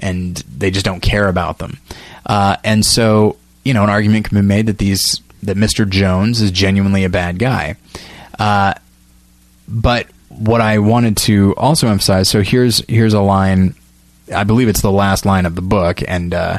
and 0.00 0.36
they 0.36 0.70
just 0.70 0.84
don't 0.84 1.00
care 1.00 1.28
about 1.28 1.58
them. 1.58 1.78
Uh, 2.26 2.56
and 2.64 2.84
so, 2.84 3.36
you 3.64 3.74
know, 3.74 3.84
an 3.84 3.90
argument 3.90 4.28
can 4.28 4.36
be 4.36 4.42
made 4.42 4.66
that 4.66 4.78
these 4.78 5.20
that 5.42 5.56
Mr. 5.56 5.88
Jones 5.88 6.40
is 6.40 6.50
genuinely 6.50 7.04
a 7.04 7.08
bad 7.08 7.38
guy. 7.38 7.76
Uh, 8.38 8.74
but 9.68 10.06
what 10.28 10.60
I 10.60 10.78
wanted 10.78 11.16
to 11.18 11.54
also 11.56 11.88
emphasize, 11.88 12.28
so 12.28 12.42
here's 12.42 12.84
here's 12.88 13.14
a 13.14 13.20
line, 13.20 13.74
I 14.34 14.44
believe 14.44 14.68
it's 14.68 14.82
the 14.82 14.92
last 14.92 15.24
line 15.24 15.46
of 15.46 15.54
the 15.54 15.62
book, 15.62 16.00
and 16.06 16.34
uh, 16.34 16.58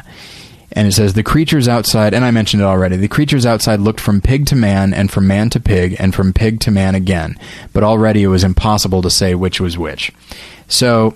and 0.72 0.88
it 0.88 0.92
says 0.92 1.14
the 1.14 1.22
creatures 1.22 1.68
outside, 1.68 2.14
and 2.14 2.24
I 2.24 2.30
mentioned 2.30 2.62
it 2.62 2.66
already. 2.66 2.96
The 2.96 3.08
creatures 3.08 3.44
outside 3.44 3.80
looked 3.80 4.00
from 4.00 4.20
pig 4.20 4.46
to 4.46 4.56
man, 4.56 4.94
and 4.94 5.10
from 5.10 5.26
man 5.26 5.50
to 5.50 5.60
pig, 5.60 5.96
and 5.98 6.14
from 6.14 6.32
pig 6.32 6.60
to 6.60 6.70
man 6.70 6.94
again. 6.94 7.38
But 7.72 7.84
already 7.84 8.22
it 8.22 8.28
was 8.28 8.44
impossible 8.44 9.02
to 9.02 9.10
say 9.10 9.34
which 9.34 9.60
was 9.60 9.76
which. 9.76 10.12
So 10.68 11.14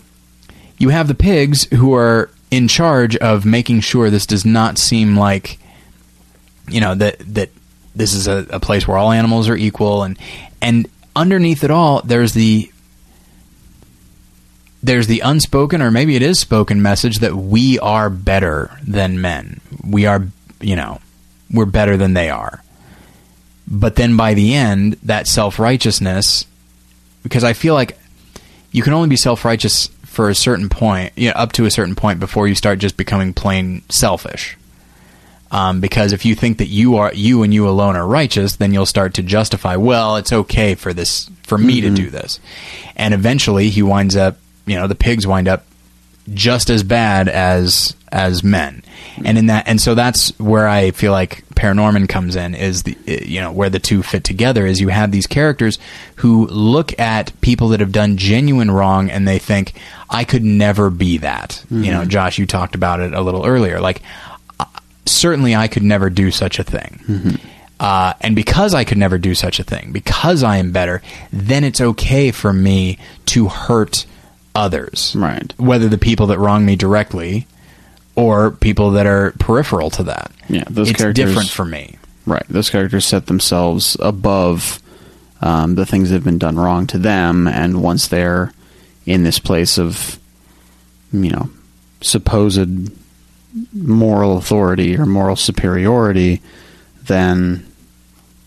you 0.78 0.90
have 0.90 1.08
the 1.08 1.14
pigs 1.14 1.64
who 1.74 1.94
are 1.94 2.30
in 2.50 2.68
charge 2.68 3.16
of 3.16 3.44
making 3.44 3.80
sure 3.80 4.10
this 4.10 4.26
does 4.26 4.44
not 4.44 4.78
seem 4.78 5.16
like 5.16 5.58
you 6.68 6.80
know 6.80 6.94
that 6.94 7.18
that 7.20 7.50
this 7.94 8.12
is 8.12 8.28
a, 8.28 8.46
a 8.50 8.60
place 8.60 8.86
where 8.86 8.98
all 8.98 9.10
animals 9.10 9.48
are 9.48 9.56
equal 9.56 10.02
and 10.02 10.18
and 10.60 10.88
underneath 11.14 11.64
it 11.64 11.70
all 11.70 12.02
there's 12.02 12.34
the 12.34 12.70
there's 14.86 15.08
the 15.08 15.20
unspoken 15.20 15.82
or 15.82 15.90
maybe 15.90 16.14
it 16.14 16.22
is 16.22 16.38
spoken 16.38 16.80
message 16.80 17.18
that 17.18 17.34
we 17.34 17.78
are 17.80 18.08
better 18.08 18.70
than 18.86 19.20
men. 19.20 19.60
We 19.84 20.06
are, 20.06 20.26
you 20.60 20.76
know, 20.76 21.00
we're 21.50 21.66
better 21.66 21.96
than 21.96 22.14
they 22.14 22.30
are. 22.30 22.62
But 23.66 23.96
then 23.96 24.16
by 24.16 24.34
the 24.34 24.54
end, 24.54 24.94
that 25.02 25.26
self 25.26 25.58
righteousness, 25.58 26.46
because 27.24 27.42
I 27.42 27.52
feel 27.52 27.74
like 27.74 27.98
you 28.70 28.82
can 28.82 28.92
only 28.92 29.08
be 29.08 29.16
self 29.16 29.44
righteous 29.44 29.88
for 30.16 30.30
a 30.30 30.34
certain 30.34 30.70
point, 30.70 31.12
you 31.14 31.28
know, 31.28 31.34
up 31.34 31.52
to 31.52 31.66
a 31.66 31.70
certain 31.70 31.94
point 31.94 32.18
before 32.18 32.48
you 32.48 32.54
start 32.54 32.78
just 32.78 32.96
becoming 32.96 33.34
plain 33.34 33.82
selfish. 33.90 34.56
Um, 35.50 35.80
because 35.80 36.14
if 36.14 36.24
you 36.24 36.34
think 36.34 36.56
that 36.56 36.68
you 36.68 36.96
are 36.96 37.12
you 37.12 37.42
and 37.42 37.52
you 37.52 37.68
alone 37.68 37.96
are 37.96 38.06
righteous, 38.06 38.56
then 38.56 38.72
you'll 38.72 38.86
start 38.86 39.12
to 39.14 39.22
justify. 39.22 39.76
Well, 39.76 40.16
it's 40.16 40.32
okay 40.32 40.74
for 40.74 40.94
this 40.94 41.30
for 41.42 41.58
me 41.58 41.82
mm-hmm. 41.82 41.94
to 41.94 42.02
do 42.02 42.10
this, 42.10 42.40
and 42.96 43.12
eventually 43.12 43.68
he 43.68 43.82
winds 43.82 44.16
up. 44.16 44.38
You 44.64 44.76
know, 44.76 44.86
the 44.86 44.94
pigs 44.94 45.26
wind 45.26 45.48
up 45.48 45.66
just 46.32 46.70
as 46.70 46.82
bad 46.82 47.28
as 47.28 47.94
as 48.16 48.42
men, 48.42 48.82
and 49.22 49.36
in 49.36 49.46
that, 49.48 49.68
and 49.68 49.78
so 49.78 49.94
that's 49.94 50.30
where 50.38 50.66
I 50.66 50.90
feel 50.92 51.12
like 51.12 51.46
Paranorman 51.50 52.08
comes 52.08 52.34
in 52.34 52.54
is 52.54 52.84
the 52.84 52.96
you 53.06 53.42
know 53.42 53.52
where 53.52 53.68
the 53.68 53.78
two 53.78 54.02
fit 54.02 54.24
together 54.24 54.64
is 54.64 54.80
you 54.80 54.88
have 54.88 55.12
these 55.12 55.26
characters 55.26 55.78
who 56.16 56.46
look 56.46 56.98
at 56.98 57.38
people 57.42 57.68
that 57.68 57.80
have 57.80 57.92
done 57.92 58.16
genuine 58.16 58.70
wrong 58.70 59.10
and 59.10 59.28
they 59.28 59.38
think 59.38 59.74
I 60.08 60.24
could 60.24 60.42
never 60.42 60.88
be 60.88 61.18
that. 61.18 61.62
Mm-hmm. 61.66 61.84
You 61.84 61.90
know, 61.90 62.00
mm-hmm. 62.00 62.08
Josh, 62.08 62.38
you 62.38 62.46
talked 62.46 62.74
about 62.74 63.00
it 63.00 63.12
a 63.12 63.20
little 63.20 63.44
earlier. 63.44 63.80
Like 63.80 64.00
uh, 64.58 64.64
certainly 65.04 65.54
I 65.54 65.68
could 65.68 65.82
never 65.82 66.08
do 66.08 66.30
such 66.30 66.58
a 66.58 66.64
thing. 66.64 67.00
Mm-hmm. 67.06 67.48
Uh, 67.78 68.14
and 68.22 68.34
because 68.34 68.72
I 68.72 68.84
could 68.84 68.96
never 68.96 69.18
do 69.18 69.34
such 69.34 69.60
a 69.60 69.62
thing, 69.62 69.92
because 69.92 70.42
I 70.42 70.56
am 70.56 70.72
better, 70.72 71.02
then 71.30 71.64
it's 71.64 71.82
okay 71.82 72.30
for 72.30 72.50
me 72.50 72.98
to 73.26 73.48
hurt 73.48 74.06
others. 74.54 75.14
Right. 75.14 75.52
Whether 75.58 75.90
the 75.90 75.98
people 75.98 76.28
that 76.28 76.38
wrong 76.38 76.64
me 76.64 76.76
directly 76.76 77.46
or 78.16 78.50
people 78.50 78.90
that 78.92 79.06
are 79.06 79.32
peripheral 79.38 79.90
to 79.90 80.02
that. 80.04 80.32
Yeah, 80.48 80.64
those 80.68 80.88
characters 80.88 80.90
it's 80.90 80.98
characters 80.98 81.24
different 81.26 81.50
for 81.50 81.64
me. 81.64 81.98
Right, 82.26 82.44
those 82.48 82.70
characters 82.70 83.06
set 83.06 83.26
themselves 83.26 83.96
above 84.00 84.82
um, 85.40 85.76
the 85.76 85.86
things 85.86 86.08
that 86.08 86.16
have 86.16 86.24
been 86.24 86.38
done 86.38 86.56
wrong 86.56 86.86
to 86.88 86.98
them, 86.98 87.46
and 87.46 87.82
once 87.82 88.08
they're 88.08 88.52
in 89.04 89.22
this 89.22 89.38
place 89.38 89.78
of, 89.78 90.18
you 91.12 91.30
know, 91.30 91.48
supposed 92.00 92.90
moral 93.72 94.36
authority 94.36 94.96
or 94.96 95.06
moral 95.06 95.36
superiority, 95.36 96.42
then 97.04 97.64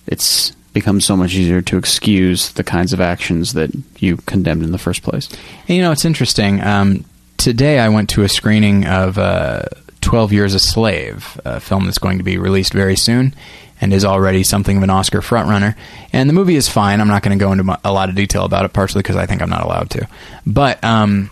it's 0.07 0.51
becomes 0.73 1.05
so 1.05 1.17
much 1.17 1.33
easier 1.33 1.61
to 1.61 1.77
excuse 1.77 2.49
the 2.51 2.63
kinds 2.63 2.93
of 2.93 3.01
actions 3.01 3.53
that 3.53 3.71
you 3.97 4.17
condemned 4.17 4.63
in 4.63 4.71
the 4.71 4.77
first 4.77 5.01
place. 5.01 5.27
And, 5.67 5.77
you 5.77 5.81
know, 5.81 5.91
it's 5.91 6.05
interesting. 6.05 6.61
Um, 6.63 7.05
today 7.39 7.79
I 7.79 7.89
went 7.89 8.09
to 8.11 8.23
a 8.23 8.29
screening 8.29 8.85
of 8.85 9.17
uh, 9.17 9.63
12 10.01 10.33
Years 10.33 10.53
a 10.53 10.59
Slave, 10.59 11.39
a 11.45 11.59
film 11.59 11.85
that's 11.85 11.97
going 11.97 12.19
to 12.19 12.23
be 12.23 12.37
released 12.37 12.73
very 12.73 12.95
soon 12.95 13.33
and 13.81 13.93
is 13.93 14.03
already 14.03 14.43
something 14.43 14.77
of 14.77 14.83
an 14.83 14.89
Oscar 14.89 15.21
frontrunner. 15.21 15.75
And 16.11 16.29
the 16.29 16.33
movie 16.33 16.57
is 16.57 16.67
fine. 16.67 16.99
I'm 16.99 17.07
not 17.07 17.23
going 17.23 17.37
to 17.37 17.43
go 17.43 17.53
into 17.53 17.79
a 17.83 17.93
lot 17.93 18.09
of 18.09 18.15
detail 18.15 18.43
about 18.43 18.65
it, 18.65 18.73
partially 18.73 18.99
because 18.99 19.15
I 19.15 19.25
think 19.25 19.41
I'm 19.41 19.49
not 19.49 19.63
allowed 19.63 19.89
to. 19.91 20.07
But, 20.45 20.83
um, 20.83 21.31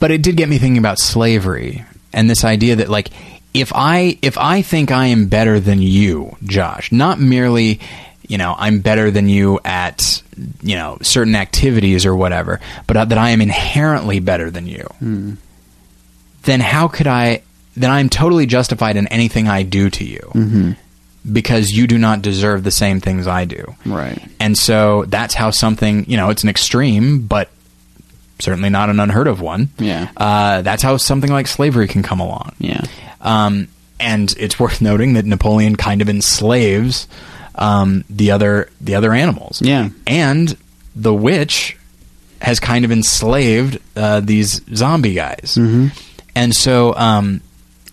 but 0.00 0.10
it 0.10 0.20
did 0.20 0.36
get 0.36 0.48
me 0.48 0.58
thinking 0.58 0.78
about 0.78 0.98
slavery 0.98 1.84
and 2.12 2.28
this 2.28 2.44
idea 2.44 2.76
that, 2.76 2.88
like, 2.88 3.10
if 3.54 3.72
I 3.74 4.18
if 4.20 4.36
I 4.36 4.60
think 4.60 4.90
I 4.90 5.06
am 5.06 5.28
better 5.28 5.58
than 5.60 5.80
you, 5.80 6.36
Josh, 6.42 6.92
not 6.92 7.18
merely 7.18 7.80
you 8.28 8.38
know 8.38 8.54
I'm 8.56 8.80
better 8.80 9.10
than 9.10 9.28
you 9.28 9.60
at 9.64 10.22
you 10.62 10.76
know 10.76 10.98
certain 11.02 11.34
activities 11.34 12.06
or 12.06 12.14
whatever, 12.14 12.60
but 12.86 13.08
that 13.08 13.18
I 13.18 13.30
am 13.30 13.40
inherently 13.40 14.20
better 14.20 14.50
than 14.50 14.66
you, 14.66 14.86
mm. 15.02 15.36
then 16.42 16.60
how 16.60 16.88
could 16.88 17.06
I? 17.06 17.42
Then 17.76 17.90
I'm 17.90 18.08
totally 18.08 18.46
justified 18.46 18.96
in 18.96 19.06
anything 19.08 19.48
I 19.48 19.62
do 19.62 19.90
to 19.90 20.04
you. 20.04 20.30
Mm-hmm. 20.34 20.72
Because 21.30 21.70
you 21.70 21.88
do 21.88 21.98
not 21.98 22.22
deserve 22.22 22.62
the 22.62 22.70
same 22.70 23.00
things 23.00 23.26
I 23.26 23.46
do. 23.46 23.74
Right. 23.84 24.22
And 24.38 24.56
so 24.56 25.06
that's 25.06 25.34
how 25.34 25.50
something, 25.50 26.08
you 26.08 26.16
know, 26.16 26.30
it's 26.30 26.44
an 26.44 26.48
extreme, 26.48 27.26
but 27.26 27.50
certainly 28.38 28.70
not 28.70 28.90
an 28.90 29.00
unheard 29.00 29.26
of 29.26 29.40
one. 29.40 29.70
Yeah. 29.78 30.08
Uh, 30.16 30.62
that's 30.62 30.84
how 30.84 30.96
something 30.98 31.30
like 31.30 31.46
slavery 31.48 31.88
can 31.88 32.04
come 32.04 32.20
along. 32.20 32.54
Yeah. 32.58 32.84
Um, 33.20 33.66
and 33.98 34.34
it's 34.38 34.60
worth 34.60 34.80
noting 34.80 35.14
that 35.14 35.24
Napoleon 35.24 35.76
kind 35.76 36.02
of 36.02 36.08
enslaves 36.08 37.08
um, 37.56 38.04
the 38.08 38.30
other 38.30 38.68
the 38.80 38.94
other 38.94 39.12
animals. 39.12 39.60
Yeah. 39.62 39.88
and 40.06 40.56
the 40.94 41.12
witch 41.14 41.76
has 42.40 42.60
kind 42.60 42.84
of 42.84 42.92
enslaved 42.92 43.78
uh, 43.96 44.20
these 44.20 44.60
zombie 44.74 45.14
guys. 45.14 45.56
Mm-hmm. 45.58 45.88
And 46.34 46.54
so, 46.54 46.94
um, 46.94 47.40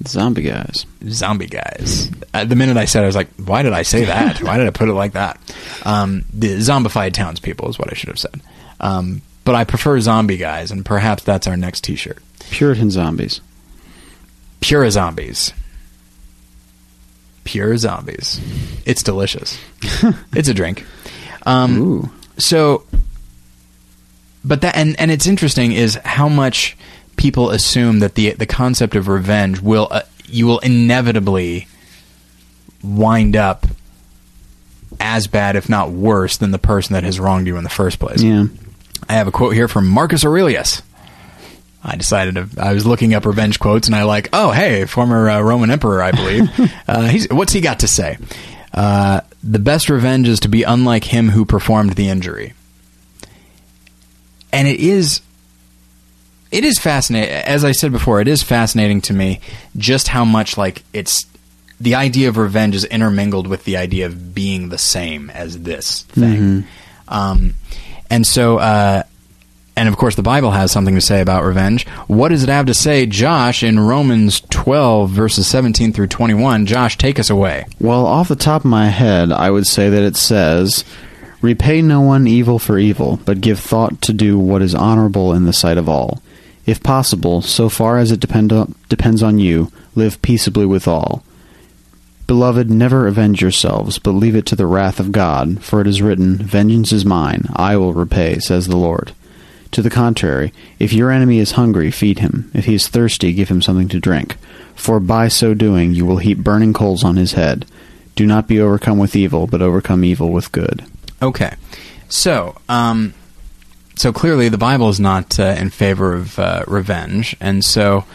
Zombie 0.05 0.41
guys. 0.41 0.85
zombie 1.07 1.47
guys. 1.47 2.11
Uh, 2.33 2.43
the 2.43 2.55
minute 2.57 2.75
I 2.75 2.85
said, 2.85 3.01
it, 3.01 3.03
I 3.03 3.07
was 3.07 3.15
like, 3.15 3.29
"Why 3.37 3.61
did 3.63 3.71
I 3.73 3.83
say 3.83 4.05
that? 4.05 4.41
Why 4.43 4.57
did 4.57 4.67
I 4.67 4.71
put 4.71 4.89
it 4.89 4.93
like 4.93 5.13
that?" 5.13 5.39
Um, 5.85 6.25
the 6.33 6.57
zombified 6.57 7.13
townspeople 7.13 7.69
is 7.69 7.79
what 7.79 7.89
I 7.89 7.95
should 7.95 8.09
have 8.09 8.19
said. 8.19 8.41
Um, 8.81 9.21
but 9.45 9.55
I 9.55 9.63
prefer 9.63 9.99
zombie 10.01 10.37
guys, 10.37 10.71
and 10.71 10.85
perhaps 10.85 11.23
that's 11.23 11.47
our 11.47 11.55
next 11.55 11.85
T-shirt. 11.85 12.21
Puritan 12.49 12.91
zombies. 12.91 13.39
Pure 14.59 14.89
zombies. 14.91 15.53
Pure 17.43 17.77
zombies. 17.77 18.39
It's 18.85 19.03
delicious. 19.03 19.59
it's 20.33 20.47
a 20.47 20.53
drink. 20.53 20.85
Um, 21.45 21.81
Ooh. 21.81 22.11
so, 22.37 22.85
but 24.45 24.61
that 24.61 24.75
and 24.75 24.99
and 24.99 25.11
it's 25.11 25.27
interesting 25.27 25.73
is 25.73 25.95
how 26.05 26.29
much 26.29 26.77
people 27.17 27.49
assume 27.49 27.99
that 27.99 28.15
the 28.15 28.31
the 28.31 28.45
concept 28.45 28.95
of 28.95 29.07
revenge 29.07 29.61
will 29.61 29.87
uh, 29.91 30.01
you 30.25 30.47
will 30.47 30.59
inevitably 30.59 31.67
wind 32.83 33.35
up 33.35 33.65
as 34.99 35.27
bad, 35.27 35.55
if 35.55 35.69
not 35.69 35.91
worse, 35.91 36.37
than 36.37 36.51
the 36.51 36.59
person 36.59 36.93
that 36.93 37.03
has 37.03 37.19
wronged 37.19 37.47
you 37.47 37.57
in 37.57 37.63
the 37.63 37.69
first 37.69 37.99
place. 37.99 38.21
Yeah. 38.21 38.45
I 39.09 39.13
have 39.13 39.27
a 39.27 39.31
quote 39.31 39.53
here 39.53 39.67
from 39.67 39.87
Marcus 39.87 40.23
Aurelius. 40.25 40.81
I 41.83 41.97
decided 41.97 42.35
to, 42.35 42.61
I 42.61 42.73
was 42.73 42.85
looking 42.85 43.13
up 43.13 43.25
revenge 43.25 43.59
quotes, 43.59 43.87
and 43.87 43.95
I 43.95 44.03
like, 44.03 44.29
oh 44.31 44.51
hey, 44.51 44.85
former 44.85 45.29
uh, 45.29 45.41
Roman 45.41 45.69
emperor, 45.69 46.01
I 46.01 46.11
believe. 46.11 46.49
uh, 46.87 47.07
he's 47.07 47.27
what's 47.29 47.53
he 47.53 47.61
got 47.61 47.79
to 47.81 47.87
say? 47.87 48.17
Uh, 48.73 49.21
the 49.43 49.59
best 49.59 49.89
revenge 49.89 50.27
is 50.27 50.39
to 50.41 50.47
be 50.47 50.63
unlike 50.63 51.03
him 51.03 51.29
who 51.29 51.45
performed 51.45 51.93
the 51.93 52.09
injury. 52.09 52.53
And 54.51 54.67
it 54.67 54.79
is, 54.79 55.21
it 56.51 56.63
is 56.63 56.79
fascinating. 56.79 57.29
As 57.33 57.63
I 57.65 57.71
said 57.71 57.91
before, 57.91 58.21
it 58.21 58.27
is 58.27 58.41
fascinating 58.41 59.01
to 59.01 59.13
me 59.13 59.41
just 59.77 60.07
how 60.07 60.25
much 60.25 60.57
like 60.57 60.83
it's 60.93 61.25
the 61.79 61.95
idea 61.95 62.29
of 62.29 62.37
revenge 62.37 62.75
is 62.75 62.85
intermingled 62.85 63.47
with 63.47 63.65
the 63.65 63.77
idea 63.77 64.05
of 64.05 64.33
being 64.33 64.69
the 64.69 64.77
same 64.77 65.29
as 65.29 65.61
this 65.63 66.03
thing. 66.03 66.63
Um, 67.07 67.55
and 68.09 68.25
so, 68.25 68.57
uh, 68.57 69.03
and 69.75 69.89
of 69.89 69.97
course, 69.97 70.15
the 70.15 70.21
Bible 70.21 70.51
has 70.51 70.71
something 70.71 70.95
to 70.95 71.01
say 71.01 71.19
about 71.19 71.43
revenge. 71.43 71.87
What 72.07 72.29
does 72.29 72.43
it 72.43 72.49
have 72.49 72.67
to 72.67 72.73
say, 72.73 73.05
Josh, 73.05 73.63
in 73.63 73.79
Romans 73.79 74.41
12, 74.41 75.09
verses 75.09 75.47
17 75.47 75.93
through 75.93 76.07
21? 76.07 76.65
Josh, 76.67 76.97
take 76.97 77.19
us 77.19 77.29
away. 77.29 77.65
Well, 77.79 78.05
off 78.05 78.27
the 78.27 78.35
top 78.35 78.61
of 78.61 78.69
my 78.69 78.89
head, 78.89 79.31
I 79.31 79.49
would 79.49 79.65
say 79.65 79.89
that 79.89 80.03
it 80.03 80.15
says, 80.15 80.85
Repay 81.41 81.81
no 81.81 82.01
one 82.01 82.27
evil 82.27 82.59
for 82.59 82.77
evil, 82.77 83.19
but 83.25 83.41
give 83.41 83.59
thought 83.59 84.01
to 84.03 84.13
do 84.13 84.39
what 84.39 84.61
is 84.61 84.75
honorable 84.75 85.33
in 85.33 85.45
the 85.45 85.53
sight 85.53 85.77
of 85.77 85.89
all. 85.89 86.21
If 86.65 86.81
possible, 86.81 87.41
so 87.41 87.67
far 87.67 87.97
as 87.97 88.11
it 88.11 88.21
depend 88.21 88.53
depends 88.87 89.21
on 89.21 89.39
you, 89.39 89.71
live 89.95 90.21
peaceably 90.21 90.65
with 90.65 90.87
all. 90.87 91.23
Beloved, 92.27 92.69
never 92.69 93.07
avenge 93.07 93.41
yourselves, 93.41 93.99
but 93.99 94.11
leave 94.11 94.35
it 94.35 94.45
to 94.45 94.55
the 94.55 94.65
wrath 94.65 94.99
of 94.99 95.11
God, 95.11 95.61
for 95.61 95.81
it 95.81 95.87
is 95.87 96.01
written, 96.01 96.37
Vengeance 96.37 96.93
is 96.93 97.03
mine, 97.03 97.49
I 97.53 97.75
will 97.75 97.91
repay, 97.91 98.39
says 98.39 98.67
the 98.67 98.77
Lord. 98.77 99.11
To 99.73 99.81
the 99.81 99.89
contrary, 99.89 100.53
if 100.77 100.93
your 100.93 101.11
enemy 101.11 101.39
is 101.39 101.53
hungry, 101.53 101.89
feed 101.89 102.19
him. 102.19 102.51
If 102.53 102.65
he 102.65 102.75
is 102.75 102.87
thirsty, 102.87 103.33
give 103.33 103.49
him 103.49 103.61
something 103.61 103.87
to 103.89 103.99
drink. 103.99 104.37
For 104.75 104.99
by 104.99 105.29
so 105.29 105.55
doing 105.55 105.95
you 105.95 106.05
will 106.05 106.17
heap 106.17 106.37
burning 106.37 106.73
coals 106.73 107.03
on 107.03 107.15
his 107.15 107.33
head. 107.33 107.65
Do 108.15 108.27
not 108.27 108.47
be 108.47 108.59
overcome 108.59 108.99
with 108.99 109.15
evil, 109.15 109.47
but 109.47 109.63
overcome 109.63 110.03
evil 110.03 110.29
with 110.29 110.51
good. 110.51 110.85
Okay. 111.23 111.55
So, 112.07 112.55
um, 112.69 113.15
so 113.95 114.13
clearly 114.13 114.47
the 114.47 114.59
Bible 114.59 114.89
is 114.89 114.99
not 114.99 115.39
uh, 115.39 115.55
in 115.57 115.71
favor 115.71 116.13
of 116.13 116.37
uh, 116.37 116.63
revenge. 116.67 117.35
And 117.41 117.65
so, 117.65 118.05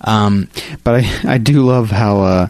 um, 0.00 0.48
But 0.82 1.04
I, 1.04 1.20
I 1.34 1.38
do 1.38 1.62
love 1.62 1.90
how 1.90 2.20
uh, 2.20 2.48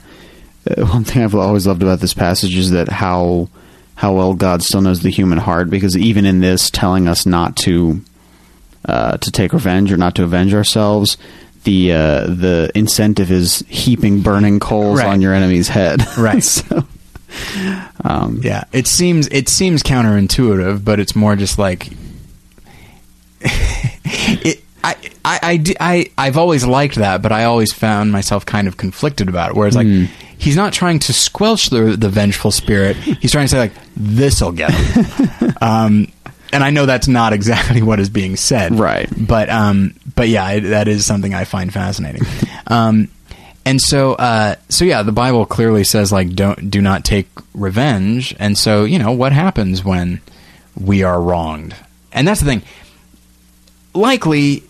uh, 0.71 0.87
one 0.87 1.05
thing 1.05 1.23
I've 1.23 1.35
always 1.35 1.67
loved 1.67 1.83
about 1.83 2.01
this 2.01 2.15
passage 2.15 2.57
is 2.57 2.71
that 2.71 2.89
how 2.89 3.51
how 3.97 4.15
well 4.15 4.35
God 4.35 4.63
still 4.63 4.83
knows 4.83 5.01
the 5.01 5.11
human 5.11 5.39
heart 5.39 5.71
because 5.71 5.97
even 5.97 6.27
in 6.27 6.41
this 6.41 6.71
telling 6.71 7.09
us 7.09 7.25
not 7.25 7.57
to 7.59 8.03
uh, 8.87 9.17
to 9.19 9.31
take 9.31 9.53
revenge 9.53 9.93
or 9.93 9.97
not 9.97 10.15
to 10.15 10.23
avenge 10.25 10.55
ourselves, 10.55 11.19
the 11.65 11.93
uh, 11.93 12.21
the 12.27 12.71
incentive 12.75 13.31
is 13.31 13.65
heaping 13.69 14.21
burning 14.23 14.61
coals 14.61 14.99
Right. 15.01 15.09
on 15.09 15.21
your 15.21 15.35
enemy's 15.35 15.69
head. 15.69 16.03
Right. 16.17 16.43
so, 16.43 16.85
um, 18.05 18.41
yeah, 18.43 18.65
it 18.73 18.87
seems 18.87 19.27
it 19.29 19.49
seems 19.49 19.83
counterintuitive, 19.83 20.85
but 20.85 21.01
it's 21.01 21.15
more 21.17 21.35
just 21.37 21.59
like 21.59 21.89
it. 23.41 24.63
I, 24.85 24.95
I, 25.25 25.39
I, 25.43 25.65
I, 25.81 26.11
I've 26.17 26.39
always 26.39 26.65
liked 26.65 26.95
that, 26.97 27.21
but 27.21 27.33
I 27.33 27.43
always 27.45 27.73
found 27.73 28.13
myself 28.13 28.47
kind 28.47 28.69
of 28.69 28.77
conflicted 28.77 29.29
about 29.29 29.51
it. 29.51 29.57
Whereas, 29.57 29.75
like, 29.75 29.89
he's 30.39 30.55
not 30.55 30.73
trying 30.73 31.01
to 31.01 31.13
squelch 31.13 31.71
the 31.71 31.97
the 31.99 32.09
vengeful 32.09 32.53
spirit. 32.53 32.97
He's 32.97 33.33
trying 33.33 33.47
to 33.47 33.49
say, 33.49 33.59
like, 33.59 33.73
this'll 33.97 34.53
get 34.53 34.71
him. 34.71 35.55
um, 35.61 36.07
and 36.53 36.63
I 36.65 36.71
know 36.71 36.87
that's 36.87 37.09
not 37.09 37.33
exactly 37.33 37.83
what 37.89 38.01
is 38.01 38.11
being 38.11 38.37
said, 38.37 38.79
Right. 38.79 39.09
But, 39.17 39.51
um, 39.51 39.95
but 40.15 40.29
yeah, 40.29 40.51
it, 40.51 40.61
that 40.63 40.89
is 40.89 41.05
something 41.07 41.35
I 41.35 41.45
find 41.45 41.73
fascinating. 41.73 42.23
um, 42.67 43.09
and 43.65 43.81
so, 43.81 44.15
uh, 44.15 44.55
so 44.69 44.85
yeah, 44.85 45.03
the 45.03 45.13
Bible 45.13 45.45
clearly 45.45 45.83
says, 45.85 46.13
like, 46.13 46.35
don't 46.35 46.71
do 46.71 46.81
not 46.81 47.05
take 47.05 47.29
revenge. 47.53 48.35
And 48.39 48.57
so, 48.57 48.85
you 48.85 48.99
know, 48.99 49.11
what 49.11 49.33
happens 49.33 49.85
when 49.85 50.21
we 50.81 51.03
are 51.03 51.21
wronged? 51.21 51.75
And 52.13 52.29
that's 52.29 52.41
the 52.41 52.47
thing 52.47 52.63
likely 53.97 54.63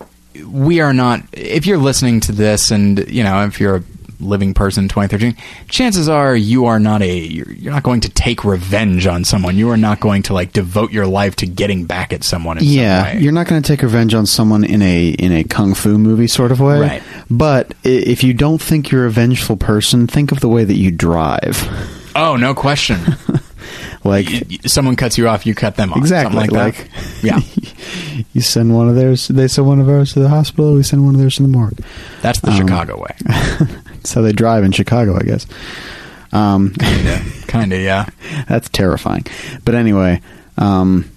we 0.47 0.81
are 0.81 0.93
not 0.93 1.20
if 1.33 1.66
you're 1.66 1.79
listening 1.79 2.20
to 2.20 2.33
this 2.33 2.70
and 2.70 3.09
you 3.11 3.22
know 3.22 3.45
if 3.45 3.61
you're 3.61 3.77
a 3.77 3.83
living 4.21 4.55
person 4.55 4.85
in 4.85 4.89
2013 4.89 5.37
chances 5.69 6.09
are 6.09 6.35
you 6.35 6.64
are 6.67 6.79
not 6.79 7.03
a 7.03 7.19
you're, 7.19 7.51
you're 7.53 7.73
not 7.73 7.83
going 7.83 8.01
to 8.01 8.09
take 8.09 8.45
revenge 8.45 9.07
on 9.07 9.25
someone 9.25 9.57
you 9.57 9.69
are 9.71 9.77
not 9.77 10.01
going 10.01 10.23
to 10.23 10.33
like 10.33 10.53
devote 10.53 10.91
your 10.93 11.07
life 11.07 11.37
to 11.37 11.47
getting 11.47 11.85
back 11.85 12.12
at 12.12 12.25
someone 12.25 12.59
in 12.59 12.64
yeah, 12.64 13.05
some 13.07 13.17
way. 13.17 13.23
you're 13.23 13.33
not 13.33 13.47
going 13.47 13.61
to 13.62 13.67
take 13.67 13.83
revenge 13.83 14.14
on 14.14 14.25
someone 14.27 14.64
in 14.64 14.81
a 14.83 15.09
in 15.11 15.33
a 15.33 15.45
kung 15.45 15.75
fu 15.75 15.99
movie 15.99 16.27
sort 16.27 16.51
of 16.53 16.61
way. 16.61 16.81
Right. 16.81 17.03
But 17.31 17.75
if 17.85 18.25
you 18.25 18.33
don't 18.35 18.61
think 18.62 18.91
you're 18.91 19.07
a 19.07 19.11
vengeful 19.11 19.57
person, 19.57 20.07
think 20.07 20.33
of 20.33 20.41
the 20.41 20.49
way 20.49 20.64
that 20.64 20.77
you 20.77 20.91
drive. 20.91 21.57
oh 22.17 22.37
no 22.37 22.55
question 22.55 22.99
Like 24.05 24.27
Y- 24.29 24.43
y- 24.51 24.57
someone 24.67 24.95
cuts 24.95 25.19
you 25.19 25.27
off 25.29 25.45
you 25.47 25.55
cut 25.55 25.75
them 25.77 25.91
off 25.93 25.99
exactly 25.99 26.37
like, 26.37 26.53
like 26.53 26.77
that 26.77 27.25
yeah 27.25 27.41
you 28.33 28.41
send 28.41 28.73
one 28.75 28.89
of 28.89 28.95
theirs. 28.95 29.27
They 29.29 29.49
send 29.49 29.67
one 29.67 29.81
of 29.81 29.89
ours 29.89 30.12
to 30.12 30.21
the 30.21 30.29
hospital. 30.29 30.75
We 30.75 30.83
send 30.85 31.05
one 31.05 31.14
of 31.14 31.21
theirs 31.21 31.37
to 31.37 31.43
the 31.43 31.49
morgue. 31.49 31.81
that's 32.23 32.41
the 32.41 32.51
Um, 32.53 32.57
chicago 32.57 33.01
way 33.03 33.17
That's 34.07 34.14
how 34.14 34.22
they 34.22 34.30
drive 34.30 34.62
in 34.62 34.70
Chicago, 34.70 35.16
I 35.16 35.24
guess. 35.24 35.48
Um, 36.32 36.74
kind 37.48 37.72
of 37.72 37.80
yeah 37.80 38.09
that's 38.48 38.68
terrifying. 38.68 39.24
But 39.64 39.74
anyway, 39.74 40.20
um, 40.59 41.11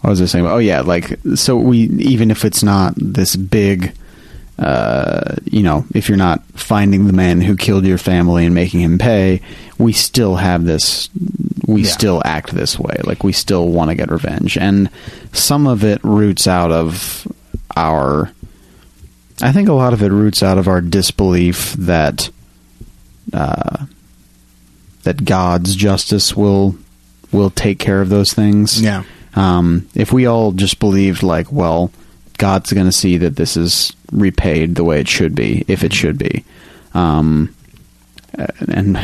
what 0.00 0.10
was 0.10 0.22
I 0.22 0.26
saying? 0.26 0.46
Oh 0.46 0.58
yeah, 0.58 0.82
like 0.82 1.18
so 1.34 1.56
we 1.56 1.78
even 1.98 2.30
if 2.30 2.44
it's 2.44 2.62
not 2.62 2.94
this 2.96 3.34
big, 3.34 3.92
uh, 4.60 5.34
you 5.44 5.64
know, 5.64 5.84
if 5.92 6.08
you're 6.08 6.16
not 6.18 6.44
finding 6.54 7.08
the 7.08 7.12
man 7.12 7.40
who 7.40 7.56
killed 7.56 7.84
your 7.84 7.98
family 7.98 8.46
and 8.46 8.54
making 8.54 8.80
him 8.80 8.96
pay, 8.96 9.40
we 9.78 9.92
still 9.92 10.36
have 10.36 10.64
this. 10.64 11.08
We 11.66 11.82
Yeah. 11.82 11.88
still 11.90 12.22
act 12.24 12.52
this 12.54 12.78
way. 12.78 12.96
Like 13.02 13.24
we 13.24 13.32
still 13.32 13.68
want 13.70 13.90
to 13.90 13.96
get 13.96 14.08
revenge, 14.12 14.56
and 14.56 14.88
some 15.32 15.66
of 15.66 15.82
it 15.82 15.98
roots 16.04 16.46
out 16.46 16.70
of 16.70 17.26
our. 17.76 18.30
I 19.42 19.52
think 19.52 19.68
a 19.68 19.72
lot 19.72 19.92
of 19.92 20.02
it 20.02 20.10
roots 20.10 20.42
out 20.42 20.58
of 20.58 20.68
our 20.68 20.80
disbelief 20.80 21.72
that 21.74 22.30
uh, 23.32 23.86
that 25.02 25.24
God's 25.24 25.74
justice 25.76 26.36
will 26.36 26.76
will 27.32 27.50
take 27.50 27.78
care 27.78 28.00
of 28.00 28.08
those 28.08 28.32
things. 28.32 28.80
Yeah. 28.80 29.04
Um, 29.34 29.88
if 29.94 30.12
we 30.12 30.26
all 30.26 30.52
just 30.52 30.80
believed 30.80 31.22
like, 31.22 31.52
well, 31.52 31.92
God's 32.38 32.72
going 32.72 32.86
to 32.86 32.92
see 32.92 33.16
that 33.18 33.36
this 33.36 33.56
is 33.56 33.92
repaid 34.10 34.74
the 34.74 34.84
way 34.84 35.00
it 35.00 35.08
should 35.08 35.34
be, 35.34 35.64
if 35.68 35.84
it 35.84 35.92
should 35.92 36.18
be, 36.18 36.44
um, 36.94 37.54
and 38.68 38.98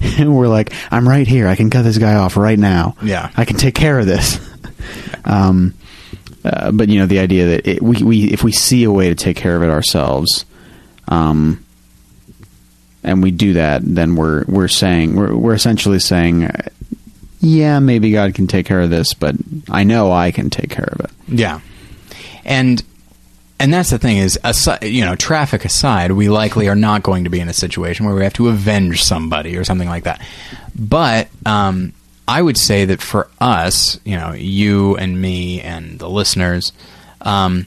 and 0.00 0.36
we're 0.36 0.48
like, 0.48 0.72
I'm 0.90 1.08
right 1.08 1.26
here. 1.26 1.48
I 1.48 1.56
can 1.56 1.70
cut 1.70 1.82
this 1.82 1.98
guy 1.98 2.14
off 2.14 2.36
right 2.36 2.58
now. 2.58 2.96
Yeah. 3.02 3.30
I 3.36 3.44
can 3.44 3.56
take 3.56 3.74
care 3.74 3.98
of 3.98 4.06
this. 4.06 4.38
um, 5.24 5.74
uh, 6.44 6.70
but 6.70 6.88
you 6.88 6.98
know, 6.98 7.06
the 7.06 7.18
idea 7.18 7.46
that 7.46 7.66
it, 7.66 7.82
we 7.82 8.02
we 8.02 8.24
if 8.32 8.44
we 8.44 8.52
see 8.52 8.84
a 8.84 8.90
way 8.90 9.08
to 9.08 9.14
take 9.14 9.36
care 9.36 9.56
of 9.56 9.62
it 9.62 9.70
ourselves, 9.70 10.44
um, 11.08 11.64
and 13.02 13.22
we 13.22 13.30
do 13.30 13.54
that, 13.54 13.82
then 13.84 14.14
we're 14.16 14.44
we're 14.46 14.68
saying 14.68 15.16
we're 15.16 15.34
we're 15.34 15.54
essentially 15.54 15.98
saying, 15.98 16.50
yeah, 17.40 17.78
maybe 17.78 18.12
God 18.12 18.34
can 18.34 18.46
take 18.46 18.66
care 18.66 18.80
of 18.80 18.90
this, 18.90 19.14
but 19.14 19.34
I 19.70 19.84
know 19.84 20.12
I 20.12 20.30
can 20.30 20.50
take 20.50 20.70
care 20.70 20.88
of 20.90 21.00
it. 21.00 21.10
Yeah. 21.28 21.60
and 22.44 22.82
and 23.60 23.72
that's 23.72 23.90
the 23.90 23.98
thing 23.98 24.18
is, 24.18 24.38
aside, 24.44 24.82
you 24.84 25.04
know, 25.04 25.14
traffic 25.14 25.64
aside, 25.64 26.12
we 26.12 26.28
likely 26.28 26.68
are 26.68 26.74
not 26.74 27.02
going 27.02 27.24
to 27.24 27.30
be 27.30 27.40
in 27.40 27.48
a 27.48 27.54
situation 27.54 28.04
where 28.04 28.14
we 28.14 28.24
have 28.24 28.34
to 28.34 28.48
avenge 28.48 29.02
somebody 29.02 29.56
or 29.56 29.64
something 29.64 29.88
like 29.88 30.04
that. 30.04 30.20
But 30.78 31.28
um, 31.46 31.92
I 32.26 32.40
would 32.40 32.56
say 32.56 32.86
that 32.86 33.02
for 33.02 33.28
us, 33.40 33.98
you 34.04 34.16
know, 34.16 34.32
you 34.32 34.96
and 34.96 35.20
me 35.20 35.60
and 35.60 35.98
the 35.98 36.08
listeners, 36.08 36.72
um, 37.20 37.66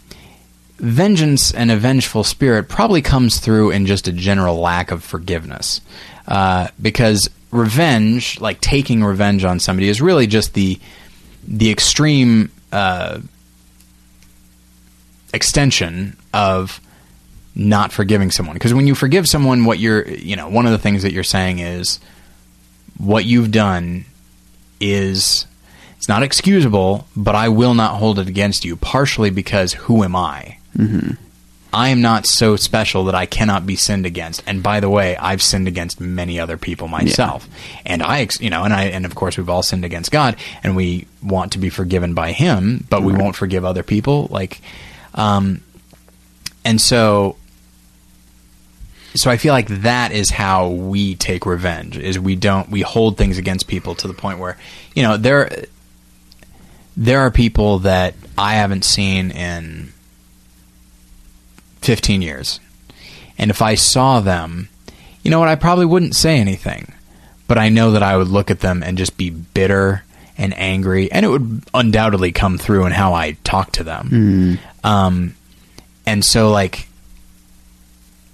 vengeance 0.78 1.54
and 1.54 1.72
a 1.72 1.78
vengeful 1.78 2.24
spirit 2.24 2.70
probably 2.70 3.02
comes 3.02 3.40
through 3.40 3.72
in 3.72 3.86
just 3.86 4.08
a 4.08 4.12
general 4.12 4.60
lack 4.60 4.92
of 4.92 5.04
forgiveness. 5.04 5.82
Uh, 6.28 6.68
because 6.82 7.30
revenge, 7.52 8.40
like 8.42 8.60
taking 8.60 9.04
revenge 9.04 9.44
on 9.44 9.60
somebody, 9.60 9.90
is 9.90 10.02
really 10.02 10.28
just 10.28 10.54
the 10.54 10.80
the 11.48 11.72
extreme 11.72 12.52
uh, 12.72 13.20
extension 15.34 16.18
of 16.34 16.82
not 17.56 17.92
forgiving 17.92 18.32
someone. 18.32 18.54
Because 18.56 18.74
when 18.74 18.86
you 18.86 18.96
forgive 18.96 19.28
someone, 19.28 19.66
what 19.66 19.80
you're, 19.80 20.08
you 20.08 20.36
know, 20.36 20.50
one 20.50 20.66
of 20.66 20.72
the 20.72 20.78
things 20.78 21.04
that 21.04 21.14
you're 21.14 21.24
saying 21.24 21.60
is 21.60 22.00
what 22.98 23.26
you've 23.26 23.52
done 23.52 24.06
is 24.80 25.46
it's 25.98 26.08
not 26.08 26.24
excusable, 26.24 27.08
but 27.16 27.36
I 27.36 27.50
will 27.50 27.74
not 27.74 27.96
hold 27.96 28.20
it 28.20 28.28
against 28.28 28.66
you. 28.66 28.76
Partially 28.76 29.30
because 29.30 29.74
who 29.74 30.04
am 30.04 30.16
I? 30.16 30.58
Mm-hmm. 30.76 31.16
I 31.74 31.90
am 31.90 32.02
not 32.02 32.26
so 32.26 32.56
special 32.56 33.06
that 33.06 33.16
I 33.16 33.26
cannot 33.26 33.66
be 33.66 33.76
sinned 33.76 34.06
against. 34.06 34.42
And 34.48 34.64
by 34.64 34.80
the 34.80 34.90
way, 34.90 35.18
I've 35.18 35.42
sinned 35.42 35.68
against 35.68 36.00
many 36.00 36.40
other 36.40 36.58
people 36.58 36.88
myself. 36.88 37.48
And 37.86 38.02
I, 38.02 38.28
you 38.40 38.50
know, 38.50 38.64
and 38.64 38.74
I, 38.74 38.86
and 38.86 39.06
of 39.06 39.16
course 39.16 39.38
we've 39.38 39.50
all 39.50 39.64
sinned 39.64 39.84
against 39.84 40.12
God 40.12 40.38
and 40.64 40.76
we 40.76 41.08
want 41.22 41.52
to 41.54 41.60
be 41.60 41.70
forgiven 41.70 42.14
by 42.14 42.32
Him, 42.32 42.86
but 42.90 43.04
we 43.04 43.14
won't 43.14 43.36
forgive 43.36 43.66
other 43.66 43.84
people. 43.84 44.28
Like, 44.32 44.62
um, 45.14 45.62
and 46.64 46.80
so, 46.80 47.36
so 49.20 49.32
I 49.32 49.38
feel 49.38 49.54
like 49.54 49.68
that 49.82 50.12
is 50.12 50.30
how 50.30 50.70
we 50.70 51.16
take 51.16 51.46
revenge 51.46 51.98
is 51.98 52.20
we 52.20 52.36
don't, 52.36 52.70
we 52.70 52.82
hold 52.82 53.18
things 53.18 53.38
against 53.38 53.68
people 53.68 53.96
to 53.96 54.08
the 54.08 54.14
point 54.14 54.40
where, 54.40 54.58
you 54.96 55.04
know, 55.04 55.18
there, 55.18 55.66
there 56.96 57.20
are 57.22 57.32
people 57.32 57.80
that 57.80 58.16
I 58.38 58.54
haven't 58.54 58.84
seen 58.86 59.32
in 59.32 59.92
15 61.82 62.22
years. 62.22 62.60
And 63.38 63.52
if 63.52 63.62
I 63.62 63.76
saw 63.76 64.20
them, 64.20 64.70
you 65.24 65.32
know 65.32 65.40
what, 65.40 65.50
I 65.50 65.56
probably 65.56 65.86
wouldn't 65.86 66.16
say 66.16 66.38
anything. 66.40 66.94
But 67.48 67.58
I 67.58 67.70
know 67.70 67.92
that 67.92 68.04
I 68.04 68.18
would 68.18 68.28
look 68.28 68.52
at 68.52 68.60
them 68.60 68.84
and 68.84 68.98
just 68.98 69.18
be 69.18 69.30
bitter 69.30 70.04
and 70.38 70.54
angry, 70.58 71.12
and 71.12 71.26
it 71.26 71.30
would 71.30 71.64
undoubtedly 71.74 72.32
come 72.32 72.58
through 72.58 72.86
in 72.86 72.92
how 72.92 73.14
I 73.14 73.32
talk 73.44 73.72
to 73.74 73.84
them. 73.84 74.60
Um, 74.84 75.36
and 76.06 76.24
so, 76.24 76.52
like, 76.52 76.88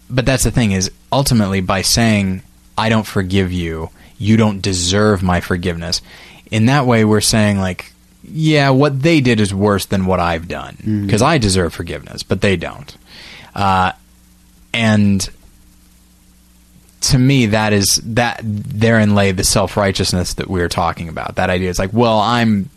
but 0.10 0.26
that's 0.26 0.44
the 0.44 0.52
thing 0.52 0.72
is 0.72 0.92
ultimately 1.12 1.62
by 1.62 1.82
saying, 1.82 2.44
I 2.78 2.90
don't 2.90 3.08
forgive 3.08 3.52
you, 3.52 3.90
you 4.18 4.38
don't 4.38 4.62
deserve 4.62 5.24
my 5.24 5.42
forgiveness. 5.42 6.02
In 6.52 6.68
that 6.68 6.86
way, 6.86 7.04
we're 7.04 7.22
saying, 7.22 7.60
like, 7.60 7.92
yeah, 8.24 8.70
what 8.70 9.02
they 9.02 9.22
did 9.22 9.40
is 9.40 9.54
worse 9.54 9.86
than 9.86 10.06
what 10.06 10.20
I've 10.20 10.48
done 10.48 10.78
because 11.06 11.22
I 11.22 11.38
deserve 11.38 11.74
forgiveness, 11.74 12.24
but 12.24 12.42
they 12.42 12.56
don't. 12.56 12.96
Uh, 13.54 13.92
and 14.74 15.30
to 17.02 17.20
me, 17.20 17.48
that 17.48 17.74
is 17.74 18.02
that 18.06 18.40
therein 18.44 19.14
lay 19.14 19.32
the 19.32 19.44
self 19.44 19.76
righteousness 19.76 20.36
that 20.36 20.50
we 20.50 20.62
are 20.62 20.70
talking 20.70 21.10
about. 21.10 21.36
That 21.36 21.50
idea 21.50 21.70
is 21.70 21.80
like, 21.80 21.92
well, 21.92 22.20
I'm 22.20 22.70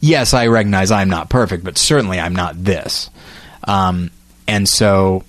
yes, 0.00 0.34
I 0.34 0.48
recognize 0.48 0.90
I'm 0.90 1.08
not 1.08 1.30
perfect, 1.30 1.64
but 1.64 1.78
certainly 1.78 2.20
I'm 2.20 2.34
not 2.34 2.62
this. 2.62 3.08
Um, 3.64 4.10
and 4.46 4.68
so, 4.68 5.24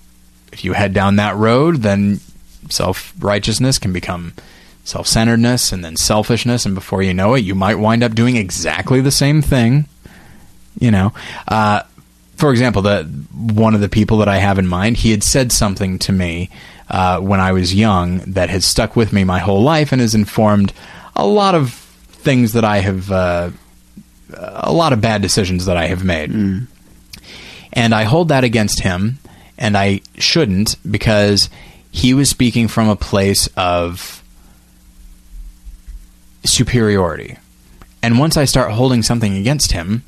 if 0.54 0.64
you 0.64 0.72
head 0.72 0.94
down 0.94 1.16
that 1.16 1.36
road, 1.36 1.82
then 1.82 2.20
self 2.70 3.12
righteousness 3.18 3.78
can 3.78 3.92
become 3.92 4.32
self 4.84 5.06
centeredness 5.06 5.72
and 5.72 5.84
then 5.84 5.96
selfishness, 5.96 6.64
and 6.64 6.74
before 6.74 7.02
you 7.02 7.12
know 7.12 7.34
it, 7.34 7.40
you 7.40 7.54
might 7.54 7.74
wind 7.74 8.02
up 8.02 8.14
doing 8.14 8.36
exactly 8.36 9.00
the 9.00 9.10
same 9.10 9.42
thing. 9.42 9.86
You 10.78 10.90
know, 10.90 11.12
uh, 11.48 11.82
for 12.36 12.50
example, 12.50 12.82
the 12.82 13.02
one 13.32 13.74
of 13.74 13.80
the 13.80 13.88
people 13.88 14.18
that 14.18 14.28
I 14.28 14.36
have 14.36 14.58
in 14.58 14.66
mind, 14.66 14.96
he 14.96 15.10
had 15.10 15.24
said 15.24 15.50
something 15.52 15.98
to 16.00 16.12
me 16.12 16.50
uh, 16.88 17.20
when 17.20 17.40
I 17.40 17.52
was 17.52 17.74
young 17.74 18.18
that 18.18 18.48
has 18.48 18.64
stuck 18.64 18.94
with 18.94 19.12
me 19.12 19.24
my 19.24 19.40
whole 19.40 19.62
life 19.62 19.92
and 19.92 20.00
has 20.00 20.14
informed 20.14 20.72
a 21.16 21.26
lot 21.26 21.54
of 21.54 21.72
things 21.72 22.52
that 22.52 22.64
I 22.64 22.78
have, 22.78 23.10
uh, 23.10 23.50
a 24.36 24.72
lot 24.72 24.92
of 24.92 25.00
bad 25.00 25.22
decisions 25.22 25.66
that 25.66 25.76
I 25.76 25.86
have 25.86 26.04
made. 26.04 26.30
And 27.72 27.94
I 27.94 28.04
hold 28.04 28.28
that 28.28 28.44
against 28.44 28.82
him, 28.82 29.18
and 29.64 29.78
I 29.78 30.02
shouldn't 30.18 30.76
because 30.88 31.48
he 31.90 32.12
was 32.12 32.28
speaking 32.28 32.68
from 32.68 32.90
a 32.90 32.96
place 32.96 33.48
of 33.56 34.22
superiority. 36.44 37.38
And 38.02 38.18
once 38.18 38.36
I 38.36 38.44
start 38.44 38.72
holding 38.72 39.02
something 39.02 39.34
against 39.38 39.72
him, 39.72 40.04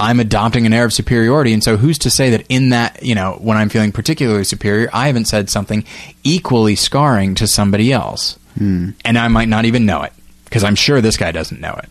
I'm 0.00 0.18
adopting 0.18 0.64
an 0.64 0.72
air 0.72 0.86
of 0.86 0.94
superiority. 0.94 1.52
And 1.52 1.62
so 1.62 1.76
who's 1.76 1.98
to 1.98 2.10
say 2.10 2.30
that 2.30 2.46
in 2.48 2.70
that, 2.70 3.02
you 3.02 3.14
know, 3.14 3.36
when 3.38 3.58
I'm 3.58 3.68
feeling 3.68 3.92
particularly 3.92 4.44
superior, 4.44 4.88
I 4.94 5.08
haven't 5.08 5.26
said 5.26 5.50
something 5.50 5.84
equally 6.22 6.74
scarring 6.74 7.34
to 7.34 7.46
somebody 7.46 7.92
else. 7.92 8.38
Hmm. 8.56 8.90
And 9.04 9.18
I 9.18 9.28
might 9.28 9.48
not 9.48 9.66
even 9.66 9.84
know 9.84 10.04
it 10.04 10.14
because 10.46 10.64
I'm 10.64 10.74
sure 10.74 11.02
this 11.02 11.18
guy 11.18 11.32
doesn't 11.32 11.60
know 11.60 11.78
it. 11.82 11.90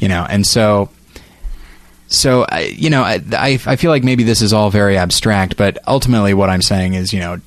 You 0.00 0.08
know, 0.08 0.26
and 0.28 0.44
so 0.44 0.90
so 2.12 2.44
I, 2.48 2.60
you 2.62 2.90
know, 2.90 3.02
I, 3.02 3.20
I 3.32 3.76
feel 3.76 3.90
like 3.90 4.04
maybe 4.04 4.22
this 4.22 4.42
is 4.42 4.52
all 4.52 4.70
very 4.70 4.98
abstract, 4.98 5.56
but 5.56 5.78
ultimately 5.86 6.34
what 6.34 6.50
I'm 6.50 6.62
saying 6.62 6.94
is, 6.94 7.12
you 7.12 7.20
know, 7.20 7.40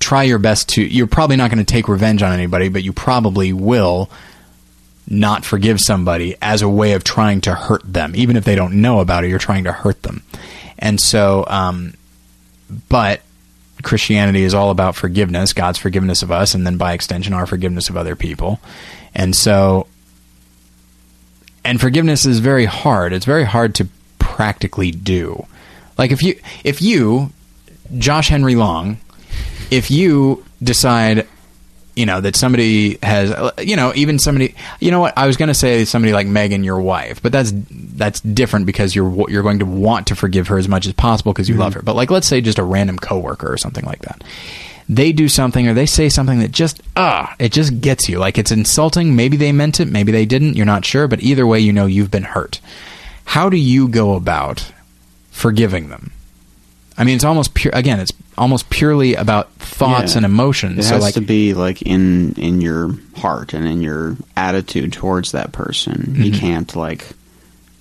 try 0.00 0.24
your 0.24 0.38
best 0.38 0.70
to 0.70 0.82
you're 0.82 1.06
probably 1.06 1.36
not 1.36 1.50
going 1.50 1.64
to 1.64 1.72
take 1.72 1.86
revenge 1.86 2.22
on 2.22 2.32
anybody, 2.32 2.68
but 2.68 2.82
you 2.82 2.92
probably 2.92 3.52
will 3.52 4.10
not 5.06 5.44
forgive 5.44 5.80
somebody 5.80 6.36
as 6.42 6.62
a 6.62 6.68
way 6.68 6.92
of 6.92 7.04
trying 7.04 7.40
to 7.42 7.54
hurt 7.54 7.82
them, 7.84 8.14
even 8.16 8.36
if 8.36 8.44
they 8.44 8.56
don't 8.56 8.80
know 8.80 9.00
about 9.00 9.24
it. 9.24 9.28
You're 9.28 9.38
trying 9.38 9.64
to 9.64 9.72
hurt 9.72 10.02
them, 10.02 10.22
and 10.78 11.00
so, 11.00 11.44
um, 11.46 11.94
but 12.88 13.20
Christianity 13.82 14.42
is 14.42 14.54
all 14.54 14.70
about 14.70 14.96
forgiveness, 14.96 15.52
God's 15.52 15.78
forgiveness 15.78 16.22
of 16.22 16.30
us, 16.30 16.54
and 16.54 16.66
then 16.66 16.76
by 16.76 16.92
extension, 16.94 17.32
our 17.32 17.46
forgiveness 17.46 17.88
of 17.88 17.96
other 17.96 18.16
people, 18.16 18.60
and 19.14 19.36
so, 19.36 19.86
and 21.64 21.80
forgiveness 21.80 22.26
is 22.26 22.38
very 22.38 22.64
hard. 22.64 23.12
It's 23.12 23.26
very 23.26 23.44
hard 23.44 23.74
to 23.76 23.88
practically 24.18 24.90
do. 24.90 25.46
Like 25.98 26.10
if 26.10 26.22
you, 26.22 26.40
if 26.64 26.80
you, 26.80 27.30
Josh 27.98 28.28
Henry 28.28 28.54
Long, 28.54 28.98
if 29.70 29.90
you 29.90 30.44
decide 30.62 31.26
you 31.96 32.06
know 32.06 32.20
that 32.20 32.36
somebody 32.36 32.98
has 33.02 33.34
you 33.58 33.76
know 33.76 33.92
even 33.94 34.18
somebody 34.18 34.54
you 34.78 34.90
know 34.90 35.00
what 35.00 35.16
I 35.18 35.26
was 35.26 35.36
going 35.36 35.48
to 35.48 35.54
say 35.54 35.84
somebody 35.84 36.12
like 36.12 36.26
Megan 36.26 36.64
your 36.64 36.80
wife 36.80 37.20
but 37.20 37.32
that's 37.32 37.52
that's 37.52 38.20
different 38.20 38.66
because 38.66 38.94
you're 38.94 39.28
you're 39.28 39.42
going 39.42 39.58
to 39.58 39.66
want 39.66 40.06
to 40.06 40.16
forgive 40.16 40.48
her 40.48 40.58
as 40.58 40.68
much 40.68 40.86
as 40.86 40.92
possible 40.92 41.32
because 41.32 41.48
you 41.48 41.56
love 41.56 41.72
mm-hmm. 41.72 41.80
her 41.80 41.82
but 41.82 41.96
like 41.96 42.10
let's 42.10 42.26
say 42.26 42.40
just 42.40 42.58
a 42.58 42.62
random 42.62 42.98
coworker 42.98 43.52
or 43.52 43.58
something 43.58 43.84
like 43.84 44.00
that 44.02 44.22
they 44.92 45.12
do 45.12 45.28
something 45.28 45.68
or 45.68 45.72
they 45.74 45.86
say 45.86 46.08
something 46.08 46.40
that 46.40 46.50
just 46.50 46.82
ah 46.96 47.32
it 47.38 47.52
just 47.52 47.80
gets 47.80 48.08
you 48.08 48.18
like 48.18 48.36
it's 48.38 48.50
insulting 48.50 49.14
maybe 49.14 49.36
they 49.36 49.52
meant 49.52 49.78
it 49.78 49.86
maybe 49.86 50.10
they 50.10 50.26
didn't 50.26 50.56
you're 50.56 50.66
not 50.66 50.84
sure 50.84 51.06
but 51.06 51.22
either 51.22 51.46
way 51.46 51.60
you 51.60 51.72
know 51.72 51.86
you've 51.86 52.10
been 52.10 52.24
hurt 52.24 52.60
how 53.26 53.48
do 53.48 53.56
you 53.56 53.86
go 53.86 54.14
about 54.14 54.72
forgiving 55.30 55.88
them 55.88 56.10
I 56.98 57.04
mean, 57.04 57.14
it's 57.14 57.24
almost 57.24 57.54
pure. 57.54 57.72
Again, 57.74 57.98
it's 57.98 58.12
almost 58.36 58.68
purely 58.68 59.14
about 59.14 59.50
thoughts 59.54 60.12
Yeah. 60.12 60.18
and 60.18 60.26
emotions. 60.26 60.78
It 60.80 60.82
so, 60.82 60.94
has 60.96 61.02
like, 61.02 61.14
to 61.14 61.22
be 61.22 61.54
like 61.54 61.80
in 61.80 62.34
in 62.34 62.60
your 62.60 62.94
heart 63.16 63.54
and 63.54 63.66
in 63.66 63.80
your 63.80 64.16
attitude 64.36 64.92
towards 64.92 65.32
that 65.32 65.50
person. 65.52 66.16
You 66.18 66.30
Mm-hmm. 66.30 66.40
can't 66.40 66.76
like. 66.76 67.06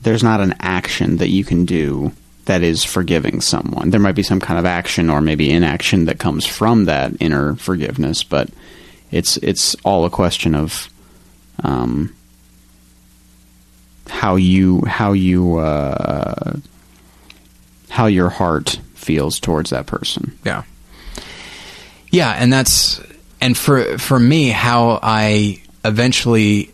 There's 0.03 0.23
not 0.23 0.39
an 0.39 0.55
action 0.61 1.17
that 1.17 1.27
you 1.27 1.43
can 1.43 1.65
do 1.65 2.13
that 2.49 2.63
is 2.63 2.83
forgiving 2.83 3.41
someone. 3.41 3.91
There 3.91 3.99
might 3.99 4.15
be 4.15 4.23
some 4.23 4.39
kind 4.39 4.57
of 4.57 4.65
action 4.65 5.11
or 5.11 5.21
maybe 5.21 5.51
inaction 5.51 6.05
that 6.05 6.17
comes 6.17 6.47
from 6.47 6.85
that 6.85 7.11
inner 7.19 7.53
forgiveness, 7.57 8.23
but 8.23 8.49
it's 9.11 9.37
it's 9.37 9.75
all 9.85 10.03
a 10.03 10.09
question 10.09 10.55
of 10.55 10.89
um, 11.63 12.15
how 14.07 14.35
you 14.35 14.81
how 14.87 15.11
you 15.11 15.59
uh, 15.59 16.53
how 17.87 18.07
your 18.07 18.29
heart 18.29 18.79
feels 18.95 19.39
towards 19.39 19.69
that 19.69 19.85
person. 19.85 20.35
Yeah. 20.43 20.63
Yeah, 22.09 22.31
and 22.31 22.51
that's 22.51 22.99
and 23.39 23.55
for 23.55 23.99
for 23.99 24.19
me 24.19 24.49
how 24.49 24.99
I 25.03 25.61
eventually 25.85 26.71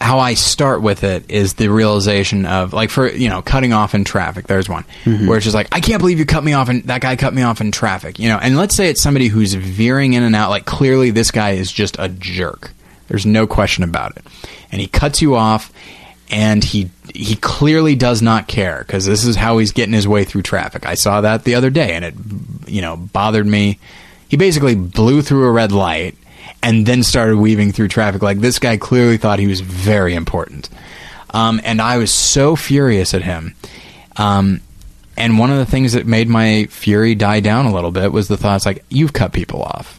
how 0.00 0.18
I 0.18 0.34
start 0.34 0.82
with 0.82 1.04
it 1.04 1.30
is 1.30 1.54
the 1.54 1.68
realization 1.68 2.44
of 2.44 2.72
like 2.72 2.90
for 2.90 3.10
you 3.10 3.28
know 3.28 3.40
cutting 3.40 3.72
off 3.72 3.94
in 3.94 4.04
traffic. 4.04 4.46
There's 4.46 4.68
one 4.68 4.84
mm-hmm. 5.04 5.26
where 5.26 5.38
it's 5.38 5.44
just 5.44 5.54
like 5.54 5.68
I 5.72 5.80
can't 5.80 6.00
believe 6.00 6.18
you 6.18 6.26
cut 6.26 6.44
me 6.44 6.52
off 6.52 6.68
and 6.68 6.82
that 6.84 7.00
guy 7.00 7.16
cut 7.16 7.32
me 7.32 7.42
off 7.42 7.60
in 7.60 7.72
traffic. 7.72 8.18
You 8.18 8.28
know, 8.28 8.38
and 8.38 8.56
let's 8.56 8.74
say 8.74 8.90
it's 8.90 9.02
somebody 9.02 9.28
who's 9.28 9.54
veering 9.54 10.12
in 10.12 10.22
and 10.22 10.36
out. 10.36 10.50
Like 10.50 10.66
clearly 10.66 11.10
this 11.10 11.30
guy 11.30 11.52
is 11.52 11.72
just 11.72 11.96
a 11.98 12.08
jerk. 12.08 12.72
There's 13.08 13.24
no 13.24 13.46
question 13.46 13.84
about 13.84 14.16
it, 14.16 14.24
and 14.70 14.80
he 14.80 14.86
cuts 14.86 15.22
you 15.22 15.34
off, 15.36 15.72
and 16.28 16.62
he 16.62 16.90
he 17.14 17.36
clearly 17.36 17.94
does 17.94 18.20
not 18.20 18.48
care 18.48 18.84
because 18.86 19.06
this 19.06 19.24
is 19.24 19.36
how 19.36 19.58
he's 19.58 19.72
getting 19.72 19.94
his 19.94 20.08
way 20.08 20.24
through 20.24 20.42
traffic. 20.42 20.84
I 20.84 20.94
saw 20.94 21.22
that 21.22 21.44
the 21.44 21.54
other 21.54 21.70
day, 21.70 21.92
and 21.92 22.04
it 22.04 22.14
you 22.66 22.82
know 22.82 22.96
bothered 22.96 23.46
me. 23.46 23.78
He 24.28 24.36
basically 24.36 24.74
blew 24.74 25.22
through 25.22 25.44
a 25.44 25.52
red 25.52 25.70
light 25.72 26.16
and 26.66 26.84
then 26.84 27.04
started 27.04 27.36
weaving 27.36 27.70
through 27.70 27.86
traffic. 27.86 28.22
Like 28.22 28.40
this 28.40 28.58
guy 28.58 28.76
clearly 28.76 29.18
thought 29.18 29.38
he 29.38 29.46
was 29.46 29.60
very 29.60 30.14
important, 30.14 30.68
um, 31.30 31.60
and 31.62 31.80
I 31.80 31.98
was 31.98 32.12
so 32.12 32.56
furious 32.56 33.14
at 33.14 33.22
him. 33.22 33.54
Um, 34.16 34.60
and 35.16 35.38
one 35.38 35.52
of 35.52 35.58
the 35.58 35.66
things 35.66 35.92
that 35.92 36.06
made 36.06 36.28
my 36.28 36.66
fury 36.68 37.14
die 37.14 37.38
down 37.38 37.66
a 37.66 37.72
little 37.72 37.92
bit 37.92 38.10
was 38.10 38.26
the 38.26 38.36
thoughts 38.36 38.66
like 38.66 38.84
you've 38.88 39.12
cut 39.12 39.32
people 39.32 39.62
off. 39.62 39.95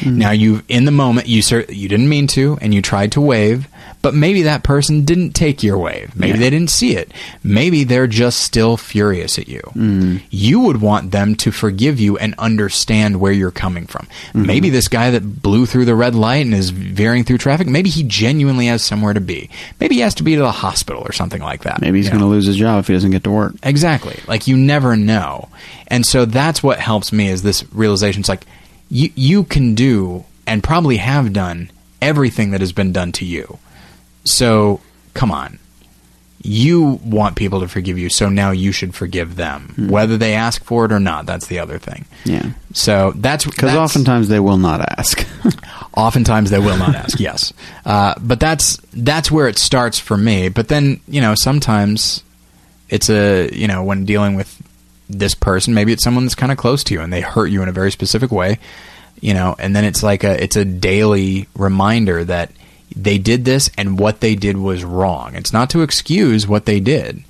Mm. 0.00 0.16
Now 0.16 0.30
you 0.30 0.62
in 0.68 0.84
the 0.84 0.90
moment 0.90 1.26
you 1.28 1.42
cer- 1.42 1.64
you 1.68 1.88
didn't 1.88 2.08
mean 2.08 2.26
to 2.28 2.58
and 2.60 2.74
you 2.74 2.82
tried 2.82 3.12
to 3.12 3.20
wave, 3.20 3.66
but 4.02 4.14
maybe 4.14 4.42
that 4.42 4.62
person 4.62 5.04
didn't 5.04 5.32
take 5.32 5.62
your 5.62 5.78
wave. 5.78 6.14
Maybe 6.14 6.32
Yeah. 6.38 6.44
they 6.44 6.50
didn't 6.50 6.70
see 6.70 6.96
it. 6.96 7.10
Maybe 7.42 7.84
they're 7.84 8.06
just 8.06 8.40
still 8.42 8.76
furious 8.76 9.38
at 9.38 9.48
you. 9.48 9.62
Mm. 9.74 10.20
You 10.30 10.60
would 10.60 10.80
want 10.80 11.10
them 11.12 11.34
to 11.36 11.50
forgive 11.50 11.98
you 11.98 12.16
and 12.18 12.34
understand 12.38 13.20
where 13.20 13.32
you're 13.32 13.50
coming 13.50 13.86
from. 13.86 14.06
Mm-hmm. 14.28 14.46
Maybe 14.46 14.70
this 14.70 14.88
guy 14.88 15.10
that 15.10 15.42
blew 15.42 15.66
through 15.66 15.86
the 15.86 15.94
red 15.94 16.14
light 16.14 16.44
and 16.44 16.54
is 16.54 16.70
veering 16.70 17.24
through 17.24 17.38
traffic, 17.38 17.66
maybe 17.66 17.90
he 17.90 18.02
genuinely 18.02 18.66
has 18.66 18.82
somewhere 18.84 19.14
to 19.14 19.20
be. 19.20 19.50
Maybe 19.80 19.96
he 19.96 20.00
has 20.02 20.14
to 20.16 20.22
be 20.22 20.34
to 20.34 20.40
the 20.42 20.52
hospital 20.52 21.02
or 21.02 21.12
something 21.12 21.42
like 21.42 21.62
that. 21.64 21.80
Maybe 21.80 21.98
he's 21.98 22.08
going 22.08 22.20
to 22.20 22.26
lose 22.26 22.46
his 22.46 22.56
job 22.56 22.80
if 22.80 22.88
he 22.88 22.92
doesn't 22.94 23.10
get 23.10 23.24
to 23.24 23.30
work. 23.30 23.54
Exactly. 23.62 24.16
Like 24.28 24.46
you 24.46 24.56
never 24.56 24.96
know. 24.96 25.48
And 25.88 26.04
so 26.04 26.24
that's 26.24 26.62
what 26.62 26.78
helps 26.78 27.12
me 27.12 27.28
is 27.28 27.42
this 27.42 27.64
realization. 27.72 28.20
It's 28.20 28.28
like 28.28 28.44
you 28.88 29.10
you 29.14 29.44
can 29.44 29.74
do 29.74 30.24
and 30.46 30.62
probably 30.62 30.98
have 30.98 31.32
done 31.32 31.70
everything 32.00 32.50
that 32.52 32.60
has 32.60 32.72
been 32.72 32.92
done 32.92 33.12
to 33.12 33.24
you. 33.24 33.58
So 34.24 34.80
come 35.14 35.30
on. 35.30 35.58
You 36.42 37.00
want 37.04 37.34
people 37.34 37.60
to 37.60 37.66
forgive 37.68 37.98
you, 37.98 38.08
so 38.08 38.28
now 38.28 38.52
you 38.52 38.70
should 38.70 38.94
forgive 38.94 39.34
them. 39.34 39.74
Whether 39.88 40.16
they 40.16 40.34
ask 40.34 40.62
for 40.62 40.84
it 40.84 40.92
or 40.92 41.00
not, 41.00 41.26
that's 41.26 41.48
the 41.48 41.58
other 41.58 41.76
thing. 41.78 42.04
Yeah. 42.24 42.52
So 42.72 43.12
that's 43.16 43.44
Because 43.44 43.74
oftentimes 43.74 44.28
they 44.28 44.38
will 44.38 44.58
not 44.58 44.80
ask. 44.80 45.26
Oftentimes 45.96 46.50
they 46.50 46.58
will 46.58 46.76
not 46.76 46.94
ask. 46.94 47.18
Yes, 47.18 47.52
uh, 47.86 48.14
but 48.20 48.38
that's 48.38 48.76
that's 48.92 49.30
where 49.30 49.48
it 49.48 49.58
starts 49.58 49.98
for 49.98 50.16
me. 50.16 50.48
But 50.48 50.68
then 50.68 51.00
you 51.08 51.20
know 51.20 51.34
sometimes 51.34 52.22
it's 52.90 53.08
a 53.08 53.48
you 53.52 53.66
know 53.66 53.82
when 53.82 54.04
dealing 54.04 54.36
with 54.36 54.62
this 55.08 55.34
person, 55.34 55.74
maybe 55.74 55.92
it's 55.92 56.02
someone 56.02 56.24
that's 56.24 56.34
kind 56.34 56.52
of 56.52 56.58
close 56.58 56.82
to 56.84 56.94
you 56.94 57.00
and 57.00 57.12
they 57.12 57.20
hurt 57.20 57.46
you 57.46 57.62
in 57.62 57.68
a 57.68 57.72
very 57.72 57.90
specific 57.90 58.30
way. 58.30 58.58
You 59.20 59.32
know, 59.32 59.56
and 59.58 59.74
then 59.74 59.84
it's 59.84 60.02
like 60.02 60.24
a 60.24 60.42
it's 60.42 60.56
a 60.56 60.64
daily 60.64 61.48
reminder 61.56 62.22
that 62.24 62.52
they 62.94 63.16
did 63.16 63.46
this 63.46 63.70
and 63.78 63.98
what 63.98 64.20
they 64.20 64.34
did 64.34 64.58
was 64.58 64.84
wrong. 64.84 65.34
It's 65.34 65.54
not 65.54 65.70
to 65.70 65.82
excuse 65.82 66.46
what 66.46 66.66
they 66.66 66.80
did, 66.80 67.24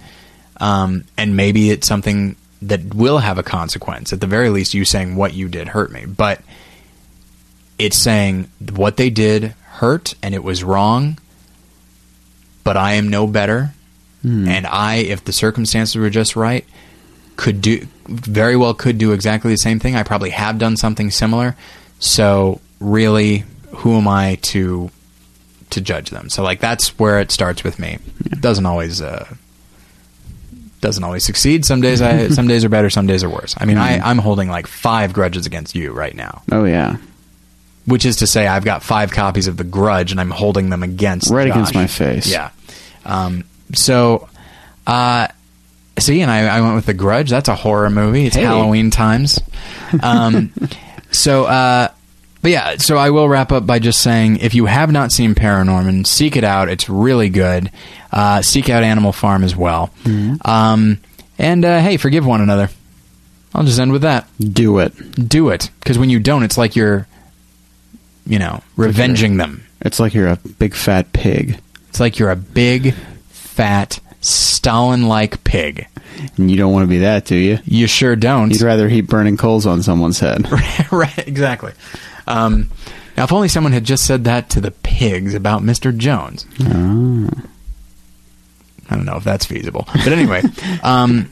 um, 0.59 1.05
and 1.16 1.37
maybe 1.37 1.70
it's 1.70 1.87
something 1.87 2.35
that 2.62 2.93
will 2.93 3.18
have 3.18 3.39
a 3.39 3.45
consequence. 3.45 4.12
At 4.12 4.20
the 4.20 4.27
very 4.27 4.51
least, 4.51 4.74
you 4.74 4.85
saying 4.85 5.14
what 5.14 5.35
you 5.35 5.49
did 5.49 5.68
hurt 5.68 5.93
me, 5.93 6.07
but 6.07 6.41
it's 7.79 7.97
saying 7.97 8.51
what 8.74 8.97
they 8.97 9.11
did 9.11 9.55
hurt 9.64 10.14
and 10.22 10.35
it 10.35 10.43
was 10.43 10.64
wrong, 10.64 11.18
but 12.64 12.77
I 12.77 12.95
am 12.95 13.09
no 13.09 13.27
better. 13.27 13.74
And 14.49 14.66
I, 14.66 14.97
if 14.97 15.24
the 15.24 15.33
circumstances 15.33 15.95
were 15.95 16.11
just 16.11 16.35
right, 16.35 16.64
could 17.37 17.61
do 17.61 17.87
very 18.07 18.57
well 18.57 18.74
could 18.74 18.99
do 18.99 19.12
exactly 19.12 19.51
the 19.51 19.59
same 19.59 19.78
thing. 19.78 19.97
I 19.97 20.03
probably 20.03 20.30
have 20.30 20.59
done 20.59 20.76
something 20.76 21.11
similar. 21.11 21.57
So 21.99 22.61
really, 22.80 23.45
who 23.76 23.97
am 23.97 24.09
I 24.09 24.37
to 24.43 24.91
to 25.70 25.80
judge 25.80 26.11
them? 26.11 26.30
So 26.30 26.43
like 26.43 26.61
that's 26.61 26.99
where 26.99 27.20
it 27.20 27.30
starts 27.30 27.64
with 27.64 27.78
me. 27.78 27.99
It 28.26 28.41
doesn't 28.41 28.66
always 28.66 29.03
uh, 29.03 29.28
doesn't 30.80 31.03
always 31.03 31.24
succeed. 31.24 31.64
Some 31.64 31.80
days 31.80 32.01
I 32.01 32.28
some 32.30 32.49
days 32.49 32.64
are 32.64 32.68
better, 32.68 32.91
some 32.91 33.07
days 33.07 33.24
are 33.24 33.30
worse. 33.30 33.55
I 33.59 33.64
mean, 33.64 33.78
I, 33.78 33.99
I'm 33.99 34.18
holding 34.18 34.49
like 34.49 34.66
five 34.66 35.12
grudges 35.12 35.47
against 35.47 35.74
you 35.74 35.93
right 35.93 36.14
now 36.14 36.43
oh, 36.53 36.64
yeah. 36.64 36.97
which 37.87 38.05
is 38.07 38.16
to 38.16 38.26
say, 38.26 38.47
I've 38.47 38.64
got 38.64 38.82
five 38.82 39.11
copies 39.12 39.47
of 39.49 39.57
The 39.57 39.64
Grudge, 39.64 40.11
and 40.11 40.20
I'm 40.20 40.30
holding 40.30 40.70
them 40.70 40.82
against 40.82 41.30
Right 41.30 41.49
Josh. 41.49 41.57
against 41.57 41.74
my 41.74 41.87
face. 41.87 42.30
Yeah. 42.30 42.51
Um, 43.05 43.45
so, 43.74 44.28
uh, 44.87 45.28
see, 45.99 46.20
and 46.20 46.30
I, 46.30 46.47
I 46.47 46.61
went 46.61 46.74
with 46.76 46.86
The 46.86 46.94
Grudge. 46.94 47.30
That's 47.30 47.49
a 47.49 47.55
horror 47.55 47.90
movie. 47.90 48.26
It's 48.26 48.36
Hey. 48.36 48.42
Halloween 48.44 48.90
times. 48.90 49.40
Um, 50.03 50.53
so, 51.12 51.44
uh, 51.44 51.88
but 52.42 52.51
yeah, 52.51 52.76
so 52.76 52.97
I 52.97 53.11
will 53.11 53.28
wrap 53.28 53.51
up 53.53 53.66
by 53.66 53.78
just 53.78 54.01
saying, 54.01 54.38
if 54.38 54.55
you 54.55 54.66
have 54.66 54.92
not 54.92 55.11
seen 55.12 55.34
Paranorman, 55.34 56.07
seek 56.07 56.36
it 56.36 56.44
out. 56.44 56.68
It's 56.68 56.88
really 56.88 57.28
good. 57.28 57.70
Uh, 58.12 58.40
seek 58.42 58.68
out 58.70 58.82
Animal 58.82 59.12
Farm 59.12 59.42
as 59.42 59.57
well. 59.57 59.90
Mm-hmm. 60.05 60.49
Um, 60.49 60.99
and 61.38 61.64
uh, 61.64 61.80
hey, 61.80 61.97
forgive 61.97 62.24
one 62.24 62.40
another. 62.40 62.70
I'll 63.55 63.64
just 63.64 63.78
end 63.80 63.90
with 63.92 64.03
that 64.03 64.28
Do 64.38 64.78
it. 64.80 64.92
do 65.28 65.49
it 65.49 65.70
because 65.80 65.99
when 65.99 66.11
you 66.11 66.18
don't 66.20 66.42
it's 66.42 66.59
like 66.59 66.76
you're 66.76 67.07
you 68.26 68.38
know 68.38 68.62
revenging 68.76 69.38
them 69.38 69.64
It's 69.80 69.99
like 69.99 70.12
you're 70.12 70.28
a 70.28 70.36
big 70.36 70.74
fat 70.74 71.11
pig, 71.14 71.59
it's 71.88 71.99
like 71.99 72.18
you're 72.18 72.30
a 72.30 72.36
big 72.36 72.92
fat 73.30 73.99
stalin 74.27 75.07
like 75.09 75.43
pig 75.45 75.87
and 76.37 76.51
you 76.51 76.57
don't 76.57 76.72
want 76.72 76.83
to 76.83 76.89
be 76.89 76.99
that, 76.99 77.24
do 77.27 77.37
you? 77.37 77.59
you 77.64 77.87
sure 77.87 78.16
don't 78.16 78.51
You'd 78.51 78.62
rather 78.62 78.89
heap 78.89 79.07
burning 79.07 79.37
coals 79.37 79.66
on 79.66 79.83
someone's 79.83 80.18
head. 80.18 80.51
right 80.93 81.18
exactly 81.29 81.72
um, 82.27 82.68
now 83.16 83.24
if 83.24 83.33
only 83.33 83.49
someone 83.49 83.72
had 83.72 83.85
just 83.85 84.05
said 84.05 84.24
that 84.24 84.51
to 84.51 84.61
the 84.61 84.70
pigs 84.72 85.35
about 85.35 85.62
mr 85.62 85.97
jones 85.97 86.45
Ah. 86.62 87.29
i 88.91 88.95
don't 88.97 89.05
know 89.05 89.16
if 89.16 89.24
that's 89.24 89.47
feasible 89.47 89.87
but 89.93 90.09
anyway 90.09 90.43
um, 90.83 91.31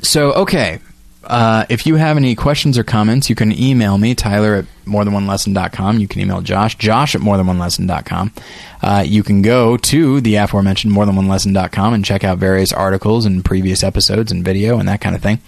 so 0.00 0.32
okay 0.32 0.78
uh, 1.26 1.66
if 1.68 1.86
you 1.86 1.96
have 1.96 2.16
any 2.16 2.34
questions 2.34 2.78
or 2.78 2.84
comments, 2.84 3.28
you 3.28 3.36
can 3.36 3.52
email 3.52 3.98
me, 3.98 4.14
Tyler 4.14 4.54
at 4.54 4.64
morethanonelesson.com. 4.86 5.98
You 5.98 6.08
can 6.08 6.20
email 6.20 6.40
Josh, 6.40 6.76
Josh 6.76 7.14
at 7.14 7.20
morethanonelesson.com. 7.20 8.32
Uh, 8.82 9.04
you 9.06 9.22
can 9.22 9.42
go 9.42 9.76
to 9.76 10.20
the 10.20 10.36
aforementioned 10.36 10.92
morethanonelesson.com 10.94 11.94
and 11.94 12.04
check 12.04 12.24
out 12.24 12.38
various 12.38 12.72
articles 12.72 13.26
and 13.26 13.44
previous 13.44 13.82
episodes 13.82 14.30
and 14.32 14.44
video 14.44 14.78
and 14.78 14.88
that 14.88 15.00
kind 15.00 15.14
of 15.16 15.22
thing. 15.22 15.40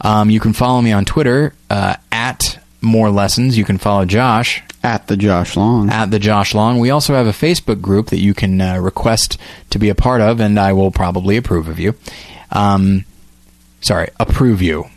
Um, 0.00 0.30
you 0.30 0.40
can 0.40 0.52
follow 0.52 0.80
me 0.82 0.92
on 0.92 1.04
Twitter 1.04 1.54
uh, 1.70 1.96
at 2.12 2.58
more 2.80 3.10
lessons. 3.10 3.58
You 3.58 3.64
can 3.64 3.78
follow 3.78 4.04
Josh 4.04 4.62
At 4.82 5.08
the 5.08 5.16
Josh 5.16 5.56
Long. 5.56 5.90
at 5.90 6.10
the 6.10 6.18
Josh 6.18 6.54
Long. 6.54 6.78
We 6.78 6.90
also 6.90 7.14
have 7.14 7.26
a 7.26 7.30
Facebook 7.30 7.80
group 7.80 8.08
that 8.08 8.20
you 8.20 8.34
can 8.34 8.60
uh, 8.60 8.78
request 8.78 9.38
to 9.70 9.78
be 9.78 9.88
a 9.88 9.94
part 9.94 10.20
of, 10.20 10.40
and 10.40 10.58
I 10.60 10.72
will 10.72 10.90
probably 10.90 11.36
approve 11.36 11.68
of 11.68 11.80
you. 11.80 11.94
Um, 12.52 13.04
sorry, 13.80 14.10
approve 14.20 14.62
you 14.62 14.88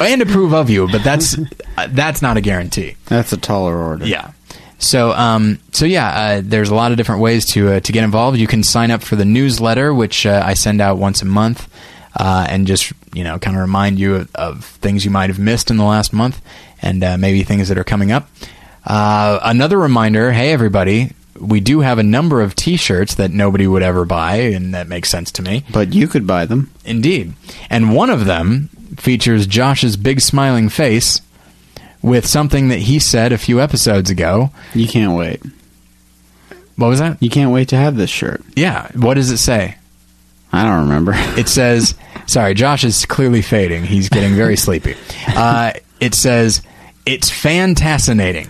and 0.00 0.22
approve 0.22 0.52
of 0.52 0.70
you, 0.70 0.88
but 0.90 1.02
that's 1.02 1.36
uh, 1.76 1.88
that's 1.90 2.22
not 2.22 2.36
a 2.36 2.40
guarantee. 2.40 2.96
That's 3.06 3.32
a 3.32 3.36
taller 3.36 3.76
order. 3.76 4.06
Yeah. 4.06 4.32
So, 4.78 5.12
um, 5.12 5.60
so 5.70 5.84
yeah, 5.84 6.08
uh, 6.08 6.42
there's 6.44 6.70
a 6.70 6.74
lot 6.74 6.90
of 6.90 6.96
different 6.96 7.20
ways 7.20 7.46
to 7.52 7.74
uh, 7.74 7.80
to 7.80 7.92
get 7.92 8.02
involved. 8.02 8.38
You 8.38 8.48
can 8.48 8.64
sign 8.64 8.90
up 8.90 9.02
for 9.02 9.14
the 9.16 9.24
newsletter, 9.24 9.94
which 9.94 10.26
uh, 10.26 10.42
I 10.44 10.54
send 10.54 10.80
out 10.80 10.98
once 10.98 11.22
a 11.22 11.24
month, 11.24 11.72
uh, 12.16 12.46
and 12.48 12.66
just 12.66 12.92
you 13.14 13.24
know, 13.24 13.38
kind 13.38 13.56
of 13.56 13.60
remind 13.60 13.98
you 13.98 14.16
of, 14.16 14.34
of 14.34 14.64
things 14.64 15.04
you 15.04 15.10
might 15.10 15.30
have 15.30 15.38
missed 15.38 15.70
in 15.70 15.76
the 15.76 15.84
last 15.84 16.12
month, 16.12 16.42
and 16.80 17.04
uh, 17.04 17.16
maybe 17.16 17.44
things 17.44 17.68
that 17.68 17.78
are 17.78 17.84
coming 17.84 18.10
up. 18.10 18.28
Uh, 18.84 19.38
another 19.42 19.78
reminder: 19.78 20.32
Hey, 20.32 20.52
everybody, 20.52 21.12
we 21.38 21.60
do 21.60 21.80
have 21.80 21.98
a 21.98 22.02
number 22.02 22.40
of 22.40 22.56
T-shirts 22.56 23.14
that 23.14 23.30
nobody 23.30 23.66
would 23.66 23.82
ever 23.82 24.04
buy, 24.04 24.36
and 24.36 24.74
that 24.74 24.88
makes 24.88 25.10
sense 25.10 25.30
to 25.32 25.42
me. 25.42 25.64
But 25.72 25.94
you 25.94 26.08
could 26.08 26.26
buy 26.26 26.46
them. 26.46 26.72
Indeed. 26.84 27.34
And 27.70 27.94
one 27.94 28.10
of 28.10 28.24
them 28.24 28.68
features 28.96 29.46
Josh's 29.46 29.96
big 29.96 30.20
smiling 30.20 30.68
face 30.68 31.20
with 32.02 32.26
something 32.26 32.68
that 32.68 32.80
he 32.80 32.98
said 32.98 33.32
a 33.32 33.38
few 33.38 33.60
episodes 33.60 34.10
ago. 34.10 34.50
You 34.74 34.86
can't 34.88 35.16
wait. 35.16 35.40
What 36.76 36.88
was 36.88 36.98
that? 36.98 37.22
You 37.22 37.30
can't 37.30 37.52
wait 37.52 37.68
to 37.68 37.76
have 37.76 37.96
this 37.96 38.10
shirt. 38.10 38.42
Yeah. 38.56 38.88
What 38.94 39.14
does 39.14 39.30
it 39.30 39.38
say? 39.38 39.76
I 40.52 40.64
don't 40.64 40.88
remember. 40.88 41.12
It 41.38 41.48
says, 41.48 41.94
sorry, 42.26 42.54
Josh 42.54 42.84
is 42.84 43.06
clearly 43.06 43.42
fading. 43.42 43.84
He's 43.84 44.08
getting 44.08 44.34
very 44.34 44.56
sleepy. 44.66 44.96
Uh, 45.28 45.72
it 46.00 46.14
says, 46.14 46.62
it's 47.04 47.30
fantascinating, 47.30 48.46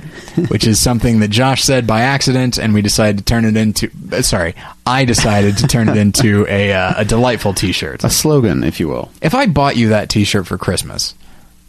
which 0.49 0.66
is 0.66 0.79
something 0.79 1.20
that 1.20 1.29
Josh 1.29 1.62
said 1.62 1.87
by 1.87 2.03
accident, 2.03 2.59
and 2.59 2.74
we 2.74 2.83
decided 2.83 3.19
to 3.19 3.24
turn 3.24 3.45
it 3.45 3.57
into, 3.57 3.91
uh, 4.12 4.23
sorry, 4.23 4.55
I 4.87 5.05
decided 5.05 5.57
to 5.59 5.66
turn 5.66 5.89
it 5.89 5.97
into 5.97 6.47
a, 6.49 6.73
uh, 6.73 6.95
a 6.99 7.05
delightful 7.05 7.55
t 7.55 7.73
shirt. 7.73 8.05
a 8.05 8.11
slogan, 8.11 8.62
if 8.65 8.79
you 8.79 8.89
will. 8.89 9.11
If 9.23 9.35
I 9.35 9.47
bought 9.47 9.77
you 9.77 9.89
that 9.89 10.09
t 10.09 10.24
shirt 10.24 10.47
for 10.47 10.59
Christmas, 10.59 11.15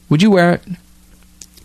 would 0.10 0.22
you 0.22 0.32
wear 0.32 0.54
it? 0.54 0.64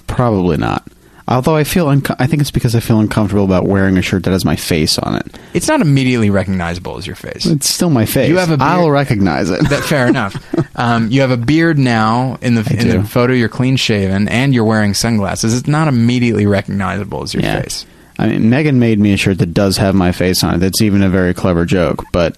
Probably 0.06 0.56
not. 0.56 0.86
Although 1.30 1.56
I 1.56 1.64
feel, 1.64 1.88
unco- 1.88 2.16
I 2.18 2.26
think 2.26 2.40
it's 2.40 2.50
because 2.50 2.74
I 2.74 2.80
feel 2.80 2.98
uncomfortable 2.98 3.44
about 3.44 3.66
wearing 3.66 3.98
a 3.98 4.02
shirt 4.02 4.24
that 4.24 4.30
has 4.30 4.46
my 4.46 4.56
face 4.56 4.98
on 4.98 5.14
it. 5.16 5.38
It's 5.52 5.68
not 5.68 5.82
immediately 5.82 6.30
recognizable 6.30 6.96
as 6.96 7.06
your 7.06 7.16
face. 7.16 7.44
It's 7.44 7.68
still 7.68 7.90
my 7.90 8.06
face. 8.06 8.30
You 8.30 8.38
have 8.38 8.48
a 8.50 8.56
beard- 8.56 8.62
I'll 8.62 8.90
recognize 8.90 9.50
it. 9.50 9.68
That 9.68 9.84
fair 9.84 10.06
enough. 10.06 10.42
Um, 10.78 11.10
you 11.10 11.22
have 11.22 11.32
a 11.32 11.36
beard 11.36 11.76
now 11.76 12.38
in 12.40 12.54
the 12.54 12.60
I 12.60 12.80
in 12.80 12.88
the 12.88 13.02
photo. 13.02 13.32
You're 13.32 13.48
clean 13.48 13.74
shaven 13.74 14.28
and 14.28 14.54
you're 14.54 14.64
wearing 14.64 14.94
sunglasses. 14.94 15.58
It's 15.58 15.66
not 15.66 15.88
immediately 15.88 16.46
recognizable 16.46 17.24
as 17.24 17.34
your 17.34 17.42
yeah. 17.42 17.60
face. 17.62 17.84
I 18.16 18.28
mean, 18.28 18.48
Megan 18.48 18.78
made 18.78 19.00
me 19.00 19.12
a 19.12 19.16
shirt 19.16 19.38
that 19.38 19.52
does 19.52 19.76
have 19.78 19.96
my 19.96 20.12
face 20.12 20.44
on 20.44 20.54
it. 20.54 20.58
That's 20.58 20.80
even 20.80 21.02
a 21.02 21.08
very 21.08 21.34
clever 21.34 21.64
joke, 21.64 22.04
but 22.12 22.36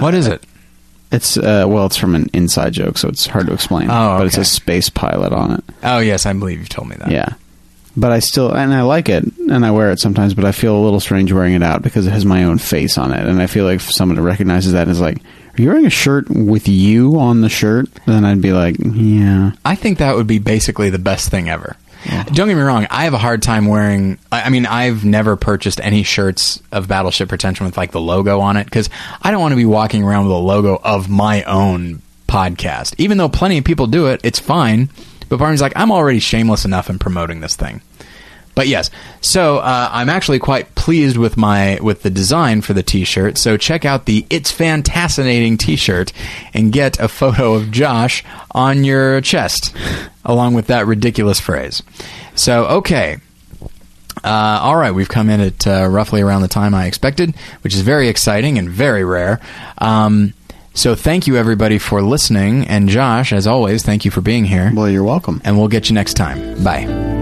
What 0.00 0.14
is 0.14 0.26
it? 0.26 0.42
It's 1.12 1.36
uh, 1.36 1.66
well, 1.68 1.86
it's 1.86 1.96
from 1.96 2.16
an 2.16 2.28
inside 2.32 2.72
joke, 2.72 2.98
so 2.98 3.08
it's 3.08 3.26
hard 3.26 3.46
to 3.46 3.52
explain. 3.52 3.88
Oh, 3.88 4.18
but 4.18 4.26
it's 4.26 4.34
okay. 4.34 4.42
a 4.42 4.46
space 4.46 4.88
pilot 4.88 5.32
on 5.32 5.52
it. 5.52 5.64
Oh 5.84 6.00
yes, 6.00 6.26
I 6.26 6.32
believe 6.32 6.58
you've 6.58 6.70
told 6.70 6.88
me 6.88 6.96
that. 6.96 7.10
Yeah. 7.10 7.34
But 7.96 8.12
I 8.12 8.20
still 8.20 8.52
and 8.52 8.72
I 8.72 8.82
like 8.82 9.08
it 9.08 9.24
and 9.50 9.66
I 9.66 9.70
wear 9.70 9.90
it 9.90 10.00
sometimes, 10.00 10.32
but 10.34 10.44
I 10.44 10.52
feel 10.52 10.76
a 10.76 10.80
little 10.82 11.00
strange 11.00 11.30
wearing 11.32 11.54
it 11.54 11.62
out 11.62 11.82
because 11.82 12.06
it 12.06 12.12
has 12.12 12.24
my 12.24 12.44
own 12.44 12.58
face 12.58 12.96
on 12.96 13.12
it, 13.12 13.26
and 13.26 13.40
I 13.40 13.46
feel 13.46 13.64
like 13.64 13.76
if 13.76 13.90
someone 13.92 14.18
recognizes 14.20 14.72
that 14.72 14.82
and 14.82 14.90
is 14.90 15.00
like, 15.00 15.18
"Are 15.18 15.62
you 15.62 15.68
wearing 15.68 15.86
a 15.86 15.90
shirt 15.90 16.30
with 16.30 16.68
you 16.68 17.18
on 17.18 17.42
the 17.42 17.50
shirt?" 17.50 17.88
Then 18.06 18.24
I'd 18.24 18.40
be 18.40 18.52
like, 18.52 18.76
"Yeah." 18.78 19.52
I 19.64 19.74
think 19.74 19.98
that 19.98 20.16
would 20.16 20.26
be 20.26 20.38
basically 20.38 20.88
the 20.88 20.98
best 20.98 21.28
thing 21.30 21.50
ever. 21.50 21.76
Don't 22.32 22.48
get 22.48 22.56
me 22.56 22.62
wrong. 22.62 22.86
I 22.90 23.04
have 23.04 23.14
a 23.14 23.18
hard 23.18 23.42
time 23.42 23.66
wearing. 23.66 24.18
I 24.32 24.42
I 24.42 24.48
mean, 24.48 24.66
I've 24.66 25.04
never 25.04 25.36
purchased 25.36 25.80
any 25.82 26.02
shirts 26.02 26.60
of 26.72 26.88
Battleship 26.88 27.28
Pretension 27.28 27.66
with 27.66 27.76
like 27.76 27.92
the 27.92 28.00
logo 28.00 28.40
on 28.40 28.56
it 28.56 28.64
because 28.64 28.90
I 29.20 29.30
don't 29.30 29.40
want 29.40 29.52
to 29.52 29.56
be 29.56 29.66
walking 29.66 30.02
around 30.02 30.24
with 30.24 30.32
a 30.32 30.38
logo 30.38 30.80
of 30.82 31.08
my 31.08 31.42
own 31.44 32.02
podcast. 32.26 32.94
Even 32.98 33.18
though 33.18 33.28
plenty 33.28 33.58
of 33.58 33.64
people 33.64 33.86
do 33.86 34.06
it, 34.06 34.20
it's 34.24 34.40
fine. 34.40 34.88
But 35.36 35.50
me's 35.50 35.62
like, 35.62 35.72
I'm 35.76 35.92
already 35.92 36.20
shameless 36.20 36.64
enough 36.64 36.90
in 36.90 36.98
promoting 36.98 37.40
this 37.40 37.56
thing. 37.56 37.82
But 38.54 38.68
yes, 38.68 38.90
so 39.22 39.58
uh, 39.58 39.88
I'm 39.90 40.10
actually 40.10 40.38
quite 40.38 40.74
pleased 40.74 41.16
with 41.16 41.38
my 41.38 41.78
with 41.80 42.02
the 42.02 42.10
design 42.10 42.60
for 42.60 42.74
the 42.74 42.82
T-shirt. 42.82 43.38
So 43.38 43.56
check 43.56 43.86
out 43.86 44.04
the 44.04 44.26
"It's 44.28 44.52
Fantascinating" 44.52 45.56
T-shirt 45.56 46.12
and 46.52 46.70
get 46.70 47.00
a 47.00 47.08
photo 47.08 47.54
of 47.54 47.70
Josh 47.70 48.22
on 48.50 48.84
your 48.84 49.22
chest, 49.22 49.74
along 50.24 50.52
with 50.52 50.66
that 50.66 50.86
ridiculous 50.86 51.40
phrase. 51.40 51.82
So 52.34 52.66
okay, 52.66 53.18
uh, 54.22 54.60
all 54.62 54.76
right, 54.76 54.92
we've 54.92 55.08
come 55.08 55.30
in 55.30 55.40
at 55.40 55.66
uh, 55.66 55.86
roughly 55.88 56.20
around 56.20 56.42
the 56.42 56.48
time 56.48 56.74
I 56.74 56.86
expected, 56.86 57.34
which 57.62 57.74
is 57.74 57.80
very 57.80 58.08
exciting 58.08 58.58
and 58.58 58.68
very 58.68 59.04
rare. 59.04 59.40
Um, 59.78 60.34
so 60.74 60.94
thank 60.94 61.26
you 61.26 61.36
everybody 61.36 61.78
for 61.78 62.02
listening, 62.02 62.66
and 62.66 62.88
Josh, 62.88 63.32
as 63.32 63.46
always, 63.46 63.82
thank 63.82 64.04
you 64.04 64.10
for 64.10 64.20
being 64.20 64.44
here, 64.44 64.72
Well, 64.74 64.88
you're 64.88 65.04
welcome. 65.04 65.40
and 65.44 65.58
we'll 65.58 65.68
get 65.68 65.88
you 65.88 65.94
next 65.94 66.14
time. 66.14 66.62
Bye. 66.64 67.21